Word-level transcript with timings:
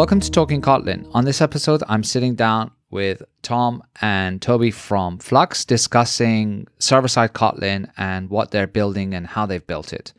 Welcome 0.00 0.20
to 0.20 0.30
Talking 0.30 0.62
Kotlin. 0.62 1.06
On 1.12 1.26
this 1.26 1.42
episode, 1.42 1.82
I'm 1.86 2.02
sitting 2.02 2.34
down 2.34 2.70
with 2.88 3.22
Tom 3.42 3.82
and 4.00 4.40
Toby 4.40 4.70
from 4.70 5.18
Flux 5.18 5.66
discussing 5.66 6.66
server 6.78 7.06
side 7.06 7.34
Kotlin 7.34 7.90
and 7.98 8.30
what 8.30 8.50
they're 8.50 8.66
building 8.66 9.12
and 9.12 9.26
how 9.26 9.44
they've 9.44 9.66
built 9.66 9.92
it. 9.92 10.14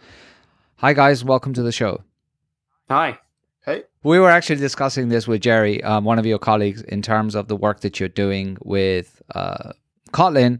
Hi, 0.75 0.93
guys. 0.93 1.23
Welcome 1.23 1.55
to 1.55 1.63
the 1.63 1.71
show. 1.71 2.03
Hi. 2.91 3.17
Hey. 3.65 3.85
We 4.03 4.19
were 4.19 4.29
actually 4.29 4.57
discussing 4.57 5.09
this 5.09 5.27
with 5.27 5.41
Jerry, 5.41 5.83
um, 5.83 6.03
one 6.03 6.19
of 6.19 6.27
your 6.27 6.37
colleagues, 6.37 6.83
in 6.83 7.01
terms 7.01 7.33
of 7.33 7.47
the 7.47 7.55
work 7.55 7.79
that 7.79 7.99
you're 7.99 8.07
doing 8.07 8.59
with 8.61 9.19
uh, 9.33 9.71
Kotlin. 10.11 10.59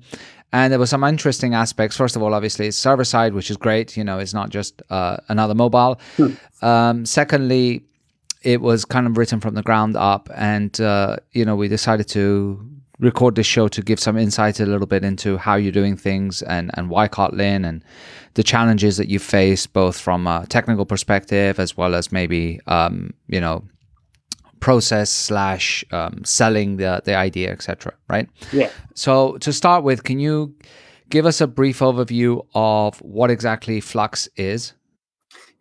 And 0.51 0.73
there 0.73 0.79
were 0.79 0.87
some 0.87 1.03
interesting 1.03 1.53
aspects. 1.53 1.95
First 1.95 2.15
of 2.15 2.23
all, 2.23 2.33
obviously, 2.33 2.65
it's 2.65 2.75
server 2.75 3.03
side, 3.03 3.35
which 3.35 3.51
is 3.51 3.57
great. 3.57 3.95
You 3.95 4.03
know, 4.03 4.17
it's 4.17 4.33
not 4.33 4.49
just 4.49 4.81
uh, 4.89 5.17
another 5.29 5.53
mobile. 5.53 6.01
Hmm. 6.17 6.65
Um, 6.65 7.05
secondly, 7.05 7.83
it 8.41 8.61
was 8.61 8.85
kind 8.85 9.07
of 9.07 9.17
written 9.17 9.39
from 9.39 9.55
the 9.55 9.63
ground 9.63 9.95
up, 9.95 10.29
and 10.35 10.79
uh, 10.81 11.17
you 11.31 11.45
know 11.45 11.55
we 11.55 11.67
decided 11.67 12.07
to 12.09 12.59
record 12.99 13.35
this 13.35 13.47
show 13.47 13.67
to 13.67 13.81
give 13.81 13.99
some 13.99 14.15
insight 14.17 14.59
a 14.59 14.65
little 14.65 14.85
bit 14.85 15.03
into 15.03 15.35
how 15.35 15.55
you're 15.55 15.71
doing 15.71 15.97
things 15.97 16.41
and 16.43 16.71
and 16.75 16.89
why 16.89 17.07
Kotlin 17.07 17.67
and 17.67 17.83
the 18.35 18.43
challenges 18.43 18.97
that 18.97 19.09
you 19.09 19.19
face 19.19 19.67
both 19.67 19.99
from 19.99 20.27
a 20.27 20.45
technical 20.47 20.85
perspective 20.85 21.59
as 21.59 21.75
well 21.75 21.95
as 21.95 22.11
maybe 22.11 22.61
um, 22.67 23.11
you 23.27 23.41
know 23.41 23.63
process 24.59 25.09
slash 25.09 25.83
um, 25.91 26.23
selling 26.23 26.77
the 26.77 27.01
the 27.03 27.15
idea 27.15 27.51
etc 27.51 27.93
right? 28.07 28.29
Yeah. 28.53 28.69
So 28.93 29.37
to 29.39 29.51
start 29.51 29.83
with 29.83 30.03
can 30.03 30.19
you 30.19 30.55
give 31.09 31.25
us 31.25 31.41
a 31.41 31.47
brief 31.47 31.79
overview 31.79 32.45
of 32.53 32.99
what 33.01 33.31
exactly 33.31 33.81
flux 33.81 34.29
is 34.35 34.73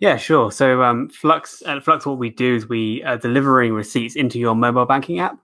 yeah, 0.00 0.16
sure. 0.16 0.50
So 0.50 0.82
um, 0.82 1.10
Flux, 1.10 1.62
at 1.66 1.84
Flux, 1.84 2.06
what 2.06 2.18
we 2.18 2.30
do 2.30 2.56
is 2.56 2.68
we 2.68 3.02
are 3.04 3.18
delivering 3.18 3.74
receipts 3.74 4.16
into 4.16 4.38
your 4.38 4.54
mobile 4.54 4.86
banking 4.86 5.20
app. 5.20 5.38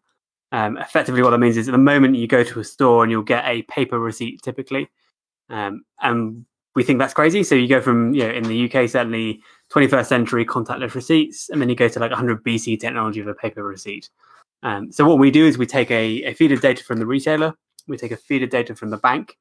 Um, 0.50 0.78
effectively, 0.78 1.22
what 1.22 1.30
that 1.30 1.38
means 1.38 1.58
is 1.58 1.68
at 1.68 1.72
the 1.72 1.78
moment 1.78 2.16
you 2.16 2.26
go 2.26 2.42
to 2.42 2.60
a 2.60 2.64
store 2.64 3.02
and 3.02 3.10
you'll 3.10 3.22
get 3.22 3.44
a 3.44 3.62
paper 3.64 3.98
receipt 3.98 4.40
typically, 4.42 4.88
um, 5.50 5.84
and 6.00 6.46
we 6.74 6.82
think 6.82 6.98
that's 6.98 7.12
crazy. 7.12 7.42
So 7.42 7.54
you 7.54 7.68
go 7.68 7.82
from 7.82 8.14
you 8.14 8.22
know 8.22 8.30
in 8.30 8.44
the 8.44 8.64
UK 8.64 8.88
certainly 8.88 9.42
21st 9.72 10.06
century 10.06 10.46
contactless 10.46 10.94
receipts, 10.94 11.50
and 11.50 11.60
then 11.60 11.68
you 11.68 11.74
go 11.74 11.88
to 11.88 11.98
like 11.98 12.10
100 12.10 12.42
BC 12.42 12.80
technology 12.80 13.20
of 13.20 13.26
a 13.26 13.34
paper 13.34 13.62
receipt. 13.62 14.08
Um, 14.62 14.90
so 14.90 15.04
what 15.04 15.18
we 15.18 15.30
do 15.30 15.44
is 15.44 15.58
we 15.58 15.66
take 15.66 15.90
a, 15.90 16.22
a 16.22 16.32
feed 16.32 16.52
of 16.52 16.62
data 16.62 16.82
from 16.82 16.98
the 16.98 17.06
retailer, 17.06 17.52
we 17.88 17.98
take 17.98 18.12
a 18.12 18.16
feed 18.16 18.42
of 18.42 18.50
data 18.50 18.74
from 18.74 18.88
the 18.88 18.96
bank, 18.96 19.36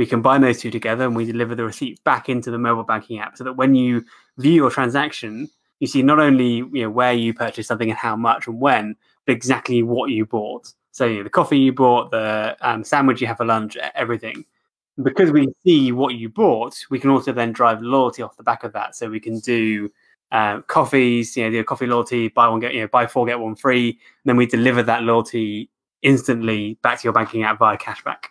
we 0.00 0.06
combine 0.06 0.40
those 0.40 0.58
two 0.58 0.70
together 0.70 1.04
and 1.04 1.14
we 1.14 1.26
deliver 1.26 1.54
the 1.54 1.62
receipt 1.62 2.02
back 2.04 2.30
into 2.30 2.50
the 2.50 2.56
mobile 2.56 2.82
banking 2.82 3.18
app 3.18 3.36
so 3.36 3.44
that 3.44 3.52
when 3.52 3.74
you 3.74 4.02
view 4.38 4.54
your 4.54 4.70
transaction 4.70 5.46
you 5.78 5.86
see 5.86 6.02
not 6.02 6.18
only 6.18 6.56
you 6.72 6.82
know 6.82 6.88
where 6.88 7.12
you 7.12 7.34
purchased 7.34 7.68
something 7.68 7.90
and 7.90 7.98
how 7.98 8.16
much 8.16 8.46
and 8.46 8.58
when 8.58 8.96
but 9.26 9.32
exactly 9.32 9.82
what 9.82 10.10
you 10.10 10.24
bought. 10.24 10.72
So 10.92 11.04
you 11.04 11.18
know, 11.18 11.24
the 11.24 11.30
coffee 11.30 11.58
you 11.58 11.74
bought 11.74 12.10
the 12.12 12.56
um, 12.62 12.82
sandwich 12.82 13.20
you 13.20 13.26
have 13.26 13.36
for 13.36 13.44
lunch 13.44 13.76
everything. 13.94 14.46
Because 15.02 15.30
we 15.30 15.48
see 15.64 15.92
what 15.92 16.14
you 16.14 16.30
bought 16.30 16.78
we 16.88 16.98
can 16.98 17.10
also 17.10 17.30
then 17.32 17.52
drive 17.52 17.82
loyalty 17.82 18.22
off 18.22 18.38
the 18.38 18.42
back 18.42 18.64
of 18.64 18.72
that. 18.72 18.96
So 18.96 19.10
we 19.10 19.20
can 19.20 19.38
do 19.40 19.90
uh, 20.32 20.62
coffees 20.62 21.36
you 21.36 21.44
know 21.44 21.50
the 21.50 21.62
coffee 21.62 21.86
loyalty 21.86 22.28
buy 22.28 22.48
one 22.48 22.60
get 22.60 22.72
you 22.72 22.80
know 22.80 22.88
buy 22.88 23.06
four 23.06 23.26
get 23.26 23.38
one 23.38 23.54
free 23.54 23.90
and 23.90 23.98
then 24.24 24.36
we 24.36 24.46
deliver 24.46 24.82
that 24.82 25.02
loyalty 25.02 25.68
instantly 26.00 26.78
back 26.82 26.98
to 26.98 27.04
your 27.04 27.12
banking 27.12 27.42
app 27.42 27.58
via 27.58 27.76
cashback 27.76 28.28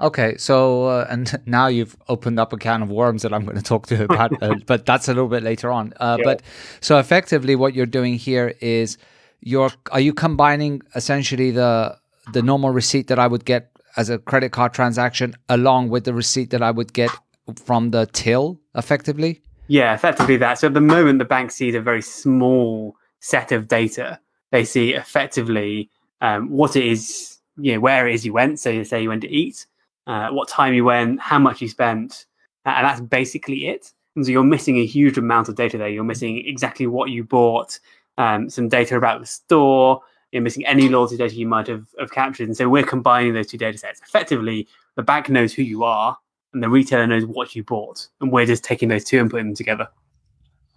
Okay, 0.00 0.36
so 0.36 0.84
uh, 0.84 1.06
and 1.10 1.40
now 1.46 1.66
you've 1.66 1.96
opened 2.08 2.38
up 2.38 2.52
a 2.52 2.56
can 2.56 2.82
of 2.82 2.90
worms 2.90 3.22
that 3.22 3.32
I'm 3.32 3.44
going 3.44 3.56
to 3.56 3.62
talk 3.62 3.86
to 3.88 3.96
you 3.96 4.04
about, 4.04 4.42
uh, 4.42 4.54
but 4.66 4.86
that's 4.86 5.08
a 5.08 5.14
little 5.14 5.28
bit 5.28 5.42
later 5.42 5.70
on. 5.70 5.92
Uh, 5.98 6.16
yeah. 6.18 6.24
But 6.24 6.42
so 6.80 6.98
effectively, 6.98 7.56
what 7.56 7.74
you're 7.74 7.86
doing 7.86 8.14
here 8.14 8.54
is 8.60 8.98
you're 9.40 9.70
are 9.92 10.00
you 10.00 10.12
combining 10.12 10.82
essentially 10.94 11.50
the 11.50 11.96
the 12.32 12.42
normal 12.42 12.70
receipt 12.70 13.08
that 13.08 13.18
I 13.18 13.26
would 13.26 13.44
get 13.44 13.70
as 13.96 14.10
a 14.10 14.18
credit 14.18 14.52
card 14.52 14.72
transaction 14.72 15.34
along 15.48 15.88
with 15.88 16.04
the 16.04 16.14
receipt 16.14 16.50
that 16.50 16.62
I 16.62 16.70
would 16.70 16.92
get 16.92 17.10
from 17.56 17.90
the 17.90 18.06
till, 18.12 18.60
effectively? 18.74 19.42
Yeah, 19.66 19.94
effectively 19.94 20.36
that. 20.38 20.58
So 20.58 20.68
at 20.68 20.74
the 20.74 20.80
moment, 20.80 21.18
the 21.18 21.24
bank 21.24 21.50
sees 21.50 21.74
a 21.74 21.80
very 21.80 22.02
small 22.02 22.94
set 23.20 23.52
of 23.52 23.68
data. 23.68 24.20
They 24.50 24.64
see 24.64 24.94
effectively 24.94 25.90
um, 26.20 26.50
what 26.50 26.76
it 26.76 26.86
is, 26.86 27.38
you 27.56 27.74
know, 27.74 27.80
where 27.80 28.06
it 28.06 28.14
is 28.14 28.24
you 28.24 28.32
went. 28.32 28.60
So 28.60 28.70
you 28.70 28.84
say 28.84 29.02
you 29.02 29.08
went 29.08 29.22
to 29.22 29.30
eat 29.30 29.66
uh, 30.08 30.30
what 30.30 30.48
time 30.48 30.74
you 30.74 30.84
went, 30.84 31.20
how 31.20 31.38
much 31.38 31.60
you 31.60 31.68
spent, 31.68 32.26
and 32.64 32.84
that's 32.84 33.00
basically 33.00 33.68
it. 33.68 33.92
And 34.16 34.26
so 34.26 34.32
you're 34.32 34.42
missing 34.42 34.78
a 34.78 34.86
huge 34.86 35.16
amount 35.16 35.48
of 35.48 35.54
data 35.54 35.78
there. 35.78 35.88
You're 35.88 36.02
missing 36.02 36.42
exactly 36.44 36.88
what 36.88 37.10
you 37.10 37.22
bought, 37.22 37.78
um, 38.16 38.50
some 38.50 38.68
data 38.68 38.96
about 38.96 39.20
the 39.20 39.26
store. 39.26 40.00
You're 40.32 40.42
missing 40.42 40.66
any 40.66 40.88
loyalty 40.88 41.16
data 41.16 41.34
you 41.34 41.46
might 41.46 41.68
have, 41.68 41.86
have 42.00 42.10
captured. 42.10 42.48
And 42.48 42.56
so 42.56 42.68
we're 42.68 42.82
combining 42.82 43.34
those 43.34 43.46
two 43.46 43.58
data 43.58 43.78
sets. 43.78 44.00
Effectively, 44.00 44.66
the 44.96 45.02
bank 45.02 45.28
knows 45.28 45.54
who 45.54 45.62
you 45.62 45.84
are 45.84 46.18
and 46.52 46.62
the 46.62 46.68
retailer 46.68 47.06
knows 47.06 47.24
what 47.24 47.54
you 47.54 47.62
bought. 47.62 48.08
And 48.20 48.32
we're 48.32 48.46
just 48.46 48.64
taking 48.64 48.88
those 48.88 49.04
two 49.04 49.20
and 49.20 49.30
putting 49.30 49.46
them 49.46 49.54
together. 49.54 49.88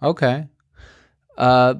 Okay. 0.02 0.46
Uh, 1.36 1.74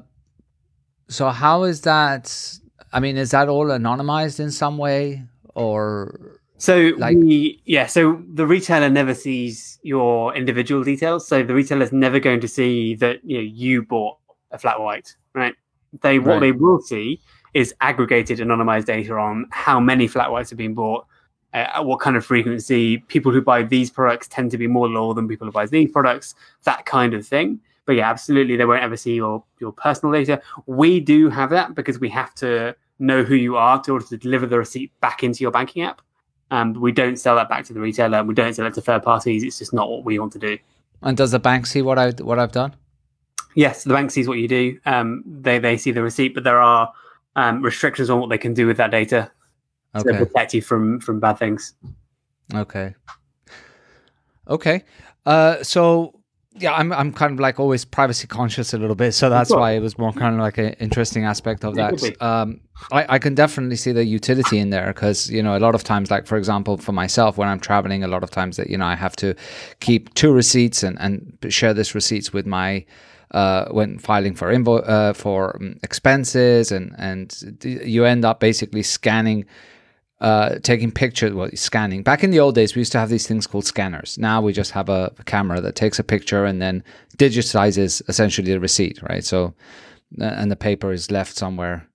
so 1.07 1.29
how 1.29 1.63
is 1.63 1.81
that? 1.81 2.59
I 2.91 2.99
mean, 2.99 3.17
is 3.17 3.31
that 3.31 3.47
all 3.47 3.67
anonymized 3.67 4.39
in 4.39 4.51
some 4.51 4.77
way 4.77 5.23
or 5.55 6.41
so 6.63 6.93
like, 6.97 7.17
we, 7.17 7.61
yeah, 7.65 7.87
so 7.87 8.23
the 8.35 8.47
retailer 8.47 8.89
never 8.89 9.13
sees 9.13 9.79
your 9.83 10.33
individual 10.33 10.81
details. 10.81 11.27
So 11.27 11.43
the 11.43 11.53
retailer 11.53 11.83
is 11.83 11.91
never 11.91 12.21
going 12.21 12.39
to 12.39 12.47
see 12.47 12.95
that 12.95 13.19
you 13.25 13.35
know 13.35 13.43
you 13.43 13.81
bought 13.83 14.17
a 14.51 14.57
flat 14.57 14.79
white, 14.79 15.13
right? 15.35 15.55
They 16.03 16.19
right. 16.19 16.25
what 16.25 16.39
they 16.39 16.53
will 16.53 16.79
see 16.79 17.19
is 17.53 17.75
aggregated 17.81 18.39
anonymized 18.39 18.85
data 18.85 19.13
on 19.13 19.45
how 19.51 19.81
many 19.81 20.07
flat 20.07 20.31
whites 20.31 20.51
have 20.51 20.57
been 20.57 20.73
bought, 20.73 21.05
uh, 21.53 21.67
at 21.73 21.85
what 21.85 21.99
kind 21.99 22.15
of 22.15 22.25
frequency. 22.25 22.99
People 23.09 23.33
who 23.33 23.41
buy 23.41 23.63
these 23.63 23.91
products 23.91 24.29
tend 24.29 24.49
to 24.51 24.57
be 24.57 24.65
more 24.65 24.87
loyal 24.87 25.13
than 25.13 25.27
people 25.27 25.45
who 25.45 25.51
buy 25.51 25.65
these 25.65 25.91
products. 25.91 26.33
That 26.63 26.85
kind 26.85 27.13
of 27.13 27.27
thing. 27.27 27.59
But 27.85 27.97
yeah, 27.97 28.09
absolutely, 28.09 28.55
they 28.55 28.63
won't 28.63 28.83
ever 28.83 28.95
see 28.95 29.15
your 29.15 29.43
your 29.59 29.73
personal 29.73 30.13
data. 30.13 30.41
We 30.65 31.01
do 31.01 31.27
have 31.27 31.49
that 31.49 31.75
because 31.75 31.99
we 31.99 32.07
have 32.07 32.33
to 32.35 32.73
know 32.99 33.21
who 33.21 33.35
you 33.35 33.57
are 33.57 33.83
to 33.83 33.91
order 33.91 34.05
to 34.05 34.15
deliver 34.15 34.45
the 34.45 34.59
receipt 34.59 34.97
back 35.01 35.25
into 35.25 35.41
your 35.41 35.51
banking 35.51 35.83
app. 35.83 36.01
Um, 36.51 36.73
we 36.73 36.91
don't 36.91 37.17
sell 37.17 37.35
that 37.35 37.49
back 37.49 37.65
to 37.65 37.73
the 37.73 37.79
retailer. 37.79 38.19
and 38.19 38.27
We 38.27 38.33
don't 38.33 38.53
sell 38.53 38.65
it 38.67 38.73
to 38.75 38.81
third 38.81 39.03
parties. 39.03 39.43
It's 39.43 39.59
just 39.59 39.73
not 39.73 39.89
what 39.89 40.03
we 40.03 40.19
want 40.19 40.33
to 40.33 40.39
do. 40.39 40.57
And 41.01 41.17
does 41.17 41.31
the 41.31 41.39
bank 41.39 41.65
see 41.65 41.81
what 41.81 41.99
I 41.99 42.11
what 42.11 42.39
I've 42.39 42.51
done? 42.51 42.75
Yes, 43.55 43.83
the 43.83 43.93
bank 43.93 44.11
sees 44.11 44.27
what 44.27 44.37
you 44.37 44.47
do. 44.47 44.79
Um, 44.85 45.23
they 45.25 45.59
they 45.59 45.77
see 45.77 45.91
the 45.91 46.01
receipt, 46.01 46.33
but 46.33 46.43
there 46.43 46.61
are 46.61 46.91
um, 47.35 47.61
restrictions 47.61 48.09
on 48.09 48.19
what 48.19 48.29
they 48.29 48.37
can 48.37 48.53
do 48.53 48.67
with 48.67 48.77
that 48.77 48.91
data 48.91 49.31
okay. 49.95 50.11
to 50.11 50.25
protect 50.25 50.53
you 50.53 50.61
from 50.61 50.99
from 50.99 51.19
bad 51.19 51.37
things. 51.37 51.73
Okay. 52.53 52.95
Okay. 54.47 54.83
Uh, 55.25 55.63
so 55.63 56.19
yeah, 56.55 56.73
I'm 56.73 56.93
I'm 56.93 57.11
kind 57.11 57.33
of 57.33 57.39
like 57.39 57.59
always 57.59 57.83
privacy 57.83 58.27
conscious 58.27 58.73
a 58.73 58.77
little 58.77 58.95
bit, 58.95 59.13
so 59.13 59.29
that's 59.29 59.49
why 59.59 59.71
it 59.71 59.79
was 59.79 59.97
more 59.97 60.13
kind 60.13 60.35
of 60.35 60.41
like 60.41 60.57
an 60.59 60.73
interesting 60.73 61.25
aspect 61.25 61.63
of 61.65 61.75
that. 61.75 62.21
Um, 62.21 62.61
I, 62.91 63.15
I 63.15 63.19
can 63.19 63.33
definitely 63.33 63.75
see 63.75 63.91
the 63.91 64.05
utility 64.05 64.59
in 64.59 64.69
there 64.69 64.87
because 64.87 65.29
you 65.31 65.41
know 65.41 65.57
a 65.57 65.59
lot 65.59 65.73
of 65.73 65.83
times, 65.83 66.11
like 66.11 66.27
for 66.27 66.37
example, 66.37 66.77
for 66.77 66.91
myself 66.91 67.37
when 67.37 67.47
I'm 67.47 67.59
traveling, 67.59 68.03
a 68.03 68.07
lot 68.07 68.23
of 68.23 68.29
times 68.29 68.57
that 68.57 68.69
you 68.69 68.77
know 68.77 68.85
I 68.85 68.95
have 68.95 69.15
to 69.17 69.35
keep 69.79 70.13
two 70.13 70.31
receipts 70.31 70.83
and 70.83 70.97
and 70.99 71.37
share 71.49 71.73
this 71.73 71.95
receipts 71.95 72.31
with 72.33 72.45
my 72.45 72.85
uh, 73.31 73.65
when 73.71 73.97
filing 73.97 74.35
for 74.35 74.53
invo- 74.53 74.87
uh, 74.87 75.13
for 75.13 75.55
um, 75.55 75.79
expenses 75.81 76.71
and 76.71 76.93
and 76.99 77.63
you 77.63 78.05
end 78.05 78.25
up 78.25 78.39
basically 78.39 78.83
scanning 78.83 79.45
uh, 80.23 80.57
taking 80.63 80.89
pictures, 80.89 81.33
well, 81.33 81.49
scanning. 81.53 82.01
Back 82.01 82.23
in 82.23 82.31
the 82.31 82.39
old 82.39 82.55
days, 82.55 82.75
we 82.75 82.79
used 82.79 82.93
to 82.93 82.97
have 82.97 83.09
these 83.09 83.27
things 83.27 83.45
called 83.45 83.65
scanners. 83.65 84.17
Now 84.17 84.41
we 84.41 84.53
just 84.53 84.71
have 84.71 84.87
a, 84.87 85.13
a 85.19 85.23
camera 85.25 85.59
that 85.59 85.75
takes 85.75 85.99
a 85.99 86.03
picture 86.03 86.45
and 86.45 86.61
then 86.61 86.81
digitizes 87.17 88.01
essentially 88.07 88.53
the 88.53 88.59
receipt, 88.59 89.01
right? 89.03 89.23
So, 89.23 89.53
uh, 90.21 90.23
and 90.23 90.49
the 90.49 90.55
paper 90.55 90.93
is 90.93 91.11
left 91.11 91.35
somewhere 91.35 91.85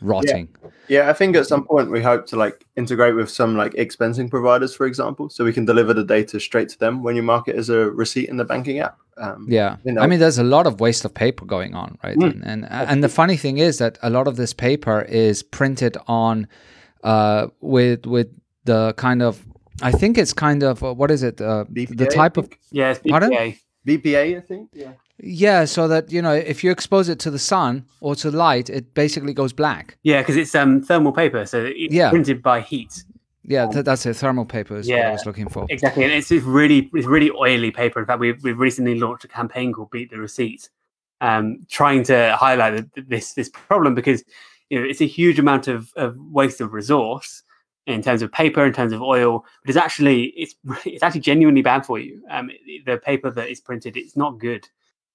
rotting. 0.00 0.48
Yeah. 0.62 0.70
yeah, 0.88 1.10
I 1.10 1.12
think 1.12 1.34
at 1.34 1.46
some 1.46 1.64
point 1.64 1.90
we 1.90 2.00
hope 2.00 2.26
to 2.26 2.36
like 2.36 2.64
integrate 2.76 3.16
with 3.16 3.30
some 3.30 3.56
like 3.56 3.72
expensing 3.72 4.30
providers, 4.30 4.72
for 4.72 4.86
example, 4.86 5.28
so 5.28 5.44
we 5.44 5.52
can 5.52 5.64
deliver 5.64 5.92
the 5.92 6.04
data 6.04 6.38
straight 6.38 6.68
to 6.68 6.78
them 6.78 7.02
when 7.02 7.16
you 7.16 7.22
mark 7.22 7.48
it 7.48 7.56
as 7.56 7.68
a 7.68 7.90
receipt 7.90 8.28
in 8.28 8.36
the 8.36 8.44
banking 8.44 8.78
app. 8.78 8.96
Um, 9.16 9.46
yeah, 9.48 9.78
you 9.82 9.90
know. 9.90 10.02
I 10.02 10.06
mean, 10.06 10.20
there's 10.20 10.38
a 10.38 10.44
lot 10.44 10.68
of 10.68 10.78
waste 10.78 11.04
of 11.04 11.12
paper 11.12 11.44
going 11.44 11.74
on, 11.74 11.98
right? 12.04 12.16
Mm. 12.16 12.42
And, 12.44 12.44
and 12.44 12.66
and 12.70 13.02
the 13.02 13.08
funny 13.08 13.36
thing 13.36 13.58
is 13.58 13.78
that 13.78 13.98
a 14.02 14.10
lot 14.10 14.28
of 14.28 14.36
this 14.36 14.52
paper 14.52 15.02
is 15.02 15.42
printed 15.42 15.96
on 16.06 16.46
uh, 17.06 17.46
with 17.60 18.04
with 18.04 18.28
the 18.64 18.92
kind 18.96 19.22
of 19.22 19.44
I 19.80 19.92
think 19.92 20.18
it's 20.18 20.32
kind 20.32 20.62
of 20.62 20.82
uh, 20.82 20.92
what 20.92 21.10
is 21.10 21.22
it 21.22 21.40
uh, 21.40 21.64
BPA, 21.72 21.96
the 21.96 22.06
type 22.06 22.36
of 22.36 22.50
yeah 22.70 22.90
it's 22.90 23.00
BPA 23.00 23.58
BPA 23.86 24.36
I 24.36 24.40
think 24.40 24.70
yeah 24.72 24.92
yeah 25.18 25.64
so 25.64 25.88
that 25.88 26.10
you 26.10 26.20
know 26.20 26.34
if 26.34 26.62
you 26.64 26.70
expose 26.70 27.08
it 27.08 27.18
to 27.20 27.30
the 27.30 27.38
sun 27.38 27.86
or 28.00 28.14
to 28.16 28.30
light 28.30 28.68
it 28.68 28.92
basically 28.92 29.32
goes 29.32 29.52
black 29.52 29.96
yeah 30.02 30.20
because 30.20 30.36
it's 30.36 30.54
um 30.54 30.82
thermal 30.82 31.12
paper 31.12 31.46
so 31.46 31.64
it's 31.64 31.94
yeah. 31.94 32.10
printed 32.10 32.42
by 32.42 32.60
heat 32.60 33.04
yeah, 33.48 33.66
th- 33.66 33.84
that's 33.84 34.04
it. 34.06 34.14
Thermal 34.14 34.44
paper 34.44 34.76
is 34.76 34.88
yeah, 34.88 34.96
what 34.96 35.06
I 35.06 35.12
was 35.12 35.26
looking 35.26 35.48
for. 35.48 35.66
Exactly, 35.68 36.02
and 36.02 36.12
it's, 36.12 36.32
it's 36.32 36.44
really 36.44 36.90
it's 36.92 37.06
really 37.06 37.30
oily 37.30 37.70
paper. 37.70 38.00
In 38.00 38.06
fact, 38.06 38.18
we've 38.18 38.42
we've 38.42 38.58
recently 38.58 38.98
launched 38.98 39.24
a 39.24 39.28
campaign 39.28 39.72
called 39.72 39.92
"Beat 39.92 40.10
the 40.10 40.18
Receipt," 40.18 40.68
um, 41.20 41.64
trying 41.70 42.02
to 42.04 42.36
highlight 42.36 42.84
this 43.08 43.34
this 43.34 43.48
problem 43.48 43.94
because 43.94 44.24
you 44.70 44.78
know 44.78 44.86
it's 44.86 45.00
a 45.00 45.06
huge 45.06 45.38
amount 45.38 45.68
of, 45.68 45.92
of 45.96 46.16
waste 46.18 46.60
of 46.60 46.72
resource 46.72 47.42
in 47.86 48.02
terms 48.02 48.20
of 48.20 48.32
paper, 48.32 48.64
in 48.64 48.72
terms 48.72 48.92
of 48.92 49.00
oil, 49.00 49.44
but 49.62 49.70
it's 49.70 49.78
actually 49.78 50.24
it's 50.36 50.54
it's 50.84 51.02
actually 51.02 51.20
genuinely 51.20 51.62
bad 51.62 51.86
for 51.86 51.98
you. 51.98 52.22
Um, 52.30 52.50
the 52.84 52.98
paper 52.98 53.30
that 53.30 53.48
is 53.48 53.60
printed, 53.60 53.96
it's 53.96 54.16
not 54.16 54.38
good. 54.38 54.68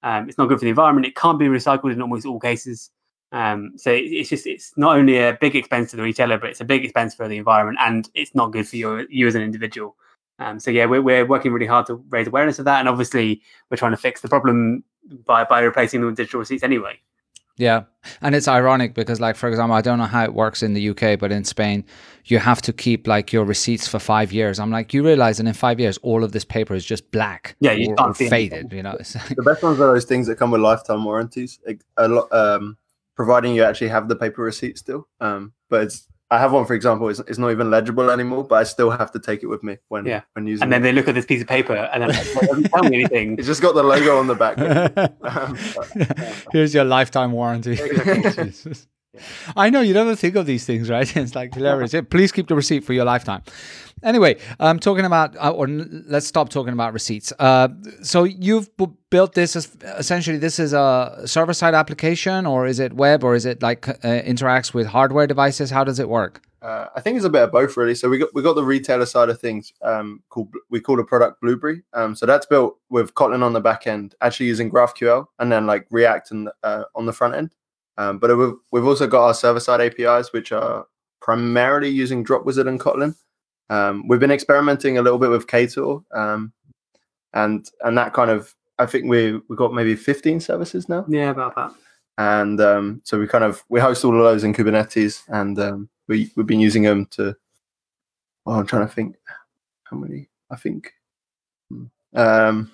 Um, 0.04 0.28
it's 0.28 0.38
not 0.38 0.48
good 0.48 0.58
for 0.60 0.66
the 0.66 0.70
environment. 0.70 1.06
It 1.06 1.16
can't 1.16 1.38
be 1.38 1.46
recycled 1.46 1.92
in 1.94 2.02
almost 2.02 2.26
all 2.26 2.40
cases. 2.40 2.90
Um, 3.34 3.74
so 3.78 3.92
it's 3.94 4.30
just 4.30 4.48
it's 4.48 4.74
not 4.78 4.98
only 4.98 5.18
a 5.18 5.38
big 5.40 5.56
expense 5.56 5.92
to 5.92 5.98
the 5.98 6.04
retailer, 6.04 6.38
but 6.38 6.50
it's 6.50 6.62
a 6.62 6.66
big 6.66 6.84
expense 6.84 7.14
for 7.16 7.28
the 7.28 7.38
environment, 7.38 7.78
and 7.82 8.10
it's 8.14 8.36
not 8.36 8.52
good 8.52 8.68
for 8.68 8.78
you 8.78 9.06
you 9.10 9.28
as 9.28 9.36
an 9.36 9.42
individual. 9.42 9.96
Um, 10.40 10.60
so 10.60 10.72
yeah, 10.72 10.86
we're 10.86 11.02
we're 11.02 11.26
working 11.26 11.54
really 11.54 11.68
hard 11.68 11.86
to 11.88 11.96
raise 12.10 12.28
awareness 12.28 12.60
of 12.60 12.66
that, 12.66 12.80
and 12.80 12.90
obviously 12.90 13.42
we're 13.70 13.78
trying 13.78 13.92
to 13.92 13.98
fix 13.98 14.22
the 14.22 14.28
problem 14.28 14.84
by 15.26 15.44
by 15.44 15.62
replacing 15.62 16.02
them 16.02 16.08
with 16.08 16.18
digital 16.18 16.40
receipts 16.40 16.64
anyway. 16.64 17.00
Yeah. 17.58 17.84
And 18.22 18.34
it's 18.34 18.48
ironic 18.48 18.94
because 18.94 19.22
like 19.22 19.36
for 19.36 19.48
example, 19.48 19.76
I 19.76 19.82
don't 19.82 20.00
know 20.00 20.06
how 20.06 20.24
it 20.24 20.34
works 20.34 20.64
in 20.64 20.74
the 20.74 20.90
UK, 20.90 21.20
but 21.20 21.32
in 21.32 21.44
Spain, 21.44 21.86
you 22.26 22.40
have 22.40 22.62
to 22.64 22.74
keep 22.74 23.08
like 23.08 23.32
your 23.32 23.46
receipts 23.46 23.88
for 23.88 24.00
5 24.00 24.32
years. 24.32 24.60
I'm 24.60 24.72
like 24.72 24.94
you 24.94 25.06
realize 25.06 25.38
that 25.38 25.48
in 25.48 25.54
5 25.54 25.80
years 25.80 25.98
all 26.00 26.24
of 26.24 26.32
this 26.32 26.46
paper 26.46 26.74
is 26.74 26.86
just 26.86 27.12
black. 27.12 27.56
Yeah, 27.60 27.74
you 27.74 27.92
or, 27.92 27.96
can't 27.96 28.10
or 28.10 28.14
faded, 28.14 28.74
you 28.74 28.84
know. 28.84 28.98
the 28.98 29.44
best 29.46 29.62
ones 29.64 29.80
are 29.80 29.94
those 29.94 30.06
things 30.06 30.28
that 30.28 30.38
come 30.38 30.52
with 30.52 30.62
lifetime 30.62 31.06
warranties. 31.06 31.60
A 31.98 32.08
lot 32.08 32.32
um 32.34 32.78
providing 33.16 33.54
you 33.54 33.64
actually 33.64 33.90
have 33.90 34.08
the 34.08 34.16
paper 34.16 34.42
receipt 34.42 34.78
still. 34.78 35.08
Um 35.20 35.54
but 35.70 35.84
it's 35.84 36.08
I 36.32 36.38
have 36.38 36.54
one, 36.54 36.66
for 36.66 36.74
example, 36.74 37.10
it's, 37.10 37.20
it's 37.20 37.38
not 37.38 37.52
even 37.52 37.70
legible 37.70 38.10
anymore, 38.10 38.46
but 38.46 38.56
I 38.56 38.64
still 38.64 38.90
have 38.90 39.12
to 39.12 39.20
take 39.20 39.44
it 39.44 39.48
with 39.48 39.64
me 39.64 39.78
when 39.90 40.06
yeah. 40.06 40.22
when 40.32 40.48
using. 40.48 40.64
And 40.64 40.72
then 40.72 40.82
it. 40.82 40.84
they 40.86 40.92
look 40.94 41.10
at 41.10 41.14
this 41.14 41.26
piece 41.26 41.42
of 41.42 41.48
paper 41.48 41.76
and 41.76 42.04
then 42.04 42.10
like, 42.10 42.48
doesn't 42.48 42.64
tell 42.64 42.84
me 42.84 42.96
anything. 42.96 43.34
It's 43.38 43.48
just 43.48 43.62
got 43.62 43.76
the 43.76 43.84
logo 43.84 44.18
on 44.18 44.28
the 44.28 44.36
back. 44.36 44.58
um, 45.22 45.58
but, 45.76 46.46
Here's 46.54 46.74
your 46.74 46.86
lifetime 46.86 47.34
warranty. 47.34 47.78
I 49.58 49.70
know 49.70 49.82
you 49.82 49.94
never 49.94 50.16
think 50.16 50.38
of 50.38 50.46
these 50.46 50.66
things, 50.66 50.90
right? 50.90 51.16
It's 51.18 51.36
like 51.36 51.54
hilarious. 51.54 51.94
Please 52.10 52.32
keep 52.32 52.48
the 52.48 52.56
receipt 52.56 52.86
for 52.86 52.94
your 52.94 53.04
lifetime. 53.04 53.44
Anyway, 54.04 54.38
I'm 54.60 54.80
talking 54.80 55.06
about, 55.06 55.36
uh, 55.38 55.52
or 55.52 55.68
let's 55.68 56.26
stop 56.26 56.50
talking 56.50 56.74
about 56.74 56.94
receipts. 56.94 57.32
Uh, 57.38 57.70
so 58.02 58.24
you've 58.24 58.76
b- 58.78 58.88
built 59.10 59.34
this 59.34 59.56
as 59.56 59.76
essentially 59.98 60.38
this 60.38 60.60
is 60.60 60.74
a 60.74 61.22
server 61.26 61.54
side 61.54 61.76
application, 61.76 62.46
or 62.46 62.66
is 62.66 62.80
it 62.80 62.94
web, 62.94 63.24
or 63.24 63.36
is 63.36 63.46
it 63.46 63.62
like 63.62 63.88
uh, 63.88 63.94
interacts 64.04 64.74
with 64.74 64.88
hardware 64.88 65.28
devices? 65.28 65.70
How 65.70 65.84
does 65.84 66.00
it 66.00 66.10
work? 66.10 66.42
Uh, 66.62 66.88
I 66.96 67.02
think 67.02 67.16
it's 67.16 67.26
a 67.26 67.30
bit 67.30 67.44
of 67.44 67.52
both, 67.52 67.76
really. 67.76 67.96
So 67.96 68.08
we 68.10 68.18
got 68.20 68.34
we 68.34 68.42
got 68.42 68.54
the 68.54 68.64
retailer 68.64 69.06
side 69.06 69.30
of 69.30 69.40
things. 69.40 69.74
Um, 69.82 70.22
called 70.30 70.54
we 70.70 70.80
call 70.80 70.96
the 70.96 71.04
product 71.04 71.42
Blueberry. 71.42 71.84
Um, 71.94 72.16
so 72.16 72.26
that's 72.26 72.46
built 72.46 72.78
with 72.90 73.14
Kotlin 73.14 73.44
on 73.44 73.54
the 73.54 73.62
back 73.62 73.88
end, 73.88 74.16
actually 74.22 74.48
using 74.48 74.72
GraphQL, 74.72 75.26
and 75.40 75.52
then 75.52 75.66
like 75.66 75.88
React 75.90 76.32
and 76.32 76.50
uh, 76.64 76.84
on 76.96 77.06
the 77.06 77.14
front 77.14 77.36
end. 77.36 77.56
Um, 77.98 78.20
but 78.20 78.36
we've, 78.36 78.54
we've 78.72 78.86
also 78.86 79.06
got 79.06 79.28
our 79.28 79.34
server 79.34 79.60
side 79.60 79.82
APIs, 79.82 80.34
which 80.34 80.52
are 80.52 80.88
primarily 81.20 81.90
using 81.90 82.24
Dropwizard 82.24 82.68
and 82.68 82.80
Kotlin. 82.80 83.16
Um, 83.72 84.06
we've 84.06 84.20
been 84.20 84.32
experimenting 84.32 84.98
a 84.98 85.02
little 85.02 85.18
bit 85.18 85.30
with 85.30 85.48
Ktor, 85.48 86.04
um, 86.14 86.52
and 87.34 87.66
and 87.86 87.98
that 87.98 88.14
kind 88.14 88.30
of 88.30 88.54
I 88.78 88.86
think 88.86 89.06
we 89.06 89.40
we 89.48 89.56
got 89.56 89.74
maybe 89.74 89.96
15 89.96 90.42
services 90.42 90.90
now. 90.90 91.06
Yeah, 91.08 91.30
about 91.30 91.56
that. 91.56 91.72
And 92.18 92.60
um, 92.60 93.02
so 93.06 93.18
we 93.18 93.28
kind 93.28 93.46
of 93.46 93.64
we 93.70 93.80
host 93.80 94.04
all 94.04 94.16
of 94.16 94.24
those 94.24 94.44
in 94.44 94.54
Kubernetes, 94.54 95.24
and 95.30 95.58
um, 95.58 95.90
we 96.10 96.30
we've 96.36 96.46
been 96.46 96.60
using 96.60 96.84
them 96.84 97.06
to. 97.12 97.34
Oh, 98.46 98.54
I'm 98.54 98.68
trying 98.68 98.88
to 98.88 98.94
think 98.94 99.16
how 99.86 99.98
many. 99.98 100.28
I 100.50 100.58
think. 100.58 100.92
Hmm, 101.70 101.86
um, 102.14 102.72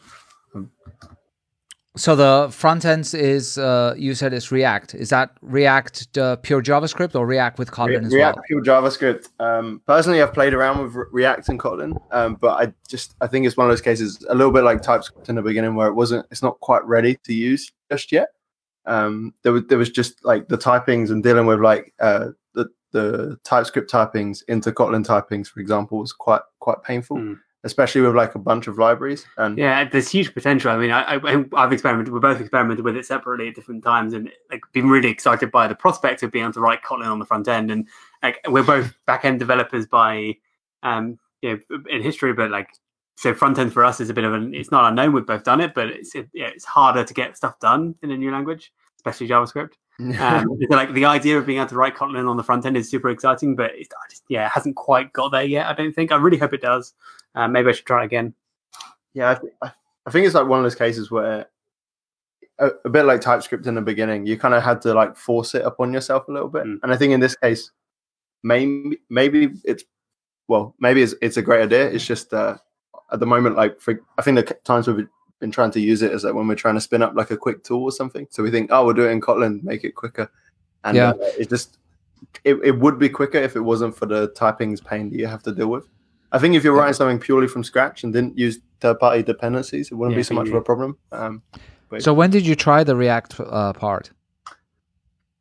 so 1.98 2.16
the 2.16 2.50
front 2.52 2.86
end 2.86 3.14
is 3.14 3.58
uh, 3.58 3.94
you 3.98 4.16
said 4.16 4.34
it's 4.34 4.52
React. 4.52 4.96
Is 4.96 5.10
that 5.10 5.32
React 5.42 6.18
uh, 6.18 6.36
pure 6.38 6.62
JavaScript 6.62 7.16
or 7.16 7.26
React 7.26 7.60
with 7.60 7.72
Kotlin 7.72 8.00
Re- 8.00 8.06
as 8.06 8.14
React 8.14 8.36
well? 8.38 8.44
pure 8.48 8.64
JavaScript. 8.64 9.30
Um, 9.40 9.82
personally, 9.86 10.22
I've 10.22 10.34
played 10.34 10.54
around 10.54 10.82
with 10.82 10.94
Re- 10.94 11.06
React 11.12 11.50
and 11.50 11.60
Kotlin, 11.60 12.00
um, 12.12 12.36
but 12.36 12.62
I 12.62 12.74
just 12.88 13.16
I 13.22 13.28
think 13.28 13.46
it's 13.46 13.58
one 13.58 13.68
of 13.68 13.72
those 13.72 13.82
cases 13.82 14.26
a 14.30 14.36
little 14.36 14.54
bit 14.54 14.64
like 14.64 14.82
TypeScript 14.82 15.30
in 15.30 15.36
the 15.36 15.42
beginning 15.42 15.76
where 15.76 15.88
it 15.88 15.94
wasn't 15.94 16.26
it's 16.32 16.44
not 16.44 16.60
quite 16.60 16.86
ready 16.86 17.18
to 17.24 17.34
use 17.34 17.72
just 17.92 18.12
yet. 18.12 18.30
Um, 18.86 19.34
there 19.44 19.52
was 19.52 19.64
there 19.68 19.78
was 19.78 19.90
just 19.90 20.24
like 20.24 20.48
the 20.48 20.58
typings 20.58 21.10
and 21.10 21.24
dealing 21.24 21.46
with 21.46 21.60
like 21.60 21.94
uh, 22.00 22.30
the 22.54 22.70
the 22.92 23.38
TypeScript 23.44 23.92
typings 23.92 24.44
into 24.48 24.72
Kotlin 24.72 25.06
typings, 25.06 25.48
for 25.48 25.60
example, 25.60 26.00
was 26.00 26.14
quite 26.14 26.42
quite 26.60 26.82
painful. 26.84 27.18
Mm 27.18 27.40
especially 27.64 28.02
with 28.02 28.16
like 28.16 28.36
a 28.36 28.40
bunch 28.40 28.68
of 28.68 28.78
libraries. 28.78 29.26
And 29.38 29.58
yeah, 29.58 29.84
there's 29.84 30.10
huge 30.10 30.34
potential. 30.34 30.72
I 30.72 30.78
mean, 30.78 30.92
I, 30.92 31.20
have 31.58 31.74
experimented. 31.74 32.14
We 32.14 32.20
both 32.20 32.40
experimented 32.40 32.84
with 32.84 32.96
it 32.96 33.06
separately 33.06 33.50
at 33.50 33.56
different 33.56 33.84
times, 33.84 34.14
and 34.14 34.32
like 34.52 34.62
been 34.74 34.90
really 34.90 35.10
excited 35.10 35.52
by 35.52 35.68
the 35.68 35.76
prospect 35.76 36.24
of 36.24 36.32
being 36.32 36.44
able 36.44 36.54
to 36.54 36.62
write 36.62 36.84
Kotlin 36.84 37.08
on 37.08 37.20
the 37.20 37.26
front 37.26 37.48
end. 37.48 37.72
And 37.72 37.88
like 38.24 38.40
we're 38.48 38.64
both 38.64 38.94
back 39.06 39.26
end 39.26 39.40
developers 39.40 39.86
by 39.86 40.38
um 40.84 41.18
you 41.42 41.60
know 41.70 41.80
in 41.90 42.02
history, 42.02 42.34
but 42.34 42.52
like 42.52 42.70
so 43.16 43.34
front 43.34 43.58
end 43.58 43.74
for 43.74 43.84
us 43.84 44.00
is 44.00 44.10
a 44.10 44.14
bit 44.14 44.24
of 44.24 44.34
an 44.34 44.54
it's 44.54 44.72
not 44.72 44.86
unknown. 44.86 45.14
We've 45.14 45.26
both 45.26 45.44
done 45.44 45.62
it, 45.62 45.74
but 45.74 45.88
it's 45.88 46.16
it, 46.16 46.30
yeah, 46.34 46.48
it's 46.48 46.66
harder 46.66 47.04
to 47.04 47.14
get 47.14 47.36
stuff 47.36 47.60
done 47.60 47.96
in 48.04 48.12
a 48.12 48.18
new 48.18 48.32
language, 48.32 48.72
especially 48.98 49.28
JavaScript. 49.28 49.74
Um, 50.00 50.60
like 50.70 50.94
the 50.94 51.06
idea 51.06 51.38
of 51.38 51.46
being 51.46 51.60
able 51.60 51.70
to 51.70 51.76
write 51.76 51.96
Kotlin 51.96 52.30
on 52.30 52.38
the 52.38 52.44
front 52.44 52.66
end 52.66 52.78
is 52.78 52.90
super 52.90 53.10
exciting, 53.10 53.56
but 53.56 53.72
it, 53.76 53.88
just, 54.10 54.24
yeah, 54.30 54.46
it 54.46 54.52
hasn't 54.52 54.76
quite 54.76 55.14
got 55.14 55.32
there 55.32 55.44
yet. 55.44 55.68
I 55.68 55.74
don't 55.74 55.94
think. 55.94 56.12
I 56.12 56.18
really 56.18 56.38
hope 56.38 56.54
it 56.54 56.62
does. 56.62 56.94
Uh, 57.36 57.48
maybe 57.48 57.70
I 57.70 57.72
should 57.72 57.86
try 57.86 58.04
again. 58.04 58.34
Yeah, 59.14 59.38
I, 59.62 59.72
I 60.06 60.12
think 60.12 60.26
it's 60.26 60.36
like 60.36 60.48
one 60.48 60.60
of 60.60 60.64
those 60.64 60.76
cases 60.76 61.10
where 61.10 61.48
a, 62.60 62.72
a, 62.86 62.90
bit 62.90 63.04
like 63.04 63.22
TypeScript 63.22 63.68
in 63.68 63.76
the 63.76 63.82
beginning, 63.82 64.26
you 64.26 64.38
kind 64.38 64.54
of 64.54 64.64
had 64.64 64.82
to 64.82 64.94
like 64.94 65.16
force 65.16 65.56
it 65.56 65.64
upon 65.64 65.94
yourself 65.94 66.28
a 66.28 66.32
little 66.32 66.50
bit. 66.50 66.66
Mm. 66.66 66.80
And 66.84 66.94
I 66.94 66.98
think 66.98 67.14
in 67.14 67.20
this 67.20 67.36
case, 67.36 67.72
maybe 68.44 69.00
maybe 69.10 69.50
it's 69.64 69.84
well, 70.48 70.76
maybe 70.80 71.02
it's 71.02 71.16
it's 71.22 71.38
a 71.38 71.42
great 71.42 71.64
idea. 71.64 71.90
It's 71.90 72.06
just 72.06 72.34
uh, 72.34 72.58
at 73.12 73.20
the 73.20 73.26
moment, 73.26 73.56
like 73.56 73.80
for, 73.82 74.00
I 74.18 74.22
think 74.22 74.36
the 74.36 74.54
times 74.64 74.88
we've 74.88 75.08
been 75.40 75.52
trying 75.52 75.72
to 75.72 75.80
use 75.80 76.02
it 76.02 76.12
is 76.12 76.24
like 76.24 76.34
when 76.34 76.48
we're 76.48 76.56
trying 76.56 76.76
to 76.76 76.82
spin 76.82 77.02
up 77.02 77.14
like 77.16 77.32
a 77.32 77.38
quick 77.38 77.64
tool 77.64 77.84
or 77.84 77.92
something. 77.92 78.28
So 78.30 78.44
we 78.44 78.52
think, 78.52 78.70
oh, 78.72 78.86
we'll 78.86 78.96
do 78.96 79.08
it 79.08 79.12
in 79.12 79.22
Kotlin, 79.22 79.64
make 79.64 79.84
it 79.84 79.96
quicker. 79.96 80.32
And 80.84 80.98
yeah. 80.98 81.10
Uh, 81.10 81.32
it 81.38 81.50
just 81.50 81.78
it, 82.44 82.56
it 82.64 82.80
would 82.80 82.98
be 82.98 83.10
quicker 83.10 83.38
if 83.38 83.56
it 83.56 83.62
wasn't 83.62 83.96
for 83.96 84.06
the 84.06 84.30
typing's 84.30 84.82
pain 84.82 85.10
that 85.10 85.18
you 85.18 85.28
have 85.28 85.44
to 85.44 85.52
deal 85.52 85.68
with. 85.68 85.88
I 86.32 86.40
think 86.40 86.56
if 86.56 86.64
you're 86.64 86.76
writing 86.76 86.94
something 86.94 87.20
purely 87.20 87.48
from 87.48 87.64
scratch 87.64 88.04
and 88.04 88.12
didn't 88.12 88.38
use 88.38 88.60
third-party 88.82 89.24
dependencies, 89.24 89.92
it 89.92 89.96
wouldn't 89.96 90.14
yeah, 90.14 90.20
be 90.20 90.24
so 90.24 90.36
much 90.36 90.50
of 90.50 90.56
a 90.56 90.62
problem. 90.62 90.98
Um, 91.12 91.42
so 92.00 92.14
when 92.14 92.32
did 92.32 92.46
you 92.46 92.54
try 92.54 92.84
the 92.84 92.96
React 92.96 93.40
uh, 93.40 93.74
part? 93.74 94.12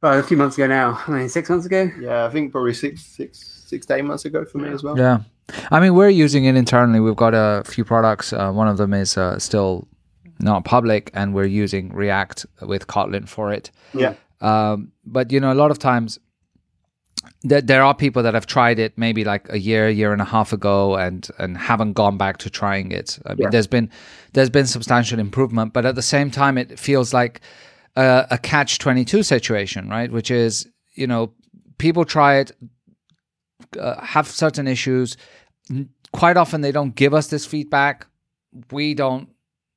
a 0.03 0.23
few 0.23 0.37
months 0.37 0.57
ago 0.57 0.67
now. 0.67 1.03
I 1.07 1.11
mean, 1.11 1.29
six 1.29 1.51
months 1.51 1.67
ago. 1.67 1.91
Yeah, 1.99 2.25
I 2.25 2.31
think 2.31 2.53
probably 2.53 2.75
six, 2.75 3.05
six, 3.05 3.65
six 3.67 3.87
to 3.87 3.95
eight 3.95 4.05
months 4.05 4.25
ago 4.25 4.45
for 4.45 4.59
me 4.59 4.71
as 4.71 4.83
well. 4.83 4.97
Yeah, 4.97 5.21
I 5.71 5.81
mean, 5.81 5.95
we're 5.95 6.09
using 6.09 6.45
it 6.45 6.57
internally. 6.57 7.01
We've 7.01 7.17
got 7.17 7.35
a 7.35 7.63
few 7.67 7.85
products. 7.85 8.33
Uh, 8.33 8.53
one 8.53 8.69
of 8.69 8.77
them 8.77 8.95
is 8.95 9.17
uh, 9.17 9.39
still 9.39 9.89
not 10.39 10.65
public, 10.65 11.11
and 11.15 11.35
we're 11.35 11.45
using 11.45 11.93
React 11.93 12.47
with 12.63 12.87
Kotlin 12.87 13.29
for 13.29 13.53
it. 13.53 13.71
Yeah. 13.95 14.15
Um, 14.41 14.93
but 15.05 15.33
you 15.33 15.41
know, 15.41 15.53
a 15.53 15.55
lot 15.55 15.71
of 15.71 15.79
times 15.79 16.19
that 17.45 17.67
there 17.67 17.83
are 17.83 17.95
people 17.95 18.23
that 18.23 18.35
have 18.35 18.47
tried 18.47 18.79
it 18.79 18.97
maybe 18.97 19.25
like 19.25 19.51
a 19.51 19.59
year, 19.59 19.89
year 19.89 20.13
and 20.13 20.23
a 20.23 20.27
half 20.27 20.53
ago, 20.53 20.97
and 20.97 21.29
and 21.39 21.57
haven't 21.57 21.95
gone 21.95 22.19
back 22.19 22.39
to 22.39 22.51
trying 22.51 22.93
it. 22.93 23.19
I 23.27 23.31
mean, 23.31 23.39
yeah. 23.43 23.51
there's 23.51 23.67
been 23.67 23.91
there's 24.33 24.51
been 24.51 24.67
substantial 24.67 25.19
improvement, 25.19 25.73
but 25.73 25.87
at 25.87 25.95
the 25.95 26.03
same 26.03 26.31
time, 26.31 26.59
it 26.59 26.79
feels 26.79 27.15
like 27.15 27.41
a, 27.97 28.27
a 28.33 28.39
catch 28.39 28.79
twenty 28.79 29.05
two 29.05 29.23
situation, 29.23 29.89
right? 29.89 30.11
Which 30.11 30.31
is 30.31 30.69
you 30.95 31.07
know 31.07 31.33
people 31.79 32.05
try 32.05 32.37
it, 32.37 32.53
uh, 33.79 34.01
have 34.01 34.29
certain 34.29 34.67
issues. 34.67 35.17
Quite 36.13 36.37
often, 36.37 36.61
they 36.61 36.73
don't 36.73 36.95
give 36.95 37.15
us 37.15 37.29
this 37.29 37.45
feedback. 37.45 38.07
We 38.71 38.95
don't 38.95 39.29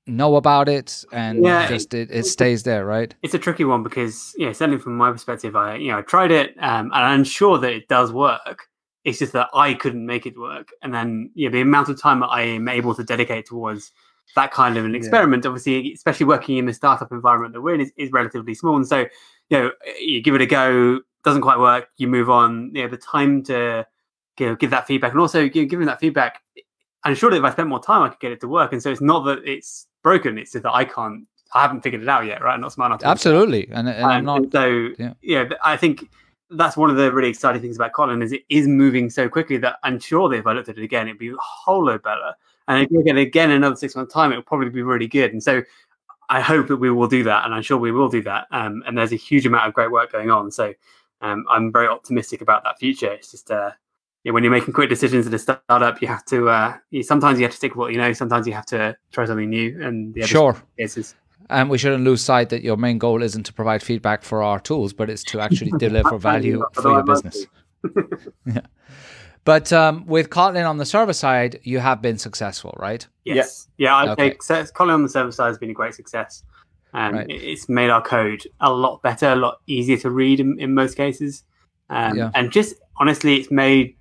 know 0.09 0.35
about 0.35 0.67
it 0.67 1.05
and 1.11 1.43
yeah, 1.43 1.67
just 1.67 1.93
it, 1.93 2.09
it 2.11 2.25
stays 2.25 2.63
there 2.63 2.85
right? 2.85 3.13
It's 3.21 3.33
a 3.33 3.39
tricky 3.39 3.63
one 3.63 3.83
because 3.83 4.33
yeah 4.37 4.51
certainly 4.51 4.79
from 4.79 4.97
my 4.97 5.11
perspective 5.11 5.55
i 5.55 5.75
you 5.75 5.91
know 5.91 5.99
i 5.99 6.01
tried 6.01 6.31
it 6.31 6.55
um, 6.59 6.85
and 6.85 6.93
i'm 6.93 7.23
sure 7.23 7.57
that 7.57 7.71
it 7.71 7.87
does 7.87 8.11
work. 8.11 8.67
It's 9.05 9.19
just 9.19 9.33
that 9.33 9.49
i 9.53 9.73
couldn't 9.73 10.05
make 10.05 10.25
it 10.25 10.37
work. 10.37 10.69
And 10.81 10.93
then 10.93 11.31
yeah 11.35 11.49
the 11.49 11.61
amount 11.61 11.89
of 11.89 12.01
time 12.01 12.19
that 12.21 12.27
i 12.27 12.41
am 12.41 12.67
able 12.67 12.95
to 12.95 13.03
dedicate 13.03 13.45
towards 13.45 13.91
that 14.35 14.51
kind 14.51 14.77
of 14.77 14.85
an 14.85 14.93
experiment 14.93 15.43
yeah. 15.43 15.49
obviously 15.49 15.93
especially 15.93 16.25
working 16.25 16.57
in 16.57 16.65
the 16.67 16.73
startup 16.73 17.11
environment 17.11 17.53
that 17.53 17.61
we're 17.61 17.73
in 17.73 17.81
is, 17.81 17.91
is 17.97 18.11
relatively 18.11 18.53
small. 18.53 18.75
And 18.75 18.87
so 18.87 18.99
you 19.49 19.57
know 19.57 19.71
you 19.99 20.21
give 20.21 20.35
it 20.35 20.41
a 20.41 20.45
go 20.45 21.01
doesn't 21.23 21.41
quite 21.41 21.59
work 21.59 21.89
you 21.97 22.07
move 22.07 22.29
on. 22.29 22.71
You 22.73 22.83
know 22.83 22.89
the 22.89 22.97
time 22.97 23.43
to 23.43 23.85
you 24.39 24.45
know, 24.45 24.55
give 24.55 24.69
that 24.69 24.87
feedback 24.87 25.11
and 25.11 25.19
also 25.19 25.41
you 25.41 25.63
know, 25.63 25.67
giving 25.67 25.85
that 25.87 25.99
feedback 25.99 26.41
I'm 27.03 27.15
sure 27.15 27.29
that 27.29 27.37
if 27.37 27.43
I 27.43 27.51
spent 27.51 27.69
more 27.69 27.81
time, 27.81 28.03
I 28.03 28.09
could 28.09 28.19
get 28.19 28.31
it 28.31 28.41
to 28.41 28.47
work. 28.47 28.73
And 28.73 28.81
so 28.81 28.91
it's 28.91 29.01
not 29.01 29.23
that 29.25 29.39
it's 29.45 29.87
broken; 30.03 30.37
it's 30.37 30.51
just 30.51 30.63
that 30.63 30.73
I 30.73 30.85
can't. 30.85 31.25
I 31.53 31.63
haven't 31.63 31.81
figured 31.81 32.03
it 32.03 32.07
out 32.07 32.25
yet, 32.25 32.43
right? 32.43 32.53
I'm 32.53 32.61
not 32.61 32.73
smart 32.73 32.91
enough. 32.91 33.03
Absolutely, 33.03 33.67
and, 33.71 33.89
and 33.89 34.05
I'm 34.05 34.25
not. 34.25 34.43
And 34.43 34.51
so 34.51 34.89
yeah. 34.97 35.13
yeah, 35.21 35.49
I 35.63 35.77
think 35.77 36.09
that's 36.51 36.77
one 36.77 36.89
of 36.89 36.95
the 36.95 37.11
really 37.11 37.29
exciting 37.29 37.61
things 37.61 37.75
about 37.75 37.93
Kotlin 37.93 38.23
is 38.23 38.31
it 38.31 38.43
is 38.49 38.67
moving 38.67 39.09
so 39.09 39.29
quickly 39.29 39.57
that 39.57 39.77
I'm 39.83 39.99
sure 39.99 40.29
that 40.29 40.37
if 40.37 40.47
I 40.47 40.53
looked 40.53 40.69
at 40.69 40.77
it 40.77 40.83
again, 40.83 41.07
it'd 41.07 41.19
be 41.19 41.29
a 41.29 41.35
whole 41.39 41.85
lot 41.85 42.01
better. 42.03 42.33
And 42.67 42.83
if 42.83 42.91
you 42.91 43.03
get 43.03 43.17
it 43.17 43.21
again 43.21 43.51
another 43.51 43.75
six 43.75 43.95
months' 43.95 44.13
time, 44.13 44.31
it 44.31 44.35
will 44.35 44.43
probably 44.43 44.69
be 44.69 44.83
really 44.83 45.07
good. 45.07 45.31
And 45.31 45.41
so 45.41 45.63
I 46.29 46.41
hope 46.41 46.67
that 46.67 46.77
we 46.77 46.91
will 46.91 47.07
do 47.07 47.23
that, 47.23 47.45
and 47.45 47.53
I'm 47.53 47.63
sure 47.63 47.77
we 47.77 47.91
will 47.91 48.09
do 48.09 48.21
that. 48.23 48.47
Um, 48.51 48.83
and 48.85 48.97
there's 48.97 49.11
a 49.11 49.17
huge 49.17 49.45
amount 49.45 49.67
of 49.67 49.73
great 49.73 49.91
work 49.91 50.11
going 50.11 50.29
on. 50.29 50.51
So 50.51 50.73
um, 51.21 51.45
I'm 51.49 51.71
very 51.71 51.87
optimistic 51.87 52.41
about 52.41 52.63
that 52.63 52.77
future. 52.77 53.11
It's 53.11 53.31
just 53.31 53.49
uh, 53.49 53.71
you 54.23 54.31
know, 54.31 54.33
when 54.33 54.43
you're 54.43 54.51
making 54.51 54.73
quick 54.73 54.89
decisions 54.89 55.27
at 55.27 55.33
a 55.33 55.39
startup, 55.39 56.01
you 56.01 56.07
have 56.07 56.25
to 56.25 56.49
uh, 56.49 56.77
you, 56.89 57.03
sometimes 57.03 57.39
you 57.39 57.45
have 57.45 57.51
to 57.51 57.57
stick 57.57 57.71
with 57.71 57.77
what 57.77 57.91
you 57.91 57.97
know. 57.97 58.11
Sometimes 58.13 58.45
you 58.47 58.53
have 58.53 58.65
to 58.67 58.95
try 59.11 59.25
something 59.25 59.49
new. 59.49 59.81
And 59.81 60.13
the 60.13 60.27
sure. 60.27 60.61
Cases. 60.77 61.15
And 61.49 61.69
we 61.69 61.77
shouldn't 61.77 62.03
lose 62.03 62.23
sight 62.23 62.49
that 62.49 62.61
your 62.61 62.77
main 62.77 62.99
goal 62.99 63.23
isn't 63.23 63.43
to 63.43 63.53
provide 63.53 63.81
feedback 63.81 64.23
for 64.23 64.43
our 64.43 64.59
tools, 64.59 64.93
but 64.93 65.09
it's 65.09 65.23
to 65.25 65.39
actually 65.39 65.71
deliver 65.77 66.17
value 66.17 66.63
for 66.73 66.91
your 66.91 67.03
business. 67.03 67.45
yeah. 68.45 68.61
But 69.45 69.71
um, 69.73 70.05
with 70.05 70.29
Kotlin 70.29 70.69
on 70.69 70.77
the 70.77 70.85
server 70.85 71.13
side, 71.13 71.59
you 71.63 71.79
have 71.79 72.01
been 72.01 72.17
successful, 72.17 72.75
right? 72.77 73.07
Yes. 73.23 73.67
Yeah, 73.77 73.95
I'd 73.95 74.09
okay. 74.09 74.37
say 74.41 74.63
Kotlin 74.63 74.93
on 74.93 75.03
the 75.03 75.09
server 75.09 75.31
side 75.31 75.47
has 75.47 75.57
been 75.57 75.71
a 75.71 75.73
great 75.73 75.95
success. 75.95 76.43
Um, 76.93 77.15
right. 77.15 77.25
It's 77.29 77.69
made 77.69 77.89
our 77.89 78.01
code 78.01 78.43
a 78.59 78.71
lot 78.71 79.01
better, 79.01 79.29
a 79.29 79.35
lot 79.35 79.59
easier 79.65 79.97
to 79.97 80.11
read 80.11 80.39
in, 80.39 80.59
in 80.59 80.73
most 80.73 80.95
cases. 80.95 81.43
Um, 81.89 82.17
yeah. 82.17 82.31
And 82.35 82.51
just 82.51 82.75
honestly, 82.97 83.37
it's 83.37 83.49
made 83.49 83.95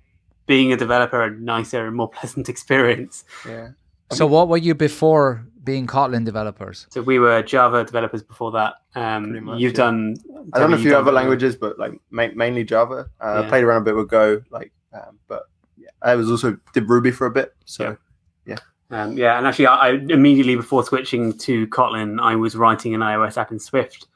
being 0.49 0.73
a 0.73 0.75
developer 0.75 1.21
a 1.23 1.29
nicer 1.29 1.85
and 1.85 1.95
more 1.95 2.09
pleasant 2.09 2.49
experience. 2.53 3.23
Yeah. 3.47 3.69
So, 4.11 4.25
what 4.25 4.49
were 4.49 4.57
you 4.57 4.73
before 4.73 5.45
being 5.63 5.85
Kotlin 5.85 6.25
developers? 6.25 6.87
So 6.89 7.03
we 7.03 7.19
were 7.19 7.43
Java 7.43 7.83
developers 7.83 8.23
before 8.23 8.51
that. 8.53 8.73
Um, 8.95 9.45
much, 9.45 9.59
you've 9.59 9.73
yeah. 9.73 9.77
done. 9.77 10.15
I 10.51 10.59
don't 10.59 10.71
know 10.71 10.77
a 10.77 10.79
few 10.79 10.97
other 10.97 11.11
languages, 11.11 11.55
but 11.55 11.77
like 11.77 11.93
ma- 12.09 12.33
mainly 12.33 12.63
Java. 12.63 13.11
Uh, 13.23 13.25
yeah. 13.25 13.39
I 13.41 13.49
played 13.49 13.63
around 13.63 13.83
a 13.83 13.85
bit 13.85 13.95
with 13.95 14.09
Go, 14.09 14.41
like, 14.49 14.71
um, 14.91 15.19
but 15.27 15.43
yeah, 15.77 15.89
I 16.01 16.15
was 16.15 16.31
also 16.31 16.57
did 16.73 16.89
Ruby 16.89 17.11
for 17.11 17.27
a 17.27 17.31
bit. 17.31 17.53
So 17.65 17.95
yeah, 18.47 18.55
yeah, 18.89 19.03
um, 19.03 19.15
yeah. 19.15 19.37
and 19.37 19.45
actually, 19.45 19.67
I, 19.67 19.75
I, 19.75 19.89
immediately 19.91 20.55
before 20.55 20.83
switching 20.83 21.37
to 21.37 21.67
Kotlin, 21.67 22.19
I 22.19 22.35
was 22.35 22.55
writing 22.55 22.95
an 22.95 23.01
iOS 23.01 23.37
app 23.37 23.51
in 23.51 23.59
Swift, 23.59 24.07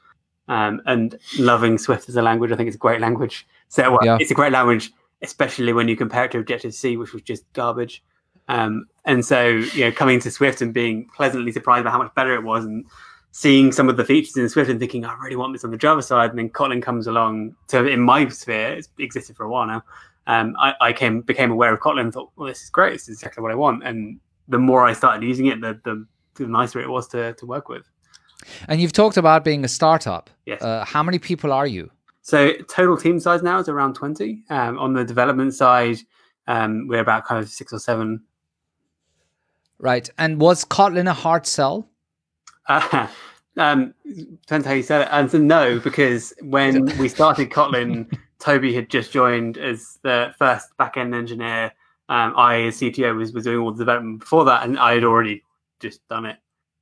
um, 0.48 0.82
and 0.86 1.16
loving 1.38 1.78
Swift 1.78 2.08
as 2.08 2.16
a 2.16 2.22
language. 2.22 2.50
I 2.50 2.56
think 2.56 2.66
it's 2.66 2.74
a 2.74 2.86
great 2.86 3.00
language. 3.00 3.46
So 3.68 3.92
well, 3.92 4.00
yeah. 4.04 4.18
it's 4.20 4.32
a 4.32 4.34
great 4.34 4.50
language, 4.50 4.90
especially 5.24 5.72
when 5.72 5.88
you 5.88 5.96
compare 5.96 6.24
it 6.24 6.30
to 6.32 6.38
Objective 6.38 6.74
C, 6.74 6.96
which 6.96 7.12
was 7.12 7.22
just 7.22 7.50
garbage. 7.52 8.02
Um, 8.48 8.86
and 9.04 9.24
so, 9.24 9.46
you 9.46 9.84
know, 9.84 9.92
coming 9.92 10.20
to 10.20 10.30
Swift 10.30 10.60
and 10.60 10.72
being 10.72 11.08
pleasantly 11.16 11.50
surprised 11.50 11.84
by 11.84 11.90
how 11.90 11.98
much 11.98 12.14
better 12.14 12.34
it 12.34 12.42
was, 12.42 12.64
and 12.64 12.84
seeing 13.32 13.72
some 13.72 13.88
of 13.88 13.96
the 13.96 14.04
features 14.04 14.36
in 14.36 14.48
Swift 14.48 14.70
and 14.70 14.78
thinking, 14.78 15.04
I 15.04 15.14
really 15.14 15.36
want 15.36 15.52
this 15.52 15.64
on 15.64 15.70
the 15.72 15.76
Java 15.76 16.02
side. 16.02 16.30
And 16.30 16.38
then 16.38 16.50
Kotlin 16.50 16.82
comes 16.82 17.06
along 17.06 17.56
to 17.68 17.84
in 17.86 18.00
my 18.00 18.28
sphere, 18.28 18.72
it's 18.74 18.88
existed 18.98 19.36
for 19.36 19.44
a 19.44 19.48
while 19.48 19.66
now. 19.66 19.82
Um, 20.26 20.54
I, 20.58 20.74
I, 20.80 20.92
came 20.92 21.20
became 21.20 21.50
aware 21.50 21.74
of 21.74 21.80
Kotlin 21.80 22.02
and 22.02 22.12
thought, 22.12 22.30
well, 22.36 22.48
this 22.48 22.62
is 22.62 22.70
great. 22.70 22.92
This 22.92 23.08
is 23.08 23.18
exactly 23.18 23.42
what 23.42 23.52
I 23.52 23.56
want. 23.56 23.84
And 23.84 24.20
the 24.48 24.58
more 24.58 24.86
I 24.86 24.92
started 24.92 25.26
using 25.26 25.46
it, 25.46 25.60
the 25.60 25.78
the, 25.84 26.06
the 26.36 26.46
nicer 26.46 26.80
it 26.80 26.88
was 26.88 27.08
to 27.08 27.34
to 27.34 27.46
work 27.46 27.68
with. 27.68 27.84
And 28.68 28.80
you've 28.80 28.92
talked 28.92 29.16
about 29.16 29.44
being 29.44 29.64
a 29.64 29.68
startup. 29.68 30.30
Yes. 30.46 30.62
Uh, 30.62 30.84
how 30.84 31.02
many 31.02 31.18
people 31.18 31.52
are 31.52 31.66
you? 31.66 31.90
So 32.24 32.52
total 32.68 32.96
team 32.96 33.20
size 33.20 33.42
now 33.42 33.58
is 33.58 33.68
around 33.68 33.94
twenty. 33.94 34.42
Um, 34.50 34.78
on 34.78 34.92
the 34.92 35.04
development 35.04 35.54
side, 35.54 35.98
um, 36.46 36.88
we're 36.88 37.00
about 37.00 37.24
kind 37.24 37.42
of 37.42 37.48
six 37.48 37.72
or 37.72 37.78
seven 37.78 38.22
Right. 39.78 40.08
And 40.16 40.40
was 40.40 40.64
Kotlin 40.64 41.08
a 41.08 41.12
hard 41.12 41.46
sell? 41.46 41.88
Uh, 42.68 43.06
um, 43.58 43.94
depends 44.42 44.66
how 44.66 44.72
you 44.72 44.82
said 44.82 45.02
it. 45.02 45.08
And 45.10 45.30
so 45.30 45.38
no, 45.38 45.78
because 45.78 46.32
when 46.40 46.86
we 46.98 47.08
started 47.08 47.50
Kotlin, 47.50 48.10
Toby 48.38 48.74
had 48.74 48.88
just 48.88 49.12
joined 49.12 49.58
as 49.58 49.98
the 50.02 50.34
first 50.38 50.68
backend 50.78 51.14
engineer. 51.14 51.72
Um, 52.08 52.34
I, 52.36 52.62
as 52.62 52.78
CTO, 52.78 53.16
was, 53.16 53.32
was 53.32 53.44
doing 53.44 53.58
all 53.58 53.72
the 53.72 53.78
development 53.78 54.20
before 54.20 54.44
that, 54.44 54.62
and 54.62 54.78
I 54.78 54.94
had 54.94 55.04
already 55.04 55.42
just 55.80 56.06
done 56.08 56.26
it. 56.26 56.36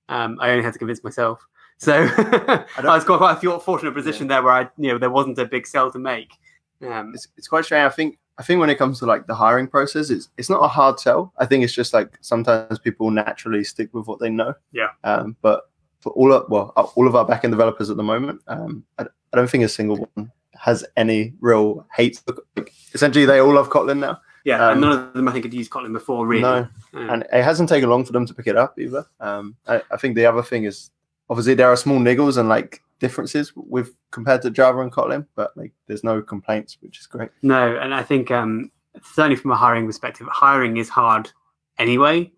Um, 0.09 0.39
I 0.41 0.51
only 0.51 0.65
had 0.65 0.73
to 0.73 0.79
convince 0.79 1.03
myself. 1.05 1.47
So 1.83 2.09
I, 2.17 2.65
I, 2.79 2.95
was 2.95 3.03
quite, 3.03 3.19
quite 3.19 3.43
a 3.43 3.59
fortunate 3.59 3.93
position 3.93 4.27
yeah. 4.27 4.37
there 4.37 4.43
where 4.45 4.53
I, 4.53 4.69
you 4.79 4.93
know, 4.93 4.99
there 4.99 5.11
wasn't 5.11 5.37
a 5.39 5.45
big 5.45 5.67
sell 5.67 5.91
to 5.91 5.99
make. 5.99 6.33
Um, 6.81 7.11
it's, 7.13 7.27
it's 7.37 7.49
quite 7.49 7.65
strange. 7.65 7.85
I 7.85 7.93
think 7.93 8.21
I 8.39 8.45
think 8.45 8.61
when 8.61 8.71
it 8.71 8.77
comes 8.77 9.01
to 9.01 9.07
like 9.07 9.27
the 9.27 9.35
hiring 9.35 9.67
process, 9.67 10.09
it's 10.09 10.29
it's 10.37 10.49
not 10.49 10.63
a 10.63 10.69
hard 10.69 11.01
sell. 11.01 11.33
I 11.39 11.47
think 11.47 11.65
it's 11.65 11.73
just 11.73 11.93
like 11.93 12.17
sometimes 12.21 12.79
people 12.79 13.11
naturally 13.11 13.65
stick 13.65 13.93
with 13.93 14.07
what 14.07 14.21
they 14.21 14.31
know. 14.31 14.55
Yeah. 14.71 14.91
Um, 15.03 15.37
but 15.43 15.71
for 15.99 16.13
all 16.13 16.33
of 16.33 16.49
well, 16.49 16.73
uh, 16.77 16.83
all 16.83 17.09
of 17.09 17.17
our 17.17 17.27
backend 17.27 17.51
developers 17.51 17.91
at 17.91 17.97
the 17.97 18.05
moment, 18.05 18.43
um, 18.47 18.85
I, 19.01 19.07
I 19.33 19.37
don't 19.37 19.51
think 19.51 19.65
a 19.65 19.69
single 19.69 20.09
one 20.15 20.31
has 20.55 20.85
any 20.97 21.35
real 21.41 21.85
hate. 21.93 22.23
Like, 22.57 22.73
essentially, 22.95 23.27
they 23.27 23.41
all 23.41 23.55
love 23.55 23.71
Kotlin 23.71 23.99
now. 23.99 24.21
Yeah, 24.45 24.65
um, 24.65 24.73
and 24.73 24.81
none 24.83 24.93
of 24.93 25.15
them 25.15 25.27
I 25.27 25.33
think 25.33 25.47
had 25.47 25.55
used 25.55 25.73
Kotlin 25.73 25.93
before, 25.93 26.29
really. 26.29 26.43
No, 26.43 26.69
and 26.93 27.27
it 27.33 27.43
hasn't 27.43 27.69
taken 27.69 27.91
long 27.91 28.05
for 28.05 28.13
them 28.13 28.27
to 28.27 28.35
pick 28.35 28.47
it 28.47 28.57
up 28.57 28.79
either. 28.79 29.05
Um, 29.19 29.57
I, 29.67 29.83
I 29.91 29.97
think 29.97 30.15
the 30.15 30.27
other 30.27 30.45
thing 30.45 30.63
is 30.63 30.93
obviously 31.33 31.55
there 31.55 31.71
are 31.71 31.77
small 31.77 31.99
niggles 31.99 32.37
and 32.37 32.47
like 32.47 32.83
differences 32.99 33.55
with 33.57 33.95
compared 34.11 34.43
to 34.43 34.51
Java 34.51 34.81
and 34.81 34.93
Kotlin, 34.93 35.27
but 35.35 35.57
like 35.57 35.73
there's 35.87 36.05
no 36.05 36.21
complaints, 36.21 36.77
which 36.83 37.01
is 37.01 37.07
great. 37.07 37.31
No, 37.41 37.75
and 37.79 37.95
I 37.95 38.03
think 38.03 38.31
um, 38.31 38.71
certainly 39.03 39.37
from 39.37 39.51
a 39.51 39.57
hiring 39.57 39.87
perspective, 39.87 40.27
hiring 40.31 40.77
is 40.77 40.91
hard 40.91 41.31
anyway, 41.79 42.31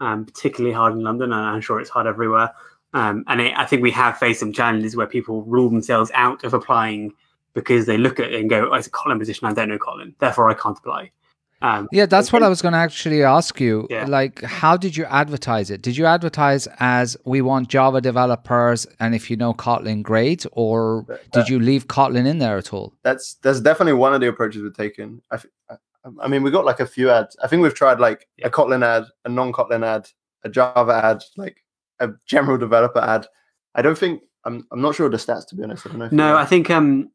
um, 0.00 0.26
particularly 0.26 0.74
hard 0.74 0.92
in 0.92 1.02
London, 1.02 1.32
and 1.32 1.40
I'm 1.40 1.62
sure 1.62 1.80
it's 1.80 1.88
hard 1.88 2.06
everywhere. 2.06 2.52
Um, 2.92 3.24
and 3.28 3.40
it, 3.40 3.54
I 3.56 3.64
think 3.64 3.80
we 3.80 3.90
have 3.92 4.18
faced 4.18 4.40
some 4.40 4.52
challenges 4.52 4.94
where 4.94 5.06
people 5.06 5.42
rule 5.44 5.70
themselves 5.70 6.10
out 6.12 6.44
of 6.44 6.52
applying 6.52 7.14
because 7.54 7.86
they 7.86 7.96
look 7.96 8.20
at 8.20 8.30
it 8.30 8.38
and 8.38 8.50
go, 8.50 8.68
oh, 8.70 8.74
"It's 8.74 8.88
a 8.88 8.90
Kotlin 8.90 9.18
position. 9.18 9.46
I 9.48 9.54
don't 9.54 9.70
know 9.70 9.78
Kotlin, 9.78 10.14
therefore 10.18 10.50
I 10.50 10.54
can't 10.54 10.76
apply." 10.76 11.12
Um, 11.62 11.88
yeah, 11.92 12.06
that's 12.06 12.32
what 12.32 12.42
I 12.42 12.48
was 12.48 12.60
going 12.60 12.72
to 12.72 12.78
actually 12.78 13.22
ask 13.22 13.58
you. 13.58 13.86
Yeah. 13.88 14.04
Like, 14.06 14.42
how 14.42 14.76
did 14.76 14.96
you 14.96 15.04
advertise 15.06 15.70
it? 15.70 15.80
Did 15.80 15.96
you 15.96 16.04
advertise 16.04 16.68
as 16.78 17.16
we 17.24 17.40
want 17.40 17.68
Java 17.68 18.00
developers, 18.00 18.86
and 19.00 19.14
if 19.14 19.30
you 19.30 19.36
know 19.36 19.54
Kotlin, 19.54 20.02
great, 20.02 20.44
or 20.52 21.06
did 21.32 21.48
you 21.48 21.58
leave 21.58 21.88
Kotlin 21.88 22.26
in 22.26 22.38
there 22.38 22.58
at 22.58 22.72
all? 22.72 22.92
That's 23.02 23.34
that's 23.34 23.60
definitely 23.60 23.94
one 23.94 24.12
of 24.12 24.20
the 24.20 24.28
approaches 24.28 24.62
we've 24.62 24.76
taken. 24.76 25.22
I, 25.30 25.38
I 26.20 26.28
mean, 26.28 26.42
we 26.42 26.50
got 26.50 26.66
like 26.66 26.80
a 26.80 26.86
few 26.86 27.10
ads. 27.10 27.36
I 27.42 27.48
think 27.48 27.62
we've 27.62 27.74
tried 27.74 27.98
like 27.98 28.28
yeah. 28.36 28.48
a 28.48 28.50
Kotlin 28.50 28.84
ad, 28.84 29.04
a 29.24 29.28
non-Kotlin 29.28 29.84
ad, 29.84 30.08
a 30.42 30.50
Java 30.50 31.00
ad, 31.02 31.24
like 31.36 31.64
a 31.98 32.10
general 32.26 32.58
developer 32.58 33.00
ad. 33.00 33.26
I 33.74 33.82
don't 33.82 33.96
think 33.96 34.22
I'm. 34.44 34.66
I'm 34.70 34.80
not 34.80 34.94
sure 34.94 35.08
the 35.08 35.16
stats 35.16 35.46
to 35.48 35.54
be 35.54 35.62
honest. 35.62 35.86
I 35.86 36.08
no, 36.10 36.36
I 36.36 36.44
think 36.44 36.70
um, 36.70 37.10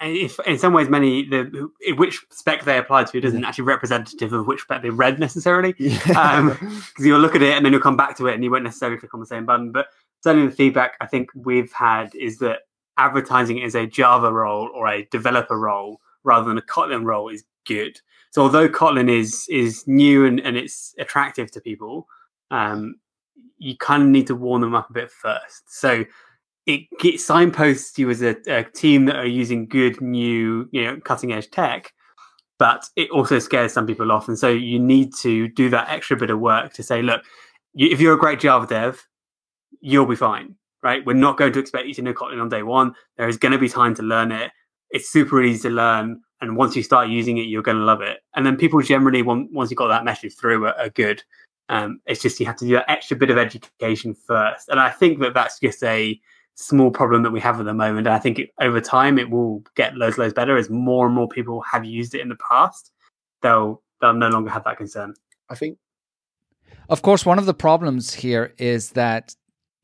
if 0.00 0.38
in 0.46 0.58
some 0.58 0.72
ways 0.72 0.88
many 0.88 1.24
the 1.24 1.68
which 1.96 2.24
spec 2.30 2.64
they 2.64 2.78
applied 2.78 3.06
to 3.06 3.24
isn't 3.24 3.44
actually 3.44 3.64
representative 3.64 4.32
of 4.32 4.46
which 4.46 4.60
spec 4.60 4.82
they 4.82 4.90
read 4.90 5.18
necessarily 5.18 5.72
because 5.72 6.06
yeah. 6.08 6.32
um, 6.32 6.82
you'll 6.98 7.20
look 7.20 7.34
at 7.34 7.42
it 7.42 7.54
and 7.54 7.64
then 7.64 7.72
you'll 7.72 7.80
come 7.82 7.96
back 7.96 8.16
to 8.16 8.26
it 8.26 8.34
and 8.34 8.44
you 8.44 8.50
won't 8.50 8.64
necessarily 8.64 8.98
click 8.98 9.14
on 9.14 9.20
the 9.20 9.26
same 9.26 9.46
button 9.46 9.72
but 9.72 9.88
certainly 10.22 10.46
the 10.48 10.54
feedback 10.54 10.94
i 11.00 11.06
think 11.06 11.30
we've 11.34 11.72
had 11.72 12.14
is 12.14 12.38
that 12.38 12.60
advertising 12.98 13.62
as 13.62 13.74
a 13.74 13.86
java 13.86 14.30
role 14.30 14.68
or 14.74 14.88
a 14.88 15.06
developer 15.06 15.58
role 15.58 16.00
rather 16.22 16.46
than 16.46 16.58
a 16.58 16.62
kotlin 16.62 17.04
role 17.04 17.28
is 17.28 17.44
good 17.66 17.98
so 18.30 18.42
although 18.42 18.68
kotlin 18.68 19.10
is 19.10 19.46
is 19.48 19.84
new 19.86 20.26
and, 20.26 20.38
and 20.40 20.56
it's 20.56 20.94
attractive 20.98 21.50
to 21.50 21.60
people 21.60 22.06
um, 22.50 22.96
you 23.58 23.74
kind 23.78 24.02
of 24.02 24.08
need 24.08 24.26
to 24.26 24.34
warm 24.34 24.60
them 24.60 24.74
up 24.74 24.90
a 24.90 24.92
bit 24.92 25.10
first 25.10 25.62
so 25.66 26.04
it 26.66 26.86
gets 26.98 27.24
signposts 27.24 27.98
you 27.98 28.08
as 28.10 28.22
a, 28.22 28.36
a, 28.46 28.64
team 28.64 29.04
that 29.04 29.16
are 29.16 29.26
using 29.26 29.66
good 29.66 30.00
new 30.00 30.68
you 30.72 30.84
know 30.84 30.98
cutting 31.00 31.32
edge 31.32 31.50
tech 31.50 31.92
but 32.58 32.86
it 32.96 33.10
also 33.10 33.38
scares 33.38 33.72
some 33.72 33.86
people 33.86 34.10
off 34.10 34.28
and 34.28 34.38
so 34.38 34.48
you 34.48 34.78
need 34.78 35.12
to 35.14 35.48
do 35.48 35.68
that 35.68 35.88
extra 35.90 36.16
bit 36.16 36.30
of 36.30 36.40
work 36.40 36.72
to 36.72 36.82
say 36.82 37.02
look 37.02 37.22
you, 37.74 37.88
if 37.90 38.00
you're 38.00 38.14
a 38.14 38.18
great 38.18 38.40
java 38.40 38.66
dev 38.66 39.06
you'll 39.80 40.06
be 40.06 40.16
fine 40.16 40.54
right? 40.84 41.04
We're 41.04 41.14
not 41.14 41.38
going 41.38 41.52
to 41.54 41.58
expect 41.58 41.88
you 41.88 41.94
to 41.94 42.02
know 42.02 42.12
kotlin 42.12 42.40
on 42.40 42.50
day 42.50 42.62
one. 42.62 42.94
There 43.16 43.26
is 43.26 43.38
going 43.38 43.52
to 43.52 43.58
be 43.58 43.70
time 43.70 43.94
to 43.94 44.02
learn 44.02 44.30
it. 44.30 44.52
It's 44.90 45.10
super 45.10 45.42
easy 45.42 45.68
to 45.68 45.74
learn 45.74 46.20
and 46.42 46.58
once 46.58 46.76
you 46.76 46.82
start 46.82 47.08
using 47.08 47.38
it 47.38 47.46
you're 47.46 47.62
going 47.62 47.78
to 47.78 47.84
love 47.84 48.02
it. 48.02 48.20
And 48.36 48.46
then 48.46 48.56
people 48.56 48.80
generally 48.82 49.22
want, 49.22 49.50
once 49.50 49.70
you've 49.70 49.78
got 49.78 49.88
that 49.88 50.04
message 50.04 50.36
through 50.36 50.66
are, 50.66 50.78
are 50.78 50.90
good. 50.90 51.24
Um, 51.70 52.00
it's 52.06 52.20
just 52.20 52.38
you 52.38 52.46
have 52.46 52.56
to 52.56 52.66
do 52.66 52.74
that 52.74 52.90
extra 52.90 53.16
bit 53.16 53.30
of 53.30 53.38
education 53.38 54.14
first 54.14 54.68
and 54.68 54.78
i 54.78 54.90
think 54.90 55.18
that 55.20 55.32
that's 55.32 55.58
just 55.58 55.82
a 55.82 56.20
small 56.54 56.90
problem 56.90 57.22
that 57.22 57.30
we 57.30 57.40
have 57.40 57.58
at 57.60 57.66
the 57.66 57.74
moment. 57.74 58.06
And 58.06 58.14
I 58.14 58.18
think 58.18 58.38
it, 58.38 58.50
over 58.60 58.80
time 58.80 59.18
it 59.18 59.30
will 59.30 59.62
get 59.74 59.96
loads, 59.96 60.18
loads 60.18 60.34
better 60.34 60.56
as 60.56 60.70
more 60.70 61.06
and 61.06 61.14
more 61.14 61.28
people 61.28 61.60
have 61.62 61.84
used 61.84 62.14
it 62.14 62.20
in 62.20 62.28
the 62.28 62.36
past. 62.36 62.90
They'll 63.42 63.82
they'll 64.00 64.14
no 64.14 64.28
longer 64.28 64.50
have 64.50 64.64
that 64.64 64.76
concern. 64.76 65.14
I 65.50 65.54
think. 65.54 65.78
Of 66.88 67.02
course, 67.02 67.24
one 67.24 67.38
of 67.38 67.46
the 67.46 67.54
problems 67.54 68.14
here 68.14 68.54
is 68.58 68.90
that 68.90 69.34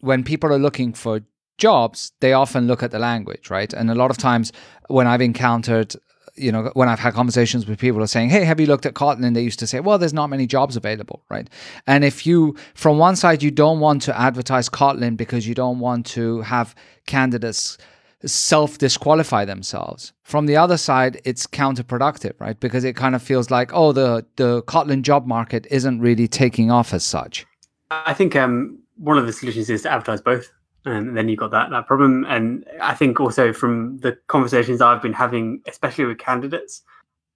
when 0.01 0.25
people 0.25 0.53
are 0.53 0.59
looking 0.59 0.93
for 0.93 1.21
jobs, 1.59 2.13
they 2.21 2.33
often 2.33 2.67
look 2.67 2.83
at 2.83 2.91
the 2.91 2.99
language, 2.99 3.51
right? 3.51 3.73
And 3.73 3.91
a 3.91 3.95
lot 3.95 4.11
of 4.11 4.19
times 4.19 4.53
when 4.89 5.07
I've 5.07 5.21
encountered 5.21 5.95
you 6.37 6.53
know, 6.53 6.71
when 6.75 6.89
I've 6.89 6.99
had 6.99 7.15
conversations 7.15 7.67
with 7.67 7.79
people 7.79 8.03
are 8.03 8.07
saying, 8.07 8.31
Hey, 8.31 8.45
have 8.45 8.61
you 8.61 8.67
looked 8.67 8.87
at 8.87 8.95
Kotlin? 8.95 9.25
And 9.25 9.37
they 9.37 9.43
used 9.43 9.59
to 9.61 9.67
say, 9.67 9.81
Well, 9.81 9.99
there's 9.99 10.15
not 10.15 10.29
many 10.29 10.47
jobs 10.47 10.77
available, 10.77 11.23
right? 11.29 11.49
And 11.87 12.05
if 12.05 12.27
you, 12.27 12.57
from 12.75 12.99
one 12.99 13.17
side, 13.17 13.43
you 13.43 13.51
don't 13.51 13.81
want 13.81 14.03
to 14.03 14.19
advertise 14.19 14.69
Kotlin 14.69 15.17
because 15.17 15.47
you 15.47 15.55
don't 15.55 15.79
want 15.79 16.07
to 16.07 16.41
have 16.43 16.75
candidates 17.07 17.79
self 18.27 18.79
disqualify 18.79 19.45
themselves. 19.45 20.13
From 20.23 20.47
the 20.47 20.57
other 20.57 20.77
side, 20.77 21.21
it's 21.25 21.47
counterproductive, 21.47 22.35
right? 22.39 22.59
Because 22.59 22.85
it 22.85 22.95
kind 22.97 23.15
of 23.15 23.23
feels 23.23 23.51
like, 23.51 23.71
oh, 23.73 23.93
the, 23.93 24.27
the 24.37 24.63
Kotlin 24.65 25.03
job 25.03 25.27
market 25.27 25.67
isn't 25.71 26.01
really 26.01 26.29
taking 26.29 26.71
off 26.71 26.93
as 26.93 27.05
such. 27.05 27.47
I 27.91 28.15
think 28.15 28.37
um, 28.37 28.79
one 28.97 29.19
of 29.19 29.27
the 29.27 29.33
solutions 29.33 29.71
is 29.71 29.83
to 29.83 29.91
advertise 29.91 30.21
both, 30.21 30.51
and 30.85 31.17
then 31.17 31.29
you've 31.29 31.39
got 31.39 31.51
that 31.51 31.71
that 31.71 31.87
problem. 31.87 32.25
And 32.29 32.65
I 32.81 32.95
think 32.95 33.21
also 33.21 33.53
from 33.53 33.99
the 33.99 34.17
conversations 34.29 34.81
I've 34.81 35.03
been 35.03 35.13
having, 35.13 35.63
especially 35.67 36.05
with 36.07 36.19
candidates, 36.19 36.83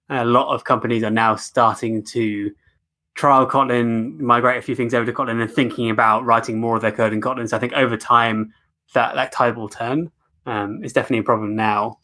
a 0.09 0.25
lot 0.25 0.53
of 0.53 0.63
companies 0.63 1.03
are 1.03 1.11
now 1.11 1.35
starting 1.35 2.03
to 2.05 2.51
trial 3.15 3.47
Kotlin, 3.47 4.19
migrate 4.19 4.57
a 4.57 4.61
few 4.61 4.75
things 4.75 4.93
over 4.93 5.05
to 5.05 5.13
Kotlin, 5.13 5.41
and 5.41 5.51
thinking 5.51 5.89
about 5.89 6.25
writing 6.25 6.59
more 6.59 6.75
of 6.75 6.81
their 6.81 6.91
code 6.91 7.13
in 7.13 7.21
Kotlin. 7.21 7.49
So 7.49 7.57
I 7.57 7.59
think 7.59 7.73
over 7.73 7.97
time 7.97 8.53
that 8.93 9.15
that 9.15 9.31
tide 9.31 9.55
will 9.55 9.69
turn. 9.69 10.11
Um, 10.45 10.83
it's 10.83 10.93
definitely 10.93 11.19
a 11.19 11.23
problem 11.23 11.55
now. 11.55 11.99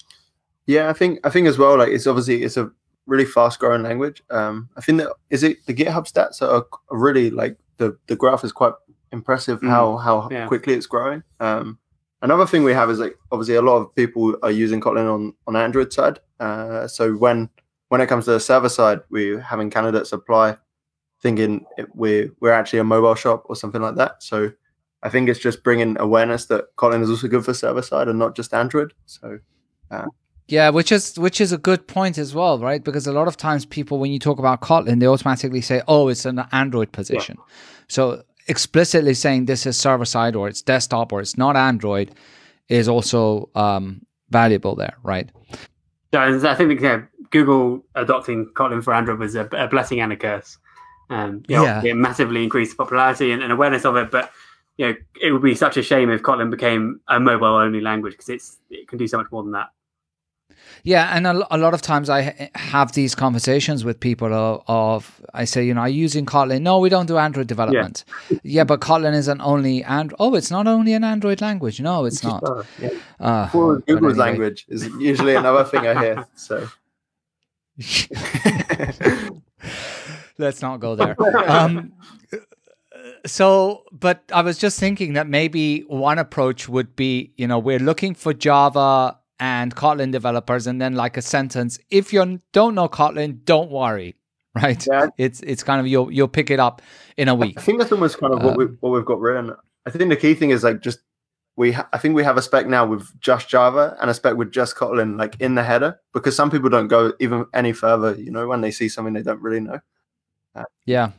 Yeah, 0.65 0.89
I 0.89 0.93
think 0.93 1.19
I 1.23 1.29
think 1.29 1.47
as 1.47 1.57
well. 1.57 1.77
Like 1.77 1.89
it's 1.89 2.07
obviously 2.07 2.43
it's 2.43 2.57
a 2.57 2.71
really 3.07 3.25
fast 3.25 3.59
growing 3.59 3.83
language. 3.83 4.23
Um, 4.29 4.69
I 4.77 4.81
think 4.81 4.99
that 4.99 5.11
is 5.29 5.43
it. 5.43 5.65
The 5.65 5.73
GitHub 5.73 6.11
stats 6.11 6.41
are, 6.41 6.65
are 6.89 6.97
really 6.97 7.29
like 7.29 7.57
the 7.77 7.97
the 8.07 8.15
graph 8.15 8.43
is 8.43 8.51
quite 8.51 8.73
impressive 9.11 9.61
mm. 9.61 9.69
how 9.69 9.97
how 9.97 10.27
yeah. 10.31 10.47
quickly 10.47 10.73
it's 10.73 10.87
growing. 10.87 11.23
Um, 11.39 11.79
another 12.21 12.45
thing 12.45 12.63
we 12.63 12.73
have 12.73 12.89
is 12.89 12.99
like 12.99 13.15
obviously 13.31 13.55
a 13.55 13.61
lot 13.61 13.77
of 13.77 13.95
people 13.95 14.37
are 14.43 14.51
using 14.51 14.81
Kotlin 14.81 15.11
on 15.11 15.33
on 15.47 15.55
Android 15.55 15.93
side. 15.93 16.19
Uh, 16.39 16.87
so 16.87 17.13
when 17.13 17.49
when 17.89 18.01
it 18.01 18.07
comes 18.07 18.25
to 18.25 18.31
the 18.31 18.39
server 18.39 18.69
side, 18.69 19.01
we're 19.09 19.39
having 19.39 19.69
candidates 19.69 20.13
apply 20.13 20.57
thinking 21.21 21.65
we're 21.93 22.31
we're 22.39 22.51
actually 22.51 22.79
a 22.79 22.83
mobile 22.83 23.15
shop 23.15 23.43
or 23.45 23.55
something 23.55 23.81
like 23.81 23.95
that. 23.95 24.23
So 24.23 24.51
I 25.03 25.09
think 25.09 25.29
it's 25.29 25.39
just 25.39 25.63
bringing 25.63 25.99
awareness 25.99 26.45
that 26.45 26.75
Kotlin 26.75 27.01
is 27.01 27.09
also 27.09 27.27
good 27.27 27.45
for 27.45 27.53
server 27.53 27.81
side 27.81 28.07
and 28.07 28.19
not 28.19 28.35
just 28.35 28.53
Android. 28.53 28.93
So. 29.05 29.39
Uh, 29.89 30.05
yeah, 30.47 30.69
which 30.69 30.91
is 30.91 31.17
which 31.17 31.39
is 31.39 31.53
a 31.53 31.57
good 31.57 31.87
point 31.87 32.17
as 32.17 32.35
well, 32.35 32.59
right? 32.59 32.83
Because 32.83 33.07
a 33.07 33.13
lot 33.13 33.27
of 33.29 33.37
times 33.37 33.65
people, 33.65 33.99
when 33.99 34.11
you 34.11 34.19
talk 34.19 34.37
about 34.37 34.59
Kotlin, 34.59 34.99
they 34.99 35.07
automatically 35.07 35.61
say, 35.61 35.81
"Oh, 35.87 36.09
it's 36.09 36.25
an 36.25 36.43
Android 36.51 36.91
position." 36.91 37.37
Yeah. 37.39 37.53
So 37.87 38.23
explicitly 38.47 39.13
saying 39.13 39.45
this 39.45 39.65
is 39.65 39.77
server 39.77 40.05
side 40.05 40.35
or 40.35 40.47
it's 40.47 40.61
desktop 40.61 41.11
or 41.13 41.21
it's 41.21 41.37
not 41.37 41.55
Android 41.55 42.11
is 42.69 42.87
also 42.87 43.49
um, 43.55 44.05
valuable 44.29 44.75
there, 44.75 44.95
right? 45.03 45.29
Yeah, 46.11 46.39
I 46.43 46.55
think 46.55 46.81
Google 47.31 47.83
adopting 47.95 48.47
Kotlin 48.53 48.83
for 48.83 48.93
Android 48.93 49.19
was 49.19 49.35
a, 49.35 49.47
a 49.53 49.67
blessing 49.67 49.99
and 50.01 50.11
a 50.11 50.15
curse. 50.15 50.57
Um, 51.09 51.43
you 51.47 51.57
know, 51.57 51.63
yeah, 51.63 51.83
it 51.83 51.95
massively 51.95 52.43
increased 52.43 52.77
popularity 52.77 53.31
and, 53.31 53.43
and 53.43 53.51
awareness 53.51 53.85
of 53.85 53.95
it, 53.97 54.11
but 54.11 54.31
you 54.77 54.87
know, 54.87 54.95
it 55.21 55.31
would 55.31 55.41
be 55.41 55.55
such 55.55 55.77
a 55.77 55.83
shame 55.83 56.09
if 56.09 56.21
Kotlin 56.21 56.49
became 56.49 57.01
a 57.09 57.19
mobile 57.19 57.47
only 57.47 57.81
language 57.81 58.13
because 58.13 58.29
it's 58.29 58.59
it 58.69 58.87
can 58.87 58.97
do 58.97 59.07
so 59.07 59.17
much 59.17 59.27
more 59.31 59.43
than 59.43 59.51
that. 59.51 59.67
Yeah, 60.83 61.15
and 61.15 61.27
a, 61.27 61.55
a, 61.55 61.57
lot 61.57 61.73
of 61.73 61.81
times 61.81 62.09
I 62.09 62.49
have 62.55 62.93
these 62.93 63.13
conversations 63.15 63.85
with 63.85 63.99
people 63.99 64.33
of, 64.33 64.63
of, 64.67 65.21
I 65.33 65.45
say, 65.45 65.63
you 65.65 65.73
know, 65.73 65.81
are 65.81 65.89
you 65.89 66.01
using 66.01 66.25
Kotlin? 66.25 66.61
No, 66.61 66.79
we 66.79 66.89
don't 66.89 67.05
do 67.05 67.17
Android 67.17 67.47
development. 67.47 68.03
Yeah, 68.29 68.37
yeah 68.43 68.63
but 68.63 68.81
Kotlin 68.81 69.13
isn't 69.13 69.41
only 69.41 69.83
and 69.83 70.13
oh, 70.19 70.35
it's 70.35 70.49
not 70.51 70.67
only 70.67 70.93
an 70.93 71.03
Android 71.03 71.41
language. 71.41 71.79
No, 71.79 72.05
it's, 72.05 72.17
it's 72.17 72.23
not. 72.23 72.43
Uh, 72.43 72.63
yeah. 72.79 72.89
uh, 73.19 73.47
Google's 73.49 73.85
anyway. 73.87 74.13
language 74.13 74.65
is 74.69 74.87
usually 74.99 75.35
another 75.35 75.63
thing 75.63 75.85
I 75.85 75.99
hear. 76.01 76.27
So. 76.35 76.67
Let's 80.37 80.61
not 80.61 80.79
go 80.79 80.95
there. 80.95 81.15
Um, 81.49 81.93
so, 83.25 83.83
but 83.91 84.23
I 84.33 84.41
was 84.41 84.57
just 84.57 84.79
thinking 84.79 85.13
that 85.13 85.27
maybe 85.27 85.81
one 85.81 86.17
approach 86.17 86.67
would 86.67 86.95
be, 86.95 87.31
you 87.37 87.47
know, 87.47 87.59
we're 87.59 87.79
looking 87.79 88.15
for 88.15 88.33
Java 88.33 89.17
and 89.41 89.75
Kotlin 89.75 90.11
developers, 90.11 90.67
and 90.67 90.79
then 90.79 90.93
like 90.93 91.17
a 91.17 91.21
sentence. 91.21 91.79
If 91.89 92.13
you 92.13 92.39
don't 92.53 92.75
know 92.75 92.87
Kotlin, 92.87 93.43
don't 93.43 93.69
worry. 93.69 94.15
Right? 94.53 94.85
Yeah. 94.85 95.07
It's 95.17 95.39
it's 95.39 95.63
kind 95.63 95.79
of 95.79 95.87
you'll 95.87 96.11
you'll 96.11 96.27
pick 96.27 96.51
it 96.51 96.59
up 96.59 96.81
in 97.15 97.29
a 97.29 97.35
week. 97.35 97.57
I 97.57 97.61
think 97.61 97.79
that's 97.79 97.93
almost 97.93 98.17
kind 98.17 98.33
of 98.33 98.43
what 98.43 98.57
we 98.57 98.65
um, 98.65 98.77
what 98.81 98.89
we've 98.89 99.05
got 99.05 99.21
written. 99.21 99.55
I 99.85 99.89
think 99.91 100.09
the 100.09 100.17
key 100.17 100.33
thing 100.33 100.49
is 100.49 100.61
like 100.61 100.81
just 100.81 100.99
we 101.55 101.71
ha- 101.71 101.87
I 101.93 101.97
think 101.97 102.15
we 102.15 102.23
have 102.25 102.35
a 102.35 102.41
spec 102.41 102.67
now 102.67 102.85
with 102.85 103.17
just 103.21 103.47
Java 103.47 103.95
and 104.01 104.09
a 104.09 104.13
spec 104.13 104.35
with 104.35 104.51
just 104.51 104.75
Kotlin 104.75 105.17
like 105.17 105.39
in 105.39 105.55
the 105.55 105.63
header 105.63 106.01
because 106.13 106.35
some 106.35 106.51
people 106.51 106.69
don't 106.69 106.89
go 106.89 107.13
even 107.21 107.45
any 107.53 107.71
further. 107.71 108.13
You 108.15 108.29
know, 108.29 108.45
when 108.45 108.59
they 108.59 108.71
see 108.71 108.89
something 108.89 109.13
they 109.13 109.23
don't 109.23 109.41
really 109.41 109.61
know. 109.61 109.79
Uh, 110.53 110.65
yeah, 110.85 111.11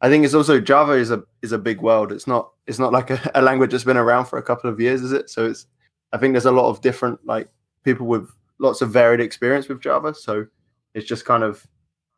I 0.00 0.08
think 0.08 0.24
it's 0.24 0.34
also 0.34 0.60
Java 0.60 0.92
is 0.92 1.10
a 1.10 1.24
is 1.42 1.50
a 1.50 1.58
big 1.58 1.80
world. 1.80 2.12
It's 2.12 2.28
not 2.28 2.52
it's 2.68 2.78
not 2.78 2.92
like 2.92 3.10
a, 3.10 3.32
a 3.34 3.42
language 3.42 3.72
that's 3.72 3.82
been 3.82 3.96
around 3.96 4.26
for 4.26 4.38
a 4.38 4.44
couple 4.44 4.70
of 4.70 4.78
years, 4.78 5.02
is 5.02 5.10
it? 5.10 5.28
So 5.28 5.46
it's 5.46 5.66
I 6.12 6.18
think 6.18 6.34
there's 6.34 6.46
a 6.46 6.52
lot 6.52 6.70
of 6.70 6.80
different 6.82 7.18
like 7.26 7.48
people 7.86 8.06
with 8.06 8.28
lots 8.58 8.82
of 8.82 8.90
varied 8.90 9.20
experience 9.20 9.68
with 9.68 9.80
Java. 9.80 10.14
So 10.14 10.46
it's 10.92 11.06
just 11.06 11.24
kind 11.24 11.42
of 11.42 11.66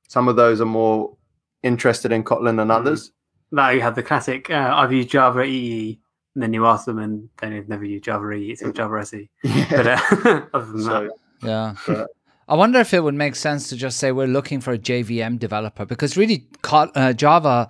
some 0.09 0.27
of 0.27 0.35
those 0.35 0.61
are 0.61 0.67
more 0.67 1.17
interested 1.63 2.11
in 2.11 2.25
Kotlin 2.25 2.57
than 2.57 2.69
mm-hmm. 2.69 2.71
others. 2.73 3.13
Now 3.53 3.71
you 3.71 3.81
have 3.83 3.95
the 3.95 4.03
classic 4.03 4.51
uh, 4.51 4.73
I've 4.75 4.93
used 4.93 5.11
Java 5.11 5.45
EE, 5.45 6.01
and 6.35 6.43
then 6.43 6.53
you 6.53 6.67
ask 6.67 6.85
them, 6.87 6.99
and 6.99 7.29
then 7.41 7.53
they've 7.53 7.69
never 7.69 7.85
used 7.85 8.05
Java 8.05 8.33
EE, 8.33 8.51
it's 8.51 8.63
Java 8.77 9.01
SE. 9.03 9.31
Yeah. 9.45 9.67
But 9.71 9.87
uh, 9.87 10.47
other 10.55 10.73
than 10.73 10.83
so, 10.83 11.11
that, 11.43 11.47
yeah. 11.47 11.75
But, 11.87 12.09
I 12.51 12.57
wonder 12.57 12.81
if 12.81 12.95
it 12.95 13.01
would 13.01 13.15
make 13.15 13.37
sense 13.37 13.69
to 13.69 13.77
just 13.77 13.99
say 13.99 14.11
we're 14.11 14.27
looking 14.27 14.63
for 14.63 14.73
a 14.73 14.79
JVM 14.79 15.39
developer 15.39 15.85
because 15.85 16.17
really 16.17 16.47
uh, 16.65 17.13
Java 17.13 17.69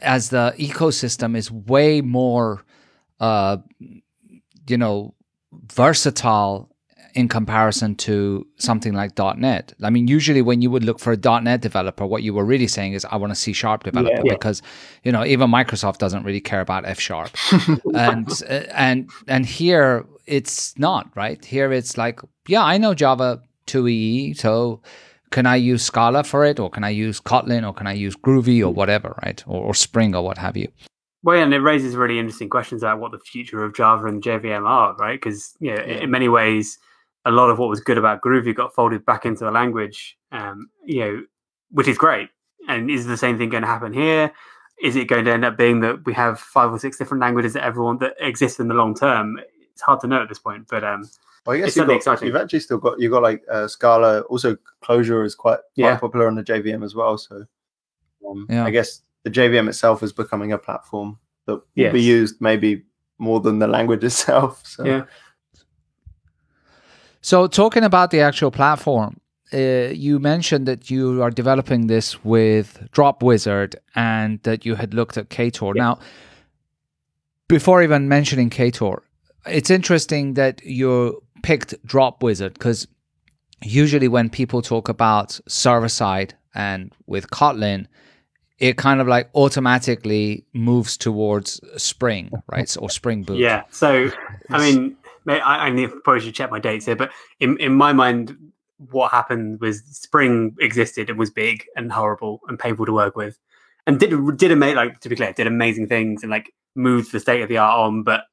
as 0.00 0.30
the 0.30 0.54
ecosystem 0.58 1.36
is 1.36 1.52
way 1.52 2.00
more, 2.00 2.64
uh, 3.20 3.58
you 3.78 4.76
know, 4.76 5.14
versatile 5.52 6.68
in 7.18 7.26
comparison 7.26 7.96
to 7.96 8.46
something 8.58 8.92
like 8.92 9.18
.NET. 9.18 9.72
I 9.82 9.90
mean, 9.90 10.06
usually 10.06 10.40
when 10.40 10.62
you 10.62 10.70
would 10.70 10.84
look 10.84 11.00
for 11.00 11.14
a 11.14 11.40
.NET 11.40 11.60
developer, 11.60 12.06
what 12.06 12.22
you 12.22 12.32
were 12.32 12.44
really 12.44 12.68
saying 12.68 12.92
is, 12.92 13.04
I 13.04 13.16
want 13.16 13.32
a 13.32 13.34
C 13.34 13.52
sharp 13.52 13.82
developer 13.82 14.22
yeah, 14.24 14.34
because, 14.34 14.62
you 15.02 15.10
know, 15.10 15.24
even 15.24 15.50
Microsoft 15.50 15.98
doesn't 15.98 16.22
really 16.22 16.40
care 16.40 16.60
about 16.60 16.84
F 16.86 17.00
sharp, 17.00 17.30
and 17.96 18.30
uh, 18.48 18.62
and 18.72 19.10
and 19.26 19.44
here 19.44 20.06
it's 20.26 20.78
not 20.78 21.10
right. 21.16 21.44
Here 21.44 21.72
it's 21.72 21.98
like, 21.98 22.20
yeah, 22.46 22.62
I 22.62 22.78
know 22.78 22.94
Java 22.94 23.42
2EE. 23.66 24.36
So 24.36 24.80
can 25.32 25.44
I 25.44 25.56
use 25.56 25.82
Scala 25.82 26.22
for 26.22 26.44
it, 26.44 26.60
or 26.60 26.70
can 26.70 26.84
I 26.84 26.90
use 26.90 27.20
Kotlin, 27.20 27.66
or 27.66 27.74
can 27.74 27.88
I 27.88 27.94
use 27.94 28.14
Groovy, 28.14 28.62
or 28.62 28.70
whatever, 28.72 29.18
right? 29.24 29.42
Or, 29.48 29.64
or 29.64 29.74
Spring, 29.74 30.14
or 30.14 30.22
what 30.22 30.38
have 30.38 30.56
you. 30.56 30.68
Well, 31.24 31.36
yeah, 31.36 31.42
and 31.42 31.52
it 31.52 31.58
raises 31.58 31.96
really 31.96 32.20
interesting 32.20 32.48
questions 32.48 32.84
about 32.84 33.00
what 33.00 33.10
the 33.10 33.18
future 33.18 33.64
of 33.64 33.74
Java 33.74 34.06
and 34.06 34.22
JVM 34.22 34.64
are, 34.64 34.94
right? 34.94 35.20
Because 35.20 35.56
you 35.58 35.74
know, 35.74 35.82
yeah. 35.84 36.04
in 36.04 36.12
many 36.12 36.28
ways, 36.28 36.78
a 37.24 37.30
lot 37.30 37.50
of 37.50 37.58
what 37.58 37.68
was 37.68 37.80
good 37.80 37.98
about 37.98 38.22
Groovy 38.22 38.54
got 38.54 38.74
folded 38.74 39.04
back 39.04 39.26
into 39.26 39.44
the 39.44 39.50
language, 39.50 40.16
um, 40.32 40.70
you 40.84 41.00
know, 41.00 41.22
which 41.70 41.88
is 41.88 41.98
great. 41.98 42.28
And 42.68 42.90
is 42.90 43.06
the 43.06 43.16
same 43.16 43.38
thing 43.38 43.48
going 43.48 43.62
to 43.62 43.68
happen 43.68 43.92
here? 43.92 44.32
Is 44.82 44.96
it 44.96 45.08
going 45.08 45.24
to 45.24 45.32
end 45.32 45.44
up 45.44 45.56
being 45.56 45.80
that 45.80 46.04
we 46.06 46.12
have 46.14 46.38
five 46.38 46.70
or 46.70 46.78
six 46.78 46.96
different 46.96 47.20
languages 47.20 47.52
that 47.54 47.64
everyone 47.64 47.98
that 47.98 48.14
exist 48.20 48.60
in 48.60 48.68
the 48.68 48.74
long 48.74 48.94
term? 48.94 49.38
It's 49.72 49.82
hard 49.82 50.00
to 50.00 50.06
know 50.06 50.22
at 50.22 50.28
this 50.28 50.38
point, 50.38 50.66
but 50.68 50.84
um, 50.84 51.08
well, 51.46 51.56
I 51.56 51.60
guess 51.60 51.76
you've, 51.76 51.86
got, 51.86 51.96
exciting. 51.96 52.26
you've 52.26 52.36
actually 52.36 52.60
still 52.60 52.78
got 52.78 53.00
you've 53.00 53.12
got 53.12 53.22
like 53.22 53.42
uh, 53.50 53.66
Scala. 53.66 54.20
Also, 54.22 54.56
Clojure 54.82 55.24
is 55.24 55.34
quite, 55.34 55.58
quite 55.58 55.62
yeah. 55.74 55.96
popular 55.96 56.28
on 56.28 56.34
the 56.34 56.42
JVM 56.42 56.84
as 56.84 56.94
well. 56.94 57.18
So, 57.18 57.44
um, 58.28 58.46
yeah. 58.48 58.64
I 58.64 58.70
guess 58.70 59.02
the 59.24 59.30
JVM 59.30 59.68
itself 59.68 60.02
is 60.02 60.12
becoming 60.12 60.52
a 60.52 60.58
platform 60.58 61.18
that 61.46 61.60
yes. 61.74 61.86
will 61.86 61.94
be 61.94 62.02
used 62.02 62.40
maybe 62.40 62.82
more 63.18 63.40
than 63.40 63.58
the 63.58 63.66
language 63.66 64.04
itself. 64.04 64.64
So. 64.66 64.84
Yeah. 64.84 65.04
So, 67.28 67.46
talking 67.46 67.84
about 67.84 68.10
the 68.10 68.20
actual 68.20 68.50
platform, 68.50 69.20
uh, 69.52 69.92
you 69.92 70.18
mentioned 70.18 70.66
that 70.66 70.90
you 70.90 71.22
are 71.22 71.30
developing 71.30 71.86
this 71.86 72.24
with 72.24 72.88
Dropwizard 72.90 73.74
and 73.94 74.42
that 74.44 74.64
you 74.64 74.76
had 74.76 74.94
looked 74.94 75.18
at 75.18 75.28
Ktor. 75.28 75.74
Yeah. 75.74 75.82
Now, 75.82 75.98
before 77.46 77.82
even 77.82 78.08
mentioning 78.08 78.48
Ktor, 78.48 79.00
it's 79.44 79.68
interesting 79.68 80.34
that 80.34 80.64
you 80.64 81.22
picked 81.42 81.74
Dropwizard 81.86 82.54
because 82.54 82.88
usually 83.62 84.08
when 84.08 84.30
people 84.30 84.62
talk 84.62 84.88
about 84.88 85.38
server 85.46 85.90
side 85.90 86.32
and 86.54 86.94
with 87.06 87.28
Kotlin, 87.28 87.88
it 88.58 88.78
kind 88.78 89.02
of 89.02 89.06
like 89.06 89.28
automatically 89.34 90.46
moves 90.54 90.96
towards 90.96 91.60
Spring, 91.76 92.30
right? 92.50 92.74
Or 92.80 92.88
Spring 92.88 93.22
Boot. 93.22 93.36
Yeah. 93.36 93.64
So, 93.70 94.10
I 94.48 94.58
mean, 94.58 94.96
I, 95.30 95.68
I 95.68 95.86
probably 96.04 96.20
should 96.20 96.34
check 96.34 96.50
my 96.50 96.58
dates 96.58 96.86
here, 96.86 96.96
but 96.96 97.10
in, 97.40 97.58
in 97.58 97.74
my 97.74 97.92
mind, 97.92 98.36
what 98.90 99.10
happened 99.10 99.60
was 99.60 99.82
Spring 99.84 100.54
existed 100.60 101.10
and 101.10 101.18
was 101.18 101.30
big 101.30 101.64
and 101.76 101.90
horrible 101.90 102.40
and 102.48 102.58
painful 102.58 102.86
to 102.86 102.92
work 102.92 103.16
with, 103.16 103.38
and 103.86 103.98
did 103.98 104.12
did 104.36 104.52
amazing. 104.52 104.76
Like 104.76 105.00
to 105.00 105.08
be 105.08 105.16
clear, 105.16 105.32
did 105.32 105.46
amazing 105.46 105.88
things 105.88 106.22
and 106.22 106.30
like 106.30 106.54
moved 106.74 107.12
the 107.12 107.20
state 107.20 107.42
of 107.42 107.48
the 107.48 107.58
art 107.58 107.78
on, 107.78 108.02
but 108.02 108.24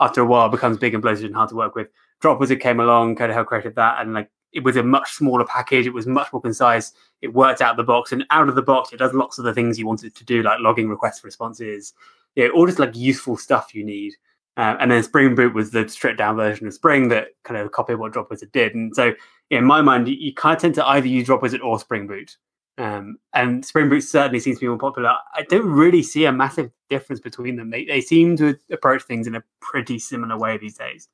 after 0.00 0.20
a 0.20 0.26
while 0.26 0.48
becomes 0.48 0.78
big 0.78 0.94
and 0.94 1.02
bloated 1.02 1.24
and 1.24 1.34
hard 1.34 1.50
to 1.50 1.54
work 1.54 1.74
with. 1.74 1.88
Drop 2.20 2.38
Dropwizard 2.38 2.60
came 2.60 2.80
along, 2.80 3.16
kind 3.16 3.30
of 3.30 3.34
helped 3.34 3.48
created 3.48 3.74
that, 3.76 4.00
and 4.00 4.14
like 4.14 4.30
it 4.52 4.64
was 4.64 4.76
a 4.76 4.82
much 4.82 5.12
smaller 5.12 5.44
package. 5.44 5.86
It 5.86 5.94
was 5.94 6.06
much 6.06 6.32
more 6.32 6.42
concise. 6.42 6.92
It 7.20 7.34
worked 7.34 7.60
out 7.60 7.72
of 7.72 7.76
the 7.76 7.84
box, 7.84 8.12
and 8.12 8.24
out 8.30 8.48
of 8.48 8.54
the 8.54 8.62
box, 8.62 8.92
it 8.92 8.98
does 8.98 9.12
lots 9.12 9.38
of 9.38 9.44
the 9.44 9.54
things 9.54 9.78
you 9.78 9.86
wanted 9.86 10.14
to 10.14 10.24
do, 10.24 10.42
like 10.42 10.60
logging 10.60 10.88
request 10.88 11.24
responses, 11.24 11.92
you 12.34 12.48
know, 12.48 12.54
all 12.54 12.66
just 12.66 12.78
like 12.78 12.96
useful 12.96 13.36
stuff 13.36 13.74
you 13.74 13.84
need. 13.84 14.14
Uh, 14.56 14.76
and 14.80 14.90
then 14.90 15.02
Spring 15.02 15.34
Boot 15.34 15.54
was 15.54 15.70
the 15.70 15.88
stripped 15.88 16.18
down 16.18 16.36
version 16.36 16.66
of 16.66 16.74
Spring 16.74 17.08
that 17.08 17.28
kind 17.42 17.58
of 17.58 17.72
copied 17.72 17.94
what 17.94 18.12
Dropwizard 18.12 18.52
did. 18.52 18.74
And 18.74 18.94
so, 18.94 19.14
in 19.50 19.64
my 19.64 19.80
mind, 19.80 20.08
you, 20.08 20.14
you 20.14 20.34
kind 20.34 20.56
of 20.56 20.60
tend 20.60 20.74
to 20.74 20.86
either 20.86 21.06
use 21.06 21.26
Dropwizard 21.26 21.62
or 21.62 21.78
Spring 21.78 22.06
Boot. 22.06 22.36
Um, 22.78 23.16
and 23.34 23.64
Spring 23.64 23.88
Boot 23.88 24.02
certainly 24.02 24.40
seems 24.40 24.58
to 24.58 24.60
be 24.62 24.68
more 24.68 24.78
popular. 24.78 25.14
I 25.34 25.42
don't 25.42 25.66
really 25.66 26.02
see 26.02 26.24
a 26.24 26.32
massive 26.32 26.70
difference 26.90 27.20
between 27.20 27.56
them. 27.56 27.70
They, 27.70 27.84
they 27.84 28.00
seem 28.00 28.36
to 28.38 28.58
approach 28.70 29.02
things 29.02 29.26
in 29.26 29.34
a 29.34 29.42
pretty 29.60 29.98
similar 29.98 30.38
way 30.38 30.58
these 30.58 30.76
days. 30.76 31.08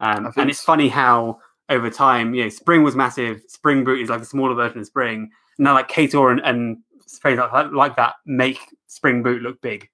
Um, 0.00 0.32
and 0.36 0.50
it's 0.50 0.62
funny 0.62 0.88
how 0.88 1.40
over 1.68 1.90
time, 1.90 2.34
you 2.34 2.44
know, 2.44 2.48
Spring 2.48 2.82
was 2.82 2.94
massive. 2.94 3.42
Spring 3.48 3.84
Boot 3.84 4.00
is 4.00 4.10
like 4.10 4.20
a 4.20 4.26
smaller 4.26 4.54
version 4.54 4.80
of 4.80 4.86
Spring. 4.86 5.30
Now, 5.58 5.74
like 5.74 5.88
Ktor 5.88 6.32
and, 6.32 6.40
and 6.40 6.78
like, 7.24 7.72
like 7.72 7.96
that 7.96 8.14
make 8.26 8.60
Spring 8.86 9.22
Boot 9.22 9.42
look 9.42 9.60
big. 9.60 9.88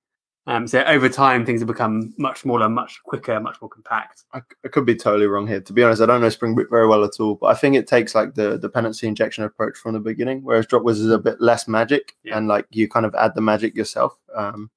Um, 0.46 0.66
so 0.66 0.83
over 0.85 1.09
time, 1.09 1.46
things 1.46 1.61
have 1.61 1.68
become 1.68 2.12
much 2.18 2.40
smaller, 2.40 2.68
much 2.68 3.00
quicker, 3.05 3.38
much 3.38 3.61
more 3.61 3.68
compact. 3.68 4.24
I, 4.33 4.40
I, 4.64 4.68
could 4.68 4.85
be 4.85 4.96
totally 4.96 5.26
wrong 5.26 5.46
here. 5.46 5.61
To 5.61 5.72
be 5.72 5.85
honest, 5.85 6.02
I 6.02 6.07
don't 6.07 6.20
know 6.20 6.28
Spring 6.31 6.57
Boot 6.57 6.66
very 6.68 6.88
well 6.88 7.05
at 7.05 7.20
all, 7.20 7.37
but 7.37 7.46
I 7.46 7.55
think 7.55 7.76
it 7.76 7.87
takes 7.87 8.12
like 8.16 8.35
the 8.35 8.59
dependency 8.59 9.07
injection 9.07 9.44
approach 9.44 9.76
from 9.76 9.92
the 9.92 10.00
beginning, 10.00 10.42
whereas 10.42 10.66
Dropwizard 10.66 11.05
is 11.05 11.11
a 11.11 11.18
bit 11.18 11.40
less 11.40 11.68
magic 11.68 12.16
yeah. 12.24 12.37
and 12.37 12.48
like 12.48 12.66
you 12.70 12.88
kind 12.88 13.07
of 13.07 13.14
add 13.14 13.37
the 13.37 13.40
magic 13.40 13.76
yourself. 13.76 14.18
Um, 14.35 14.68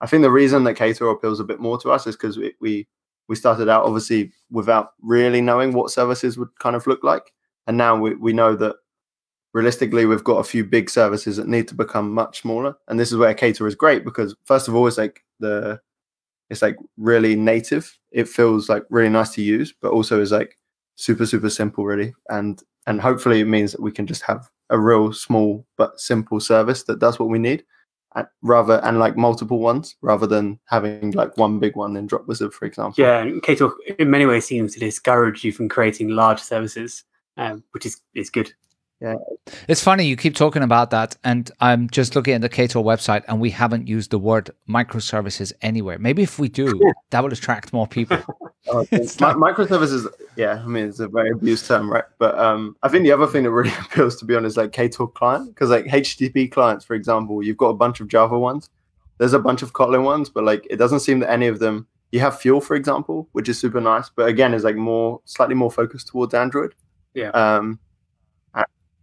I 0.00 0.06
think 0.06 0.22
the 0.22 0.30
reason 0.30 0.64
that 0.64 0.76
Ktor 0.76 1.12
appeals 1.12 1.40
a 1.40 1.44
bit 1.44 1.60
more 1.60 1.78
to 1.80 1.90
us 1.90 2.06
is 2.06 2.16
because 2.16 2.38
we, 2.38 2.54
we 2.60 2.88
we 3.28 3.36
started 3.36 3.68
out 3.68 3.84
obviously 3.84 4.32
without 4.50 4.92
really 5.02 5.42
knowing 5.42 5.72
what 5.72 5.90
services 5.90 6.38
would 6.38 6.58
kind 6.58 6.74
of 6.74 6.86
look 6.86 7.04
like, 7.04 7.34
and 7.66 7.76
now 7.76 7.96
we, 7.96 8.14
we 8.14 8.32
know 8.32 8.56
that 8.56 8.76
realistically, 9.52 10.06
we've 10.06 10.24
got 10.24 10.38
a 10.38 10.44
few 10.44 10.64
big 10.64 10.90
services 10.90 11.36
that 11.36 11.48
need 11.48 11.68
to 11.68 11.74
become 11.74 12.12
much 12.12 12.40
smaller. 12.42 12.74
And 12.88 12.98
this 12.98 13.12
is 13.12 13.18
where 13.18 13.34
Ktor 13.34 13.66
is 13.66 13.74
great 13.74 14.04
because 14.04 14.34
first 14.44 14.68
of 14.68 14.74
all, 14.74 14.86
it's 14.86 14.98
like 14.98 15.22
the 15.40 15.80
it's 16.50 16.62
like 16.62 16.76
really 16.96 17.34
native. 17.34 17.98
It 18.10 18.28
feels 18.28 18.68
like 18.68 18.84
really 18.90 19.08
nice 19.08 19.30
to 19.34 19.42
use, 19.42 19.72
but 19.80 19.92
also 19.92 20.20
is 20.20 20.32
like 20.32 20.56
super, 20.96 21.26
super 21.26 21.50
simple 21.50 21.84
really. 21.84 22.14
And 22.28 22.62
and 22.86 23.00
hopefully 23.00 23.40
it 23.40 23.46
means 23.46 23.72
that 23.72 23.80
we 23.80 23.92
can 23.92 24.06
just 24.06 24.22
have 24.22 24.50
a 24.70 24.78
real 24.78 25.12
small 25.12 25.66
but 25.76 26.00
simple 26.00 26.40
service 26.40 26.82
that 26.84 26.98
does 26.98 27.18
what 27.18 27.28
we 27.28 27.38
need. 27.38 27.64
And 28.14 28.26
rather 28.42 28.80
and 28.84 28.98
like 28.98 29.16
multiple 29.16 29.58
ones 29.58 29.96
rather 30.02 30.26
than 30.26 30.58
having 30.66 31.12
like 31.12 31.34
one 31.38 31.58
big 31.58 31.76
one 31.76 31.96
in 31.96 32.06
Dropwizard, 32.06 32.52
for 32.52 32.66
example. 32.66 33.02
Yeah, 33.02 33.24
Ktor 33.24 33.72
in 33.98 34.10
many 34.10 34.26
ways 34.26 34.44
seems 34.44 34.74
to 34.74 34.80
discourage 34.80 35.44
you 35.44 35.52
from 35.52 35.70
creating 35.70 36.08
large 36.08 36.40
services, 36.40 37.04
um, 37.38 37.64
which 37.72 37.86
is 37.86 38.00
is 38.14 38.28
good. 38.28 38.52
Yeah. 39.02 39.16
It's 39.66 39.82
funny 39.82 40.06
you 40.06 40.16
keep 40.16 40.36
talking 40.36 40.62
about 40.62 40.90
that, 40.90 41.16
and 41.24 41.50
I'm 41.60 41.90
just 41.90 42.14
looking 42.14 42.34
at 42.34 42.40
the 42.40 42.48
Ktor 42.48 42.84
website, 42.84 43.24
and 43.26 43.40
we 43.40 43.50
haven't 43.50 43.88
used 43.88 44.12
the 44.12 44.18
word 44.18 44.50
microservices 44.68 45.52
anywhere. 45.60 45.98
Maybe 45.98 46.22
if 46.22 46.38
we 46.38 46.48
do, 46.48 46.80
that 47.10 47.20
would 47.22 47.32
attract 47.32 47.72
more 47.72 47.88
people. 47.88 48.18
oh, 48.68 48.84
microservices, 48.84 50.06
yeah, 50.36 50.62
I 50.64 50.66
mean 50.68 50.86
it's 50.86 51.00
a 51.00 51.08
very 51.08 51.30
abused 51.30 51.66
term, 51.66 51.90
right? 51.90 52.04
But 52.18 52.38
um, 52.38 52.76
I 52.84 52.88
think 52.88 53.02
the 53.02 53.10
other 53.10 53.26
thing 53.26 53.42
that 53.42 53.50
really 53.50 53.72
appeals, 53.80 54.14
to 54.16 54.24
be 54.24 54.36
honest, 54.36 54.56
like 54.56 54.70
Ktor 54.70 55.12
client, 55.12 55.48
because 55.48 55.70
like 55.70 55.86
HTTP 55.86 56.52
clients, 56.52 56.84
for 56.84 56.94
example, 56.94 57.42
you've 57.42 57.56
got 57.56 57.70
a 57.70 57.74
bunch 57.74 57.98
of 57.98 58.06
Java 58.06 58.38
ones, 58.38 58.70
there's 59.18 59.32
a 59.32 59.40
bunch 59.40 59.62
of 59.62 59.72
Kotlin 59.72 60.04
ones, 60.04 60.28
but 60.28 60.44
like 60.44 60.64
it 60.70 60.76
doesn't 60.76 61.00
seem 61.00 61.18
that 61.20 61.30
any 61.30 61.48
of 61.48 61.58
them. 61.58 61.88
You 62.12 62.20
have 62.20 62.38
Fuel, 62.40 62.60
for 62.60 62.76
example, 62.76 63.26
which 63.32 63.48
is 63.48 63.58
super 63.58 63.80
nice, 63.80 64.10
but 64.10 64.28
again, 64.28 64.54
is 64.54 64.62
like 64.62 64.76
more 64.76 65.20
slightly 65.24 65.56
more 65.56 65.72
focused 65.72 66.08
towards 66.08 66.34
Android. 66.34 66.74
Yeah. 67.14 67.30
Um, 67.30 67.80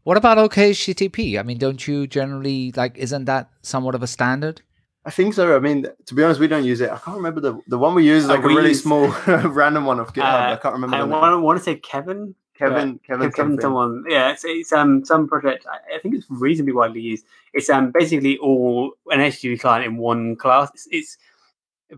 what 0.03 0.17
about 0.17 0.37
OKHTTP? 0.37 1.39
I 1.39 1.43
mean, 1.43 1.57
don't 1.57 1.87
you 1.87 2.07
generally 2.07 2.71
like? 2.75 2.97
Isn't 2.97 3.25
that 3.25 3.49
somewhat 3.61 3.95
of 3.95 4.03
a 4.03 4.07
standard? 4.07 4.61
I 5.05 5.11
think 5.11 5.33
so. 5.33 5.55
I 5.55 5.59
mean, 5.59 5.87
to 6.05 6.13
be 6.13 6.23
honest, 6.23 6.39
we 6.39 6.47
don't 6.47 6.65
use 6.65 6.81
it. 6.81 6.89
I 6.89 6.97
can't 6.97 7.17
remember 7.17 7.41
the 7.41 7.59
the 7.67 7.77
one 7.77 7.95
we 7.95 8.05
use 8.05 8.23
is 8.25 8.29
oh, 8.29 8.33
like 8.33 8.43
uh, 8.43 8.49
a 8.49 8.55
really 8.55 8.69
use, 8.69 8.83
small 8.83 9.07
random 9.27 9.85
one 9.85 9.99
of 9.99 10.13
GitHub. 10.13 10.49
Uh, 10.49 10.53
I 10.53 10.55
can't 10.57 10.73
remember. 10.73 10.97
I 10.97 11.03
want, 11.03 11.41
want, 11.41 11.57
to 11.57 11.63
say 11.63 11.75
Kevin. 11.75 12.35
Kevin, 12.57 12.99
yeah. 13.01 13.15
Kevin, 13.15 13.31
Kevin, 13.31 13.61
someone. 13.61 14.03
Yeah, 14.07 14.31
it's, 14.31 14.43
it's 14.43 14.73
um 14.73 15.05
some 15.05 15.27
project. 15.27 15.65
I, 15.71 15.95
I, 15.95 15.99
think 15.99 16.15
it's 16.15 16.25
reasonably 16.29 16.73
widely 16.73 16.99
used. 16.99 17.25
It's 17.53 17.69
um 17.69 17.91
basically 17.91 18.37
all 18.39 18.93
an 19.09 19.19
HTTP 19.19 19.61
client 19.61 19.85
in 19.85 19.95
one 19.97 20.35
class. 20.35 20.69
It's, 20.73 20.87
it's 20.91 21.17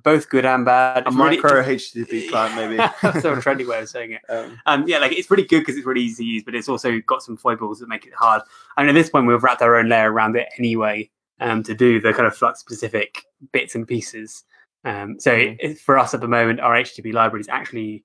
both 0.03 0.29
good 0.29 0.45
and 0.45 0.65
bad. 0.65 1.03
A 1.05 1.11
really, 1.11 1.37
micro 1.37 1.63
HTTP 1.63 2.29
client, 2.29 2.55
maybe. 2.55 2.77
That's 3.01 3.25
of 3.25 3.37
trendy 3.43 3.67
way 3.67 3.81
of 3.81 3.89
saying 3.89 4.11
it. 4.11 4.21
Um, 4.29 4.59
um, 4.65 4.87
yeah, 4.87 4.99
like 4.99 5.11
it's 5.11 5.27
pretty 5.27 5.45
good 5.45 5.59
because 5.59 5.77
it's 5.77 5.85
really 5.85 6.01
easy 6.01 6.23
to 6.23 6.29
use, 6.29 6.43
but 6.43 6.55
it's 6.55 6.69
also 6.69 6.99
got 7.01 7.23
some 7.23 7.37
foibles 7.37 7.79
that 7.79 7.89
make 7.89 8.05
it 8.05 8.13
hard. 8.13 8.41
I 8.77 8.81
mean, 8.81 8.89
at 8.89 8.93
this 8.93 9.09
point, 9.09 9.27
we've 9.27 9.43
wrapped 9.43 9.61
our 9.61 9.75
own 9.75 9.89
layer 9.89 10.11
around 10.11 10.35
it 10.35 10.47
anyway 10.57 11.09
um, 11.39 11.63
to 11.63 11.73
do 11.73 11.99
the 11.99 12.13
kind 12.13 12.27
of 12.27 12.35
Flux 12.35 12.59
specific 12.59 13.23
bits 13.51 13.75
and 13.75 13.87
pieces. 13.87 14.43
Um, 14.83 15.19
so 15.19 15.31
mm-hmm. 15.31 15.55
it, 15.59 15.79
for 15.79 15.97
us 15.97 16.13
at 16.13 16.21
the 16.21 16.27
moment, 16.27 16.59
our 16.59 16.75
HTTP 16.75 17.13
library 17.13 17.41
is 17.41 17.49
actually 17.49 18.03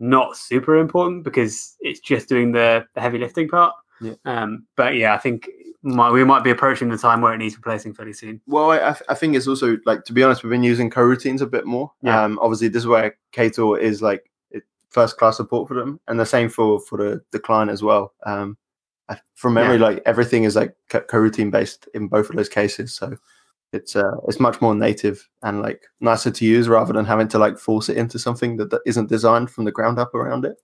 not 0.00 0.36
super 0.36 0.76
important 0.76 1.24
because 1.24 1.76
it's 1.80 2.00
just 2.00 2.28
doing 2.28 2.52
the, 2.52 2.84
the 2.94 3.00
heavy 3.00 3.18
lifting 3.18 3.48
part. 3.48 3.74
Yeah. 4.00 4.14
Um, 4.24 4.66
but 4.76 4.94
yeah, 4.94 5.14
I 5.14 5.18
think 5.18 5.48
might, 5.82 6.10
we 6.10 6.24
might 6.24 6.44
be 6.44 6.50
approaching 6.50 6.88
the 6.88 6.98
time 6.98 7.20
where 7.20 7.32
it 7.32 7.38
needs 7.38 7.56
replacing 7.56 7.94
fairly 7.94 8.12
soon. 8.12 8.40
Well, 8.46 8.72
I, 8.72 8.96
I 9.08 9.14
think 9.14 9.36
it's 9.36 9.48
also 9.48 9.78
like 9.86 10.04
to 10.04 10.12
be 10.12 10.22
honest, 10.22 10.42
we've 10.42 10.50
been 10.50 10.62
using 10.62 10.90
coroutines 10.90 11.40
a 11.40 11.46
bit 11.46 11.66
more. 11.66 11.92
Yeah. 12.02 12.22
Um, 12.22 12.38
obviously, 12.42 12.68
this 12.68 12.82
is 12.82 12.86
where 12.86 13.16
Ktor 13.32 13.80
is 13.80 14.02
like 14.02 14.30
first 14.90 15.18
class 15.18 15.36
support 15.36 15.68
for 15.68 15.74
them, 15.74 16.00
and 16.08 16.18
the 16.18 16.26
same 16.26 16.48
for 16.48 16.80
for 16.80 16.98
the, 16.98 17.22
the 17.32 17.38
client 17.38 17.70
as 17.70 17.82
well. 17.82 18.14
Um, 18.24 18.56
from 19.34 19.54
memory, 19.54 19.76
yeah. 19.78 19.84
like 19.84 20.02
everything 20.04 20.44
is 20.44 20.54
like 20.54 20.74
coroutine 20.90 21.50
based 21.50 21.88
in 21.94 22.08
both 22.08 22.28
of 22.28 22.36
those 22.36 22.48
cases, 22.48 22.94
so 22.94 23.16
it's 23.72 23.96
uh 23.96 24.16
it's 24.26 24.40
much 24.40 24.60
more 24.60 24.74
native 24.74 25.28
and 25.42 25.60
like 25.60 25.82
nicer 26.00 26.30
to 26.30 26.44
use 26.44 26.68
rather 26.68 26.92
than 26.92 27.04
having 27.04 27.28
to 27.28 27.38
like 27.38 27.58
force 27.58 27.88
it 27.88 27.98
into 27.98 28.18
something 28.18 28.56
that, 28.56 28.70
that 28.70 28.80
isn't 28.86 29.08
designed 29.08 29.50
from 29.50 29.64
the 29.64 29.72
ground 29.72 29.98
up 29.98 30.14
around 30.14 30.44
it. 30.44 30.56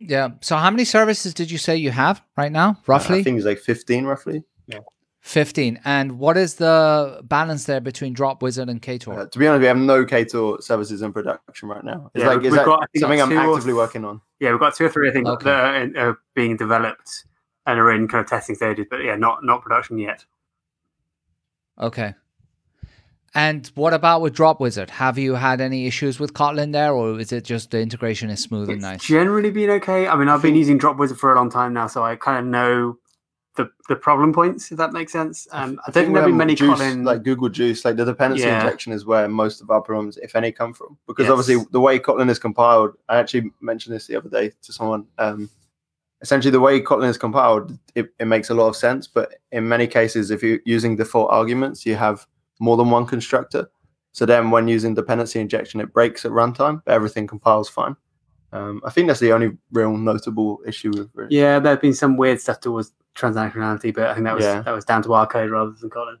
Yeah. 0.00 0.30
So 0.40 0.56
how 0.56 0.70
many 0.70 0.84
services 0.84 1.34
did 1.34 1.50
you 1.50 1.58
say 1.58 1.76
you 1.76 1.90
have 1.90 2.22
right 2.36 2.50
now, 2.50 2.80
roughly? 2.86 3.20
I 3.20 3.22
think 3.22 3.36
it's 3.36 3.46
like 3.46 3.58
15 3.58 4.04
roughly. 4.04 4.42
Yeah. 4.66 4.80
15. 5.20 5.80
And 5.84 6.18
what 6.18 6.38
is 6.38 6.54
the 6.54 7.20
balance 7.24 7.64
there 7.64 7.80
between 7.80 8.14
Dropwizard 8.14 8.70
and 8.70 8.80
Ktor? 8.80 9.18
Uh, 9.18 9.26
to 9.26 9.38
be 9.38 9.46
honest, 9.46 9.60
we 9.60 9.66
have 9.66 9.76
no 9.76 10.04
Ktor 10.04 10.62
services 10.62 11.02
in 11.02 11.12
production 11.12 11.68
right 11.68 11.84
now. 11.84 12.10
It's 12.14 12.24
yeah, 12.24 12.30
like, 12.30 12.44
is 12.44 12.54
that 12.54 12.64
got, 12.64 12.88
something 12.96 13.20
I'm 13.20 13.32
actively 13.32 13.74
working 13.74 14.04
on? 14.06 14.22
Yeah, 14.40 14.52
we've 14.52 14.60
got 14.60 14.74
two 14.74 14.86
or 14.86 14.88
three, 14.88 15.10
I 15.10 15.12
think, 15.12 15.28
okay. 15.28 15.44
that 15.44 15.96
are, 15.96 16.08
are, 16.08 16.18
being 16.34 16.56
developed 16.56 17.26
and 17.66 17.78
are 17.78 17.92
in 17.92 18.08
kind 18.08 18.24
of 18.24 18.30
testing 18.30 18.56
stages, 18.56 18.86
but 18.88 19.04
yeah, 19.04 19.16
not 19.16 19.44
not 19.44 19.62
production 19.62 19.98
yet. 19.98 20.24
Okay. 21.78 22.14
And 23.34 23.66
what 23.76 23.94
about 23.94 24.22
with 24.22 24.34
Dropwizard? 24.34 24.90
Have 24.90 25.16
you 25.16 25.34
had 25.34 25.60
any 25.60 25.86
issues 25.86 26.18
with 26.18 26.34
Kotlin 26.34 26.72
there, 26.72 26.92
or 26.92 27.20
is 27.20 27.30
it 27.30 27.44
just 27.44 27.70
the 27.70 27.80
integration 27.80 28.28
is 28.28 28.42
smooth 28.42 28.68
it's 28.68 28.72
and 28.72 28.82
nice? 28.82 29.04
Generally 29.04 29.50
been 29.52 29.70
okay. 29.70 30.08
I 30.08 30.16
mean, 30.16 30.28
I've 30.28 30.42
been 30.42 30.56
using 30.56 30.78
Dropwizard 30.78 31.16
for 31.16 31.32
a 31.32 31.36
long 31.36 31.48
time 31.48 31.72
now, 31.72 31.86
so 31.86 32.02
I 32.02 32.16
kind 32.16 32.38
of 32.40 32.44
know 32.46 32.98
the 33.56 33.70
the 33.88 33.94
problem 33.94 34.32
points, 34.32 34.72
if 34.72 34.78
that 34.78 34.92
makes 34.92 35.12
sense. 35.12 35.46
Um, 35.52 35.78
I, 35.86 35.90
I 35.90 35.92
don't 35.92 36.04
think 36.04 36.14
there'll 36.14 36.30
be 36.30 36.36
many 36.36 36.56
Guice, 36.56 36.80
Kotlin 36.80 37.04
like 37.04 37.22
Google 37.22 37.48
Guice, 37.48 37.84
like 37.84 37.96
the 37.96 38.04
dependency 38.04 38.46
yeah. 38.46 38.64
injection 38.64 38.92
is 38.92 39.04
where 39.04 39.28
most 39.28 39.60
of 39.60 39.70
our 39.70 39.80
problems, 39.80 40.16
if 40.16 40.34
any, 40.34 40.50
come 40.50 40.74
from. 40.74 40.98
Because 41.06 41.24
yes. 41.24 41.30
obviously, 41.30 41.64
the 41.70 41.80
way 41.80 42.00
Kotlin 42.00 42.30
is 42.30 42.40
compiled, 42.40 42.96
I 43.08 43.18
actually 43.18 43.52
mentioned 43.60 43.94
this 43.94 44.08
the 44.08 44.16
other 44.16 44.28
day 44.28 44.50
to 44.62 44.72
someone. 44.72 45.06
Um, 45.18 45.48
essentially, 46.20 46.50
the 46.50 46.60
way 46.60 46.80
Kotlin 46.80 47.08
is 47.08 47.18
compiled, 47.18 47.78
it, 47.94 48.08
it 48.18 48.26
makes 48.26 48.50
a 48.50 48.54
lot 48.54 48.66
of 48.66 48.74
sense. 48.74 49.06
But 49.06 49.34
in 49.52 49.68
many 49.68 49.86
cases, 49.86 50.32
if 50.32 50.42
you're 50.42 50.58
using 50.64 50.96
default 50.96 51.30
arguments, 51.30 51.86
you 51.86 51.94
have 51.94 52.26
more 52.60 52.76
than 52.76 52.90
one 52.90 53.06
constructor. 53.06 53.68
So 54.12 54.26
then 54.26 54.50
when 54.50 54.68
using 54.68 54.94
dependency 54.94 55.40
injection, 55.40 55.80
it 55.80 55.92
breaks 55.92 56.24
at 56.24 56.32
runtime, 56.32 56.82
but 56.84 56.92
everything 56.92 57.26
compiles 57.26 57.68
fine. 57.68 57.96
Um, 58.52 58.80
I 58.84 58.90
think 58.90 59.06
that's 59.06 59.20
the 59.20 59.32
only 59.32 59.56
real 59.72 59.96
notable 59.96 60.60
issue 60.66 60.90
with 60.90 61.10
it. 61.16 61.30
Yeah, 61.30 61.60
there 61.60 61.72
have 61.72 61.80
been 61.80 61.94
some 61.94 62.16
weird 62.16 62.40
stuff 62.40 62.60
towards 62.60 62.92
transactionality, 63.14 63.94
but 63.94 64.08
I 64.08 64.14
think 64.14 64.26
that 64.26 64.34
was 64.34 64.44
yeah. 64.44 64.62
that 64.62 64.72
was 64.72 64.84
down 64.84 65.02
to 65.04 65.14
our 65.14 65.26
code 65.26 65.50
rather 65.50 65.72
than 65.72 65.90
Kotlin. 65.90 66.18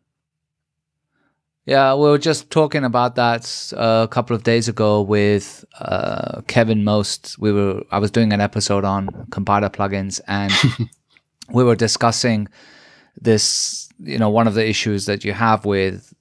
Yeah, 1.66 1.94
we 1.94 2.08
were 2.08 2.18
just 2.18 2.50
talking 2.50 2.84
about 2.84 3.16
that 3.16 3.72
uh, 3.76 4.06
a 4.08 4.08
couple 4.08 4.34
of 4.34 4.44
days 4.44 4.68
ago 4.68 5.02
with 5.02 5.64
uh, 5.78 6.40
Kevin 6.46 6.84
Most. 6.84 7.36
We 7.38 7.52
were 7.52 7.82
I 7.90 7.98
was 7.98 8.10
doing 8.10 8.32
an 8.32 8.40
episode 8.40 8.84
on 8.84 9.26
compiler 9.30 9.68
plugins, 9.68 10.20
and 10.28 10.52
we 11.52 11.64
were 11.64 11.76
discussing 11.76 12.48
this. 13.20 13.88
You 13.98 14.18
know, 14.18 14.30
one 14.30 14.46
of 14.46 14.54
the 14.54 14.66
issues 14.66 15.06
that 15.06 15.24
you 15.24 15.32
have 15.32 15.64
with 15.64 16.14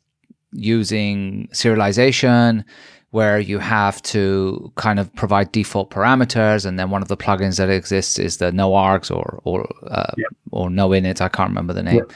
using 0.51 1.47
serialization 1.51 2.63
where 3.11 3.39
you 3.39 3.57
have 3.57 4.01
to 4.03 4.71
kind 4.75 4.99
of 4.99 5.13
provide 5.15 5.51
default 5.51 5.89
parameters 5.89 6.65
and 6.65 6.77
then 6.77 6.91
one 6.91 7.01
of 7.01 7.07
the 7.07 7.17
plugins 7.17 7.57
that 7.57 7.69
exists 7.69 8.19
is 8.19 8.37
the 8.37 8.51
no 8.51 8.71
args 8.71 9.15
or 9.15 9.41
or 9.45 9.67
uh, 9.87 10.13
yep. 10.17 10.27
or 10.51 10.69
no 10.69 10.89
init 10.89 11.21
i 11.21 11.29
can't 11.29 11.49
remember 11.49 11.73
the 11.73 11.83
name. 11.83 11.97
Yep. 11.97 12.11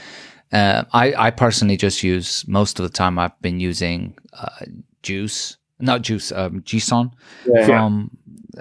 uh, 0.52 0.84
I, 0.92 1.26
I 1.26 1.30
personally 1.30 1.76
just 1.76 2.02
use 2.02 2.46
most 2.46 2.78
of 2.78 2.84
the 2.84 2.92
time 2.92 3.18
i've 3.18 3.40
been 3.40 3.60
using 3.60 4.16
uh, 4.34 4.66
juice 5.02 5.56
not 5.80 6.02
juice 6.02 6.30
um, 6.32 6.62
json 6.62 7.12
yeah, 7.46 7.66
from 7.66 8.16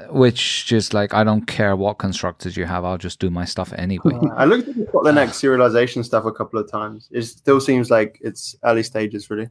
which 0.09 0.65
just 0.65 0.95
like 0.95 1.13
i 1.13 1.23
don't 1.23 1.45
care 1.45 1.75
what 1.75 1.99
constructors 1.99 2.57
you 2.57 2.65
have 2.65 2.83
i'll 2.83 2.97
just 2.97 3.19
do 3.19 3.29
my 3.29 3.45
stuff 3.45 3.71
anyway. 3.73 4.17
I 4.35 4.45
looked 4.45 4.69
at 4.69 4.75
the 4.75 5.11
next 5.13 5.39
serialization 5.39 6.03
stuff 6.03 6.25
a 6.25 6.31
couple 6.31 6.59
of 6.59 6.69
times. 6.69 7.09
It 7.11 7.21
still 7.23 7.61
seems 7.61 7.91
like 7.91 8.17
it's 8.21 8.55
early 8.63 8.81
stages 8.81 9.29
really 9.29 9.49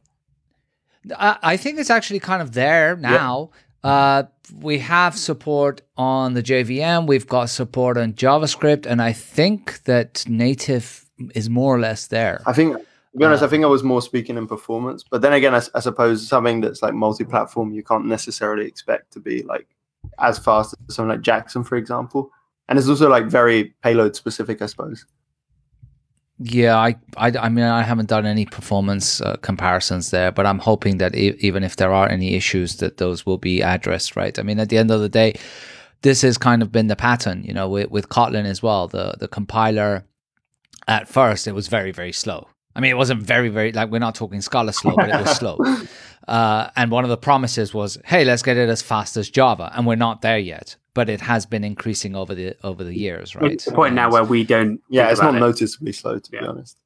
I, 1.17 1.37
I 1.43 1.57
think 1.57 1.79
it's 1.79 1.89
actually 1.89 2.19
kind 2.19 2.41
of 2.41 2.53
there 2.53 2.95
now. 2.95 3.51
Uh, 3.83 4.23
we 4.59 4.79
have 4.79 5.17
support 5.17 5.81
on 5.97 6.33
the 6.33 6.43
JVM. 6.43 7.07
We've 7.07 7.27
got 7.27 7.49
support 7.49 7.97
on 7.97 8.13
JavaScript, 8.13 8.85
and 8.85 9.01
I 9.01 9.11
think 9.13 9.83
that 9.83 10.23
native 10.27 11.05
is 11.35 11.49
more 11.49 11.75
or 11.75 11.79
less 11.79 12.07
there. 12.07 12.41
I 12.45 12.53
think, 12.53 12.77
to 12.77 13.17
be 13.17 13.25
honest, 13.25 13.43
uh, 13.43 13.47
I 13.47 13.49
think 13.49 13.63
I 13.63 13.67
was 13.67 13.83
more 13.83 14.01
speaking 14.01 14.37
in 14.37 14.47
performance. 14.47 15.03
But 15.03 15.21
then 15.21 15.33
again, 15.33 15.53
I, 15.53 15.61
I 15.75 15.79
suppose 15.79 16.27
something 16.27 16.61
that's 16.61 16.81
like 16.81 16.93
multi-platform, 16.93 17.73
you 17.73 17.83
can't 17.83 18.05
necessarily 18.05 18.65
expect 18.65 19.11
to 19.13 19.19
be 19.19 19.43
like 19.43 19.67
as 20.19 20.39
fast 20.39 20.75
as 20.87 20.95
something 20.95 21.09
like 21.09 21.21
Jackson, 21.21 21.63
for 21.63 21.75
example. 21.75 22.31
And 22.69 22.79
it's 22.79 22.87
also 22.87 23.09
like 23.09 23.25
very 23.25 23.73
payload 23.83 24.15
specific, 24.15 24.61
I 24.61 24.67
suppose. 24.67 25.05
Yeah, 26.39 26.75
I, 26.77 26.95
I, 27.15 27.31
I 27.37 27.49
mean, 27.49 27.63
I 27.63 27.83
haven't 27.83 28.09
done 28.09 28.25
any 28.25 28.45
performance 28.45 29.21
uh, 29.21 29.35
comparisons 29.37 30.09
there, 30.09 30.31
but 30.31 30.45
I'm 30.45 30.59
hoping 30.59 30.97
that 30.97 31.15
e- 31.15 31.35
even 31.39 31.63
if 31.63 31.75
there 31.75 31.93
are 31.93 32.09
any 32.09 32.33
issues, 32.35 32.77
that 32.77 32.97
those 32.97 33.25
will 33.25 33.37
be 33.37 33.61
addressed, 33.61 34.15
right? 34.15 34.37
I 34.37 34.41
mean, 34.41 34.59
at 34.59 34.69
the 34.69 34.77
end 34.77 34.89
of 34.91 34.99
the 34.99 35.09
day, 35.09 35.35
this 36.01 36.21
has 36.23 36.37
kind 36.37 36.61
of 36.61 36.71
been 36.71 36.87
the 36.87 36.95
pattern, 36.95 37.43
you 37.43 37.53
know, 37.53 37.69
with, 37.69 37.91
with 37.91 38.09
Kotlin 38.09 38.45
as 38.45 38.61
well. 38.63 38.87
The 38.87 39.15
the 39.19 39.27
compiler 39.27 40.05
at 40.87 41.07
first 41.07 41.47
it 41.47 41.53
was 41.53 41.67
very 41.69 41.91
very 41.91 42.11
slow. 42.11 42.47
I 42.75 42.81
mean, 42.81 42.91
it 42.91 42.97
wasn't 42.97 43.21
very 43.21 43.49
very 43.49 43.71
like 43.71 43.89
we're 43.89 43.99
not 43.99 44.15
talking 44.15 44.41
Scala 44.41 44.73
slow, 44.73 44.95
but 44.95 45.09
it 45.09 45.19
was 45.21 45.35
slow. 45.37 45.57
Uh, 46.25 46.69
and 46.77 46.89
one 46.89 47.03
of 47.03 47.09
the 47.09 47.17
promises 47.17 47.73
was, 47.73 47.97
hey, 48.05 48.23
let's 48.23 48.41
get 48.41 48.55
it 48.55 48.69
as 48.69 48.81
fast 48.81 49.17
as 49.17 49.29
Java, 49.29 49.69
and 49.75 49.85
we're 49.85 49.97
not 49.97 50.21
there 50.21 50.37
yet 50.39 50.77
but 50.93 51.09
it 51.09 51.21
has 51.21 51.45
been 51.45 51.63
increasing 51.63 52.15
over 52.15 52.35
the 52.35 52.55
over 52.63 52.83
the 52.83 52.97
years, 52.97 53.35
right? 53.35 53.51
It's 53.51 53.65
the 53.65 53.71
point 53.71 53.95
now 53.95 54.11
where 54.11 54.23
we 54.23 54.43
don't. 54.43 54.81
Yeah, 54.89 55.09
it's 55.09 55.21
not 55.21 55.35
it. 55.35 55.39
noticeably 55.39 55.91
slow, 55.91 56.19
to 56.19 56.29
yeah. 56.31 56.41
be 56.41 56.47
honest. 56.47 56.77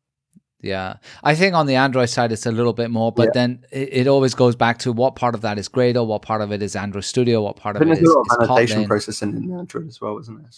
Yeah, 0.59 0.95
I 1.23 1.35
think 1.35 1.53
on 1.53 1.67
the 1.67 1.75
Android 1.75 2.09
side 2.09 2.31
it's 2.31 2.47
a 2.47 2.51
little 2.51 2.73
bit 2.73 2.89
more, 2.89 3.11
but 3.11 3.27
yeah. 3.27 3.31
then 3.33 3.65
it, 3.71 3.89
it, 3.91 4.07
always 4.07 4.33
goes 4.33 4.55
back 4.55 4.79
to 4.79 4.91
what 4.91 5.15
part 5.15 5.35
of 5.35 5.41
that 5.41 5.59
is 5.59 5.69
Gradle, 5.69 6.07
what 6.07 6.23
part 6.23 6.41
of 6.41 6.51
it 6.51 6.63
is 6.63 6.75
Android 6.75 7.03
Studio, 7.03 7.43
what 7.43 7.57
part 7.57 7.75
of 7.75 7.83
it 7.83 7.89
is, 7.89 7.99
is 7.99 8.17
annotation 8.31 8.83
Kotlin. 8.83 8.87
processing 8.87 9.35
in 9.37 9.57
Android 9.57 9.87
as 9.87 10.01
well, 10.01 10.17
isn't 10.17 10.35
there? 10.35 10.49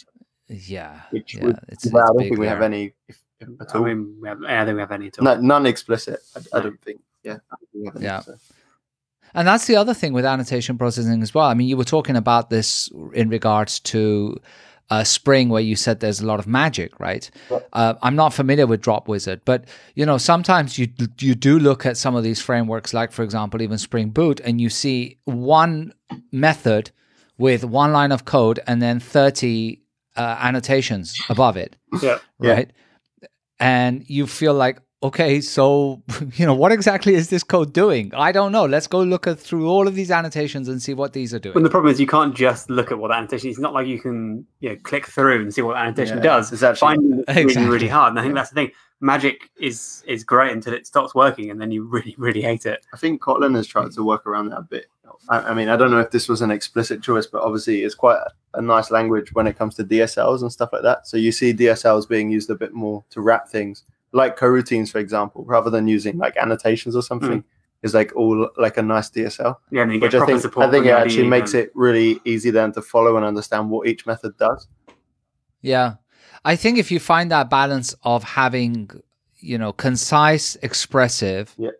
Yeah, 0.48 1.02
Which 1.12 1.36
yeah, 1.36 1.52
it's, 1.68 1.86
it's 1.86 1.94
I 1.94 2.00
don't 2.00 2.18
think 2.18 2.40
we 2.40 2.46
there. 2.46 2.56
have 2.56 2.64
any. 2.64 2.94
If, 3.10 3.22
at 3.62 3.76
all. 3.76 3.84
I 3.84 3.94
mean, 3.94 4.18
we 4.22 4.28
have, 4.30 4.42
I 4.42 4.58
don't 4.58 4.66
think 4.68 4.76
we 4.76 4.82
have 4.82 4.92
any 4.92 5.08
at 5.08 5.20
all. 5.20 5.26
No, 5.26 5.42
none 5.42 5.66
explicit. 5.66 6.22
I, 6.36 6.58
I 6.58 6.62
don't 6.62 6.82
think. 6.82 7.02
Yeah, 7.24 7.38
think 7.74 7.96
any, 7.96 8.06
yeah. 8.06 8.22
So. 8.22 8.36
And 9.34 9.48
that's 9.48 9.68
the 9.68 9.76
other 9.76 9.94
thing 9.94 10.14
with 10.14 10.26
annotation 10.26 10.78
processing 10.78 11.22
as 11.22 11.34
well. 11.34 11.46
I 11.46 11.54
mean, 11.54 11.68
you 11.68 11.78
were 11.78 11.84
talking 11.84 12.16
about 12.16 12.50
this 12.50 12.90
in 13.14 13.30
regards 13.30 13.80
to 13.82 14.40
uh, 14.90 15.04
Spring, 15.04 15.50
where 15.50 15.62
you 15.62 15.76
said 15.76 16.00
there's 16.00 16.20
a 16.20 16.26
lot 16.26 16.40
of 16.40 16.48
magic, 16.48 17.00
right? 17.00 17.30
Uh, 17.74 17.94
I'm 18.02 18.16
not 18.16 18.34
familiar 18.34 18.66
with 18.66 18.82
Dropwizard, 18.82 19.42
but 19.46 19.66
you 19.94 20.04
know 20.04 20.18
sometimes 20.18 20.80
you 20.80 20.88
you 21.20 21.36
do 21.36 21.60
look 21.60 21.86
at 21.86 21.96
some 21.96 22.16
of 22.16 22.24
these 22.24 22.42
frameworks, 22.42 22.92
like 22.92 23.12
for 23.12 23.22
example, 23.22 23.62
even 23.62 23.78
Spring 23.78 24.10
Boot, 24.10 24.40
and 24.44 24.60
you 24.60 24.70
see 24.70 25.20
one 25.26 25.94
method 26.32 26.90
with 27.38 27.64
one 27.64 27.94
line 27.94 28.12
of 28.12 28.26
code 28.26 28.60
and 28.68 28.82
then 28.82 29.00
30 29.00 29.82
uh, 30.18 30.38
annotations 30.42 31.18
above 31.30 31.56
it. 31.56 31.76
Yeah. 32.02 32.20
Right. 32.38 32.72
Yeah. 33.22 33.28
And 33.60 34.10
you 34.10 34.28
feel 34.28 34.54
like, 34.54 34.80
okay, 35.02 35.42
so 35.42 36.02
you 36.34 36.46
know 36.46 36.54
what 36.54 36.72
exactly 36.72 37.16
is 37.16 37.30
this 37.30 37.44
code 37.44 37.74
doing? 37.74 38.12
I 38.16 38.32
don't 38.32 38.52
know. 38.52 38.66
Let's 38.66 38.88
go 38.88 39.02
look 39.02 39.28
at, 39.28 39.40
through 39.40 39.68
all 39.68 39.88
of 39.88 39.96
these 39.96 40.12
annotations 40.12 40.68
and 40.68 40.82
see 40.82 40.94
what 40.94 41.14
these 41.14 41.34
are 41.34 41.40
doing. 41.40 41.54
But 41.54 41.64
the 41.64 41.70
problem 41.70 41.92
is 41.92 42.00
you 42.00 42.08
can't 42.08 42.36
just 42.36 42.70
look 42.70 42.92
at 42.92 43.00
what 43.00 43.10
the 43.10 43.16
annotation. 43.16 43.50
It's 43.50 43.60
not 43.60 43.74
like 43.74 43.88
you 43.88 44.00
can 44.00 44.46
you 44.60 44.70
know 44.70 44.76
click 44.84 45.08
through 45.08 45.42
and 45.42 45.54
see 45.54 45.62
what 45.62 45.74
the 45.74 45.80
annotation 45.80 46.18
yeah, 46.18 46.24
does. 46.24 46.52
It's 46.52 46.64
actually 46.64 46.80
finding 46.80 47.20
exactly. 47.28 47.56
really 47.56 47.70
really 47.70 47.88
hard. 47.88 48.12
And 48.12 48.20
I 48.20 48.24
think 48.24 48.36
that's 48.36 48.50
the 48.50 48.56
thing. 48.56 48.72
Magic 49.02 49.50
is 49.60 50.04
is 50.08 50.26
great 50.26 50.52
until 50.52 50.74
it 50.74 50.86
stops 50.86 51.16
working, 51.16 51.50
and 51.50 51.62
then 51.62 51.72
you 51.72 51.84
really 51.84 52.16
really 52.18 52.42
hate 52.42 52.66
it. 52.66 52.86
I 52.94 52.98
think 52.98 53.22
Kotlin 53.22 53.56
has 53.56 53.68
tried 53.68 53.92
to 53.94 54.04
work 54.04 54.28
around 54.28 54.50
that 54.50 54.58
a 54.58 54.64
bit. 54.64 54.88
I, 55.30 55.40
I 55.40 55.54
mean, 55.54 55.70
I 55.70 55.78
don't 55.78 55.92
know 55.92 56.00
if 56.00 56.12
this 56.12 56.28
was 56.28 56.42
an 56.42 56.52
explicit 56.52 57.02
choice, 57.02 57.26
but 57.26 57.42
obviously 57.42 57.84
it's 57.84 57.96
quite 57.96 58.18
a, 58.18 58.60
a 58.60 58.62
nice 58.62 58.92
language 58.92 59.34
when 59.34 59.48
it 59.48 59.58
comes 59.58 59.76
to 59.76 59.84
DSLs 59.84 60.42
and 60.42 60.52
stuff 60.52 60.70
like 60.72 60.84
that. 60.84 61.08
So 61.08 61.18
you 61.18 61.32
see 61.32 61.54
DSLs 61.54 62.08
being 62.08 62.30
used 62.30 62.50
a 62.50 62.56
bit 62.56 62.74
more 62.74 63.04
to 63.12 63.22
wrap 63.22 63.48
things 63.50 63.84
like 64.12 64.38
coroutines, 64.38 64.92
for 64.92 65.00
example, 65.00 65.44
rather 65.46 65.70
than 65.70 65.88
using 65.88 66.18
like 66.18 66.38
annotations 66.38 66.96
or 66.96 67.02
something, 67.02 67.42
mm. 67.42 67.44
is 67.84 67.94
like 67.94 68.16
all 68.16 68.50
like 68.58 68.78
a 68.78 68.82
nice 68.82 69.10
DSL. 69.10 69.56
Yeah, 69.72 69.84
and 69.84 70.02
which 70.02 70.16
I 70.16 70.26
think 70.26 70.58
I 70.58 70.72
think 70.72 70.86
it 70.86 70.92
actually 70.92 71.28
makes 71.28 71.54
it 71.54 71.72
really 71.76 72.20
easy 72.26 72.52
then 72.52 72.72
to 72.74 72.82
follow 72.82 73.18
and 73.18 73.26
understand 73.26 73.70
what 73.70 73.88
each 73.88 74.06
method 74.06 74.38
does. 74.38 74.68
Yeah, 75.62 75.96
I 76.46 76.56
think 76.56 76.78
if 76.78 76.92
you 76.92 77.00
find 77.00 77.32
that 77.32 77.50
balance 77.50 77.94
of 78.04 78.24
having, 78.24 78.90
you 79.40 79.58
know, 79.58 79.74
concise, 79.74 80.56
expressive. 80.58 81.56
Yeah. 81.58 81.72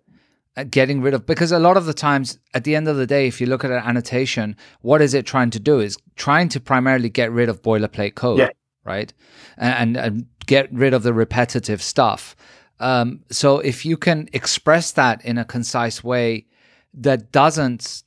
Uh, 0.58 0.64
getting 0.64 1.00
rid 1.00 1.14
of 1.14 1.28
because 1.28 1.52
a 1.52 1.60
lot 1.60 1.78
of 1.78 1.86
the 1.86 1.94
times 1.94 2.40
at 2.56 2.64
the 2.64 2.76
end 2.76 2.88
of 2.88 2.98
the 2.98 3.06
day 3.06 3.28
if 3.28 3.40
you 3.40 3.46
look 3.46 3.64
at 3.64 3.70
an 3.70 3.78
annotation 3.86 4.58
what 4.82 5.00
is 5.00 5.14
it 5.14 5.24
trying 5.24 5.52
to 5.52 5.60
do 5.60 5.80
is 5.80 5.96
trying 6.16 6.50
to 6.50 6.60
primarily 6.60 7.08
get 7.08 7.32
rid 7.32 7.48
of 7.48 7.62
boilerplate 7.62 8.16
code 8.16 8.40
yeah. 8.40 8.50
Right 8.84 9.14
and, 9.58 9.98
and 9.98 10.26
get 10.46 10.72
rid 10.74 10.94
of 10.94 11.04
the 11.04 11.14
repetitive 11.14 11.82
stuff. 11.82 12.36
Um, 12.80 13.24
so 13.30 13.60
if 13.60 13.86
you 13.86 13.98
can 13.98 14.30
express 14.34 14.92
that 14.92 15.24
in 15.26 15.38
a 15.38 15.46
concise 15.46 16.04
way 16.04 16.46
that 16.94 17.32
doesn't 17.32 18.04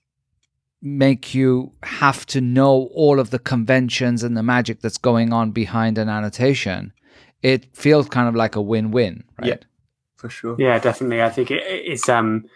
make 0.81 1.35
you 1.35 1.73
have 1.85 2.27
to 2.27 2.41
know 2.41 2.91
all 2.93 3.21
of 3.21 3.31
the 3.31 3.39
conventions 3.39 4.25
and 4.25 4.37
the 4.37 4.43
magic 4.43 4.81
that's 4.81 4.99
going 4.99 5.33
on 5.33 5.53
behind 5.53 5.99
an 5.99 6.09
annotation, 6.09 6.93
it 7.43 7.77
feels 7.77 8.09
kind 8.09 8.29
of 8.29 8.35
like 8.35 8.57
a 8.57 8.61
win-win, 8.61 9.23
right? 9.39 9.49
Yeah, 9.49 9.57
for 10.17 10.29
sure. 10.29 10.57
Yeah, 10.59 10.79
definitely. 10.79 11.23
I 11.23 11.31
think 11.31 11.51
it, 11.51 11.63
it's 11.65 12.09
um, 12.09 12.47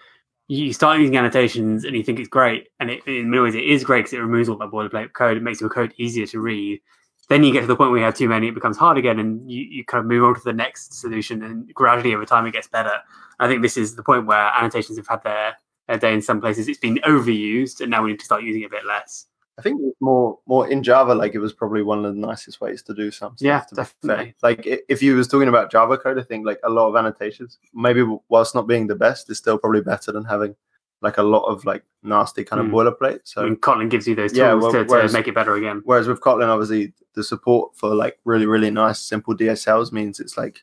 you 0.49 0.73
start 0.73 0.99
using 0.99 1.17
annotations 1.17 1.85
and 1.85 1.95
you 1.95 2.03
think 2.03 2.19
it's 2.19 2.29
great, 2.29 2.69
and 2.81 2.91
it, 2.91 3.07
in 3.07 3.31
many 3.31 3.43
ways 3.43 3.55
it 3.55 3.65
is 3.65 3.85
great 3.85 4.01
because 4.01 4.15
it 4.15 4.21
removes 4.21 4.49
all 4.49 4.59
that 4.59 4.71
boilerplate 4.71 5.13
code. 5.13 5.37
It 5.37 5.43
makes 5.43 5.61
your 5.61 5.71
code 5.71 5.93
easier 5.97 6.27
to 6.27 6.41
read 6.41 6.81
then 7.29 7.43
you 7.43 7.53
get 7.53 7.63
to 7.63 7.67
the 7.67 7.77
point 7.77 7.91
where 7.91 7.99
you 7.99 8.05
have 8.05 8.17
too 8.17 8.29
many, 8.29 8.49
it 8.49 8.55
becomes 8.55 8.77
hard 8.77 8.99
again, 8.99 9.19
and 9.19 9.51
you, 9.51 9.63
you 9.65 9.85
kind 9.85 10.01
of 10.01 10.07
move 10.07 10.25
on 10.25 10.35
to 10.35 10.41
the 10.45 10.53
next 10.53 10.95
solution, 10.95 11.43
and 11.43 11.73
gradually 11.75 12.15
over 12.15 12.25
time 12.25 12.47
it 12.47 12.53
gets 12.53 12.69
better. 12.69 12.99
I 13.41 13.49
think 13.49 13.63
this 13.63 13.77
is 13.77 13.97
the 13.97 14.03
point 14.03 14.27
where 14.27 14.51
annotations 14.55 14.97
have 14.99 15.09
had 15.09 15.23
their, 15.23 15.57
their 15.89 15.99
day 15.99 16.15
in 16.15 16.23
some 16.23 16.41
places. 16.41 16.69
It's 16.69 16.79
been 16.79 16.99
overused, 17.05 17.81
and 17.81 17.91
now 17.91 18.03
we 18.03 18.11
need 18.11 18.21
to 18.21 18.25
start 18.25 18.43
using 18.43 18.63
it 18.63 18.67
a 18.67 18.71
bit 18.71 18.87
less. 18.87 19.27
I 19.59 19.63
think 19.63 19.81
more 20.01 20.39
more 20.47 20.69
in 20.69 20.83
Java, 20.83 21.15
like 21.15 21.35
it 21.35 21.39
was 21.39 21.55
probably 21.55 21.83
one 21.83 22.05
of 22.05 22.15
the 22.15 22.21
nicest 22.21 22.61
ways 22.61 22.83
to 22.83 22.95
do 22.95 23.11
something. 23.11 23.47
Yeah, 23.47 23.65
definitely. 23.75 24.35
Like 24.43 24.63
if 24.67 25.03
you 25.03 25.17
was 25.17 25.29
talking 25.29 25.49
about 25.49 25.71
Java 25.71 25.97
code, 25.97 26.19
I 26.19 26.23
think 26.23 26.45
like 26.45 26.61
a 26.63 26.69
lot 26.69 26.89
of 26.89 26.97
annotations, 26.97 27.59
maybe 27.73 28.05
whilst 28.29 28.55
not 28.55 28.67
being 28.67 28.87
the 28.87 28.95
best, 28.95 29.31
is 29.31 29.39
still 29.39 29.57
probably 29.57 29.81
better 29.81 30.13
than 30.13 30.25
having 30.25 30.57
like 31.03 31.19
a 31.19 31.23
lot 31.23 31.45
of 31.45 31.65
like 31.65 31.85
nasty 32.03 32.45
kind 32.45 32.61
of 32.61 32.67
mm. 32.67 32.73
boilerplate. 32.73 33.21
So 33.25 33.47
and 33.47 33.61
Kotlin 33.61 33.91
gives 33.91 34.07
you 34.07 34.15
those 34.15 34.33
tools 34.33 34.39
yeah, 34.39 34.55
well, 34.55 34.73
to, 34.73 34.85
whereas, 34.85 35.13
to, 35.13 35.19
make 35.19 35.29
it 35.29 35.35
better 35.35 35.55
again. 35.55 35.83
Whereas 35.85 36.09
with 36.09 36.21
Kotlin, 36.21 36.49
obviously 36.49 36.93
the 37.15 37.25
support 37.25 37.77
for 37.77 37.95
like 37.95 38.19
really 38.25 38.47
really 38.47 38.71
nice 38.71 39.01
simple 39.01 39.37
DSLs 39.37 39.93
means 39.93 40.21
it's 40.21 40.37
like 40.37 40.63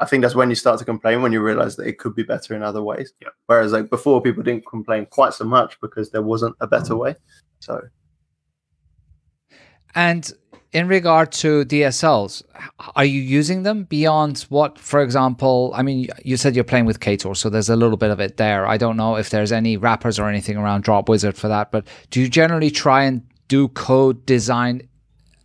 I 0.00 0.06
think 0.06 0.22
that's 0.22 0.34
when 0.34 0.48
you 0.48 0.56
start 0.56 0.78
to 0.78 0.84
complain 0.84 1.22
when 1.22 1.32
you 1.32 1.42
realize 1.42 1.76
that 1.76 1.86
it 1.86 1.98
could 1.98 2.14
be 2.14 2.22
better 2.22 2.54
in 2.54 2.62
other 2.62 2.82
ways. 2.82 3.12
Yeah. 3.20 3.28
Whereas 3.46 3.72
like 3.72 3.90
before, 3.90 4.22
people 4.22 4.42
didn't 4.42 4.66
complain 4.66 5.06
quite 5.06 5.34
so 5.34 5.44
much 5.44 5.78
because 5.80 6.10
there 6.10 6.22
wasn't 6.22 6.56
a 6.60 6.66
better 6.66 6.96
way. 6.96 7.14
So. 7.60 7.82
And 9.96 10.30
in 10.72 10.88
regard 10.88 11.32
to 11.32 11.64
DSLs, 11.64 12.42
are 12.94 13.04
you 13.04 13.18
using 13.18 13.62
them 13.62 13.84
beyond 13.84 14.40
what, 14.50 14.78
for 14.78 15.00
example, 15.00 15.72
I 15.74 15.82
mean, 15.82 16.08
you 16.22 16.36
said 16.36 16.54
you're 16.54 16.64
playing 16.64 16.84
with 16.84 17.00
Ktor, 17.00 17.34
so 17.34 17.48
there's 17.48 17.70
a 17.70 17.76
little 17.76 17.96
bit 17.96 18.10
of 18.10 18.20
it 18.20 18.36
there. 18.36 18.66
I 18.66 18.76
don't 18.76 18.98
know 18.98 19.16
if 19.16 19.30
there's 19.30 19.52
any 19.52 19.78
wrappers 19.78 20.18
or 20.18 20.28
anything 20.28 20.58
around 20.58 20.84
Dropwizard 20.84 21.34
for 21.34 21.48
that, 21.48 21.72
but 21.72 21.86
do 22.10 22.20
you 22.20 22.28
generally 22.28 22.70
try 22.70 23.04
and 23.04 23.26
do 23.48 23.68
code 23.68 24.26
design 24.26 24.86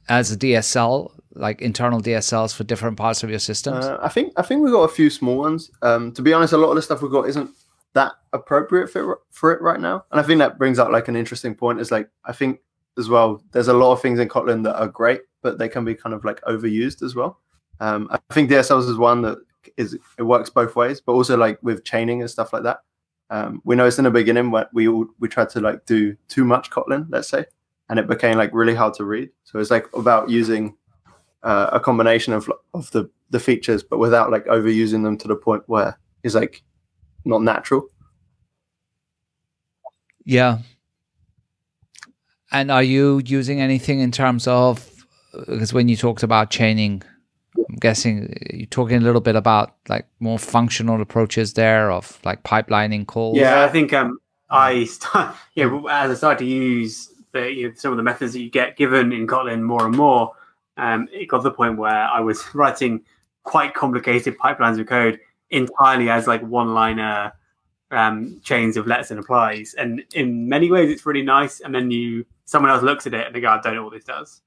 as 0.09 0.33
a 0.33 0.37
DSL, 0.37 1.11
like 1.33 1.61
internal 1.61 2.01
DSLs 2.01 2.53
for 2.53 2.65
different 2.65 2.97
parts 2.97 3.23
of 3.23 3.29
your 3.29 3.39
systems? 3.39 3.85
Uh, 3.85 3.99
I 4.01 4.09
think 4.09 4.33
I 4.35 4.41
think 4.41 4.61
we've 4.61 4.73
got 4.73 4.83
a 4.83 4.93
few 4.93 5.09
small 5.09 5.37
ones. 5.37 5.71
Um, 5.81 6.11
to 6.11 6.21
be 6.21 6.33
honest, 6.33 6.51
a 6.51 6.57
lot 6.57 6.71
of 6.71 6.75
the 6.75 6.81
stuff 6.81 7.01
we've 7.01 7.09
got 7.11 7.29
isn't 7.29 7.49
that 7.93 8.11
appropriate 8.33 8.89
for 8.89 9.21
for 9.29 9.53
it 9.53 9.61
right 9.61 9.79
now, 9.79 10.03
and 10.11 10.19
I 10.19 10.23
think 10.23 10.39
that 10.39 10.57
brings 10.57 10.77
up 10.77 10.89
like 10.89 11.07
an 11.07 11.15
interesting 11.15 11.55
point. 11.55 11.79
Is 11.79 11.89
like 11.89 12.09
I 12.25 12.33
think 12.33 12.59
as 12.97 13.09
well. 13.09 13.41
There's 13.51 13.67
a 13.67 13.73
lot 13.73 13.91
of 13.93 14.01
things 14.01 14.19
in 14.19 14.27
Kotlin 14.27 14.63
that 14.63 14.79
are 14.79 14.87
great, 14.87 15.21
but 15.41 15.57
they 15.57 15.69
can 15.69 15.85
be 15.85 15.95
kind 15.95 16.13
of 16.13 16.23
like 16.25 16.41
overused 16.41 17.03
as 17.03 17.15
well. 17.15 17.39
Um, 17.79 18.07
I 18.11 18.19
think 18.33 18.49
DSLs 18.49 18.89
is 18.89 18.97
one 18.97 19.21
that 19.23 19.39
is 19.77 19.97
it 20.17 20.23
works 20.23 20.49
both 20.49 20.75
ways, 20.75 21.01
but 21.01 21.13
also 21.13 21.37
like 21.37 21.59
with 21.61 21.83
chaining 21.83 22.21
and 22.21 22.29
stuff 22.29 22.53
like 22.53 22.63
that. 22.63 22.81
Um, 23.29 23.61
we 23.63 23.75
noticed 23.75 23.97
in 23.97 24.05
the 24.05 24.11
beginning 24.11 24.51
when 24.51 24.65
we 24.73 24.87
all, 24.87 25.07
we 25.19 25.27
tried 25.29 25.49
to 25.51 25.61
like 25.61 25.85
do 25.85 26.15
too 26.27 26.43
much 26.43 26.69
Kotlin, 26.69 27.07
let's 27.09 27.29
say, 27.29 27.45
and 27.89 27.97
it 27.97 28.07
became 28.07 28.37
like 28.37 28.51
really 28.53 28.75
hard 28.75 28.93
to 28.95 29.05
read. 29.05 29.29
So 29.45 29.59
it's 29.59 29.71
like 29.71 29.87
about 29.95 30.29
using 30.29 30.75
uh, 31.43 31.69
a 31.71 31.79
combination 31.79 32.33
of 32.33 32.51
of 32.73 32.91
the 32.91 33.09
the 33.29 33.39
features, 33.39 33.83
but 33.83 33.99
without 33.99 34.31
like 34.31 34.45
overusing 34.45 35.03
them 35.03 35.17
to 35.17 35.27
the 35.27 35.35
point 35.35 35.63
where 35.67 35.97
it's 36.23 36.35
like 36.35 36.61
not 37.25 37.41
natural. 37.41 37.87
Yeah, 40.25 40.59
and 42.51 42.71
are 42.71 42.83
you 42.83 43.21
using 43.25 43.61
anything 43.61 43.99
in 43.99 44.11
terms 44.11 44.47
of 44.47 44.87
because 45.33 45.73
when 45.73 45.87
you 45.87 45.95
talked 45.95 46.23
about 46.23 46.49
chaining, 46.49 47.01
I'm 47.57 47.75
guessing 47.75 48.35
you're 48.51 48.65
talking 48.67 48.97
a 48.97 49.01
little 49.01 49.21
bit 49.21 49.35
about 49.35 49.75
like 49.87 50.05
more 50.19 50.37
functional 50.37 51.01
approaches 51.01 51.53
there 51.53 51.91
of 51.91 52.19
like 52.23 52.43
pipelining 52.43 53.07
calls. 53.07 53.37
Yeah, 53.37 53.63
I 53.63 53.69
think 53.69 53.93
um 53.93 54.19
I 54.49 54.85
start, 54.85 55.35
yeah 55.55 55.67
as 55.89 56.11
I 56.11 56.13
started 56.13 56.39
to 56.39 56.45
use 56.45 57.09
the, 57.31 57.51
you 57.51 57.69
know, 57.69 57.73
some 57.75 57.91
of 57.91 57.97
the 57.97 58.03
methods 58.03 58.33
that 58.33 58.41
you 58.41 58.49
get 58.49 58.75
given 58.75 59.13
in 59.13 59.25
Kotlin 59.25 59.61
more 59.61 59.85
and 59.85 59.95
more, 59.95 60.33
um, 60.77 61.07
it 61.13 61.27
got 61.27 61.37
to 61.37 61.43
the 61.43 61.51
point 61.51 61.77
where 61.77 61.91
I 61.91 62.19
was 62.19 62.43
writing 62.53 63.01
quite 63.43 63.73
complicated 63.73 64.37
pipelines 64.37 64.79
of 64.79 64.87
code 64.87 65.19
entirely 65.49 66.09
as 66.09 66.27
like 66.27 66.41
one 66.41 66.73
liner 66.73 67.33
um, 67.91 68.39
chains 68.43 68.77
of 68.77 68.87
lets 68.87 69.11
and 69.11 69.19
applies. 69.19 69.73
And 69.77 70.03
in 70.13 70.47
many 70.47 70.71
ways, 70.71 70.89
it's 70.89 71.05
really 71.05 71.23
nice. 71.23 71.59
And 71.59 71.73
then 71.73 71.91
you 71.91 72.25
someone 72.51 72.69
else 72.69 72.83
looks 72.83 73.07
at 73.07 73.13
it 73.13 73.25
and 73.25 73.33
they 73.33 73.39
go, 73.39 73.47
I 73.47 73.61
don't 73.61 73.75
know 73.75 73.83
what 73.85 73.93
this 73.93 74.03
does. 74.03 74.41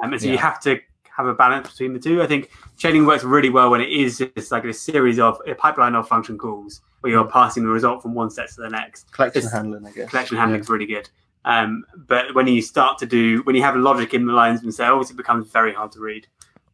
Um, 0.00 0.12
and 0.12 0.22
so 0.22 0.28
yeah. 0.28 0.34
you 0.34 0.38
have 0.38 0.60
to 0.60 0.78
have 1.16 1.26
a 1.26 1.34
balance 1.34 1.68
between 1.68 1.92
the 1.92 1.98
two. 1.98 2.22
I 2.22 2.28
think 2.28 2.48
chaining 2.78 3.06
works 3.06 3.24
really 3.24 3.50
well 3.50 3.70
when 3.70 3.80
it 3.80 3.90
is 3.90 4.22
just 4.36 4.52
like 4.52 4.64
a 4.64 4.72
series 4.72 5.18
of 5.18 5.40
a 5.48 5.54
pipeline 5.56 5.96
of 5.96 6.06
function 6.06 6.38
calls 6.38 6.80
where 7.00 7.12
you're 7.12 7.26
passing 7.26 7.64
the 7.64 7.68
result 7.68 8.02
from 8.02 8.14
one 8.14 8.30
set 8.30 8.50
to 8.50 8.60
the 8.60 8.70
next. 8.70 9.12
Collection 9.12 9.42
just, 9.42 9.52
handling, 9.52 9.84
I 9.84 9.90
guess. 9.90 10.10
Collection 10.10 10.36
handling 10.36 10.60
is 10.60 10.68
really 10.68 10.86
good. 10.86 11.10
Um, 11.44 11.84
but 11.96 12.36
when 12.36 12.46
you 12.46 12.62
start 12.62 12.98
to 12.98 13.06
do, 13.06 13.42
when 13.42 13.56
you 13.56 13.62
have 13.62 13.74
logic 13.74 14.14
in 14.14 14.26
the 14.26 14.32
lines 14.32 14.60
themselves, 14.60 15.10
it 15.10 15.16
becomes 15.16 15.50
very 15.50 15.74
hard 15.74 15.90
to 15.92 15.98
read. 15.98 16.28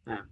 Um, 0.05 0.27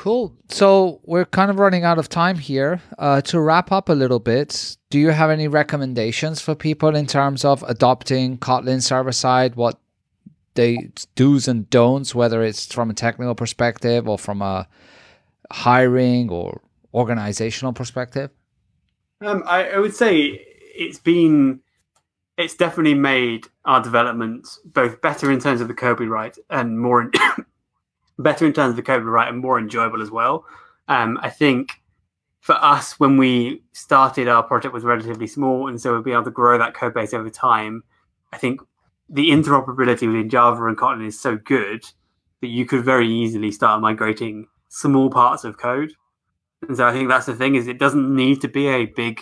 Cool. 0.00 0.34
So 0.48 1.02
we're 1.04 1.26
kind 1.26 1.50
of 1.50 1.58
running 1.58 1.84
out 1.84 1.98
of 1.98 2.08
time 2.08 2.38
here. 2.38 2.80
Uh, 2.98 3.20
to 3.20 3.38
wrap 3.38 3.70
up 3.70 3.90
a 3.90 3.92
little 3.92 4.18
bit, 4.18 4.78
do 4.88 4.98
you 4.98 5.10
have 5.10 5.28
any 5.28 5.46
recommendations 5.46 6.40
for 6.40 6.54
people 6.54 6.96
in 6.96 7.06
terms 7.06 7.44
of 7.44 7.62
adopting 7.64 8.38
Kotlin 8.38 8.80
server 8.80 9.12
side? 9.12 9.56
What 9.56 9.78
they 10.54 10.88
do's 11.16 11.48
and 11.48 11.68
don'ts, 11.68 12.14
whether 12.14 12.42
it's 12.42 12.72
from 12.72 12.88
a 12.88 12.94
technical 12.94 13.34
perspective 13.34 14.08
or 14.08 14.16
from 14.16 14.40
a 14.40 14.66
hiring 15.52 16.30
or 16.30 16.62
organizational 16.94 17.74
perspective? 17.74 18.30
Um, 19.20 19.42
I, 19.46 19.72
I 19.72 19.78
would 19.80 19.94
say 19.94 20.46
it's 20.74 20.98
been 20.98 21.60
it's 22.38 22.54
definitely 22.54 22.94
made 22.94 23.48
our 23.66 23.82
development 23.82 24.48
both 24.64 25.02
better 25.02 25.30
in 25.30 25.40
terms 25.40 25.60
of 25.60 25.68
the 25.68 25.74
code 25.74 26.00
write 26.00 26.38
and 26.48 26.80
more 26.80 27.02
in, 27.02 27.12
better 28.22 28.46
in 28.46 28.52
terms 28.52 28.78
of 28.78 28.86
we 28.86 28.94
write 28.94 29.28
and 29.28 29.38
more 29.38 29.58
enjoyable 29.58 30.02
as 30.02 30.10
well. 30.10 30.44
Um, 30.88 31.18
I 31.22 31.30
think 31.30 31.72
for 32.40 32.54
us, 32.54 32.98
when 32.98 33.16
we 33.16 33.62
started 33.72 34.28
our 34.28 34.42
project 34.42 34.74
was 34.74 34.84
relatively 34.84 35.26
small, 35.26 35.68
and 35.68 35.80
so 35.80 35.92
we'll 35.92 36.02
be 36.02 36.12
able 36.12 36.24
to 36.24 36.30
grow 36.30 36.58
that 36.58 36.74
code 36.74 36.94
base 36.94 37.14
over 37.14 37.30
time. 37.30 37.82
I 38.32 38.38
think 38.38 38.60
the 39.08 39.30
interoperability 39.30 40.06
within 40.06 40.28
Java 40.28 40.66
and 40.66 40.76
Kotlin 40.76 41.06
is 41.06 41.20
so 41.20 41.36
good 41.36 41.84
that 42.40 42.48
you 42.48 42.64
could 42.64 42.84
very 42.84 43.08
easily 43.08 43.50
start 43.50 43.80
migrating 43.80 44.46
small 44.68 45.10
parts 45.10 45.44
of 45.44 45.58
code. 45.58 45.92
And 46.66 46.76
so 46.76 46.86
I 46.86 46.92
think 46.92 47.08
that's 47.08 47.26
the 47.26 47.34
thing 47.34 47.54
is 47.54 47.66
it 47.66 47.78
doesn't 47.78 48.14
need 48.14 48.40
to 48.42 48.48
be 48.48 48.68
a 48.68 48.86
big 48.86 49.20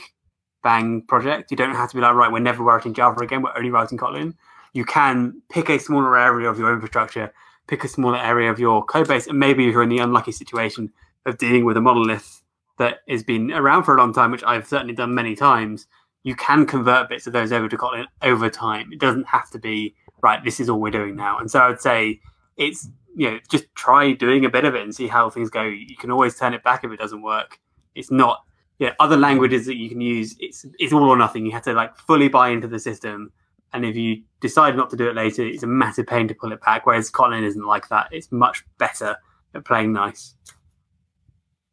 bang 0.63 1.03
project. 1.03 1.51
You 1.51 1.57
don't 1.57 1.75
have 1.75 1.89
to 1.91 1.97
be 1.97 2.03
like, 2.03 2.15
right, 2.15 2.31
we're 2.31 2.41
never 2.41 2.63
writing 2.63 2.95
Java 2.95 3.21
again, 3.21 3.43
we're 3.43 3.57
only 3.57 3.71
writing 3.71 3.99
Kotlin. 3.99 4.35
You 4.75 4.85
can 4.85 5.41
pick 5.49 5.71
a 5.71 5.79
smaller 5.79 6.19
area 6.19 6.49
of 6.51 6.59
your 6.59 6.73
infrastructure, 6.73 7.33
pick 7.69 7.85
a 7.85 7.89
smaller 7.89 8.19
area 8.19 8.51
of 8.51 8.59
your 8.59 8.85
code 8.85 9.09
base, 9.09 9.27
and 9.27 9.39
maybe 9.39 9.65
you're 9.65 9.83
in 9.83 9.89
the 9.89 9.99
unlucky 9.99 10.33
situation 10.33 10.93
of 11.27 11.39
dealing 11.39 11.65
with 11.65 11.77
a 11.77 11.81
monolith 11.81 12.43
that 12.79 13.01
has 13.09 13.23
been 13.23 13.53
around 13.53 13.85
for 13.85 13.95
a 13.95 13.99
long 13.99 14.13
time, 14.13 14.31
which 14.31 14.45
I've 14.45 14.67
certainly 14.67 14.95
done 14.95 15.15
many 15.15 15.37
times. 15.37 15.87
You 16.23 16.35
can 16.35 16.67
convert 16.67 17.09
bits 17.09 17.27
of 17.27 17.33
those 17.33 17.53
over 17.53 17.69
to 17.69 17.77
Kotlin 17.77 18.07
over 18.23 18.51
time. 18.51 18.93
It 18.93 18.99
doesn't 18.99 19.27
have 19.29 19.51
to 19.51 19.59
be 19.59 19.95
right. 20.23 20.43
This 20.43 20.59
is 20.59 20.69
all 20.69 20.81
we're 20.81 20.91
doing 20.91 21.15
now. 21.15 21.39
And 21.39 21.51
so 21.51 21.61
I'd 21.61 21.81
say 21.81 22.21
it's 22.57 22.89
you 23.17 23.31
know 23.31 23.39
just 23.51 23.65
try 23.75 24.13
doing 24.13 24.45
a 24.45 24.51
bit 24.51 24.65
of 24.65 24.75
it 24.75 24.83
and 24.83 24.95
see 24.95 25.07
how 25.07 25.31
things 25.31 25.51
go. 25.51 25.63
You 25.63 25.97
can 25.97 26.11
always 26.11 26.37
turn 26.37 26.55
it 26.55 26.65
back 26.65 26.85
if 26.85 26.91
it 26.91 26.99
doesn't 26.99 27.23
work. 27.23 27.61
It's 27.95 28.11
not 28.11 28.45
yeah, 28.79 28.95
other 29.01 29.17
languages 29.17 29.67
that 29.67 29.77
you 29.77 29.89
can 29.89 30.01
use, 30.01 30.37
it's 30.39 30.65
it's 30.79 30.93
all 30.93 31.09
or 31.09 31.17
nothing. 31.17 31.45
You 31.45 31.53
have 31.53 31.63
to 31.63 31.73
like 31.73 31.97
fully 31.97 32.29
buy 32.29 32.51
into 32.51 32.69
the 32.69 32.79
system, 32.79 33.33
and 33.73 33.85
if 33.85 33.97
you 33.97 34.23
decide 34.41 34.77
not 34.77 34.91
to 34.91 34.97
do 34.97 35.09
it 35.09 35.15
later, 35.15 35.47
it's 35.47 35.63
a 35.63 35.67
massive 35.67 36.07
pain 36.07 36.29
to 36.29 36.35
pull 36.35 36.53
it 36.53 36.61
back. 36.61 36.87
Whereas 36.87 37.11
Kotlin 37.11 37.43
isn't 37.43 37.65
like 37.65 37.89
that; 37.89 38.09
it's 38.11 38.33
much 38.33 38.65
better 38.79 39.17
at 39.55 39.65
playing 39.65 39.93
nice. 39.93 40.35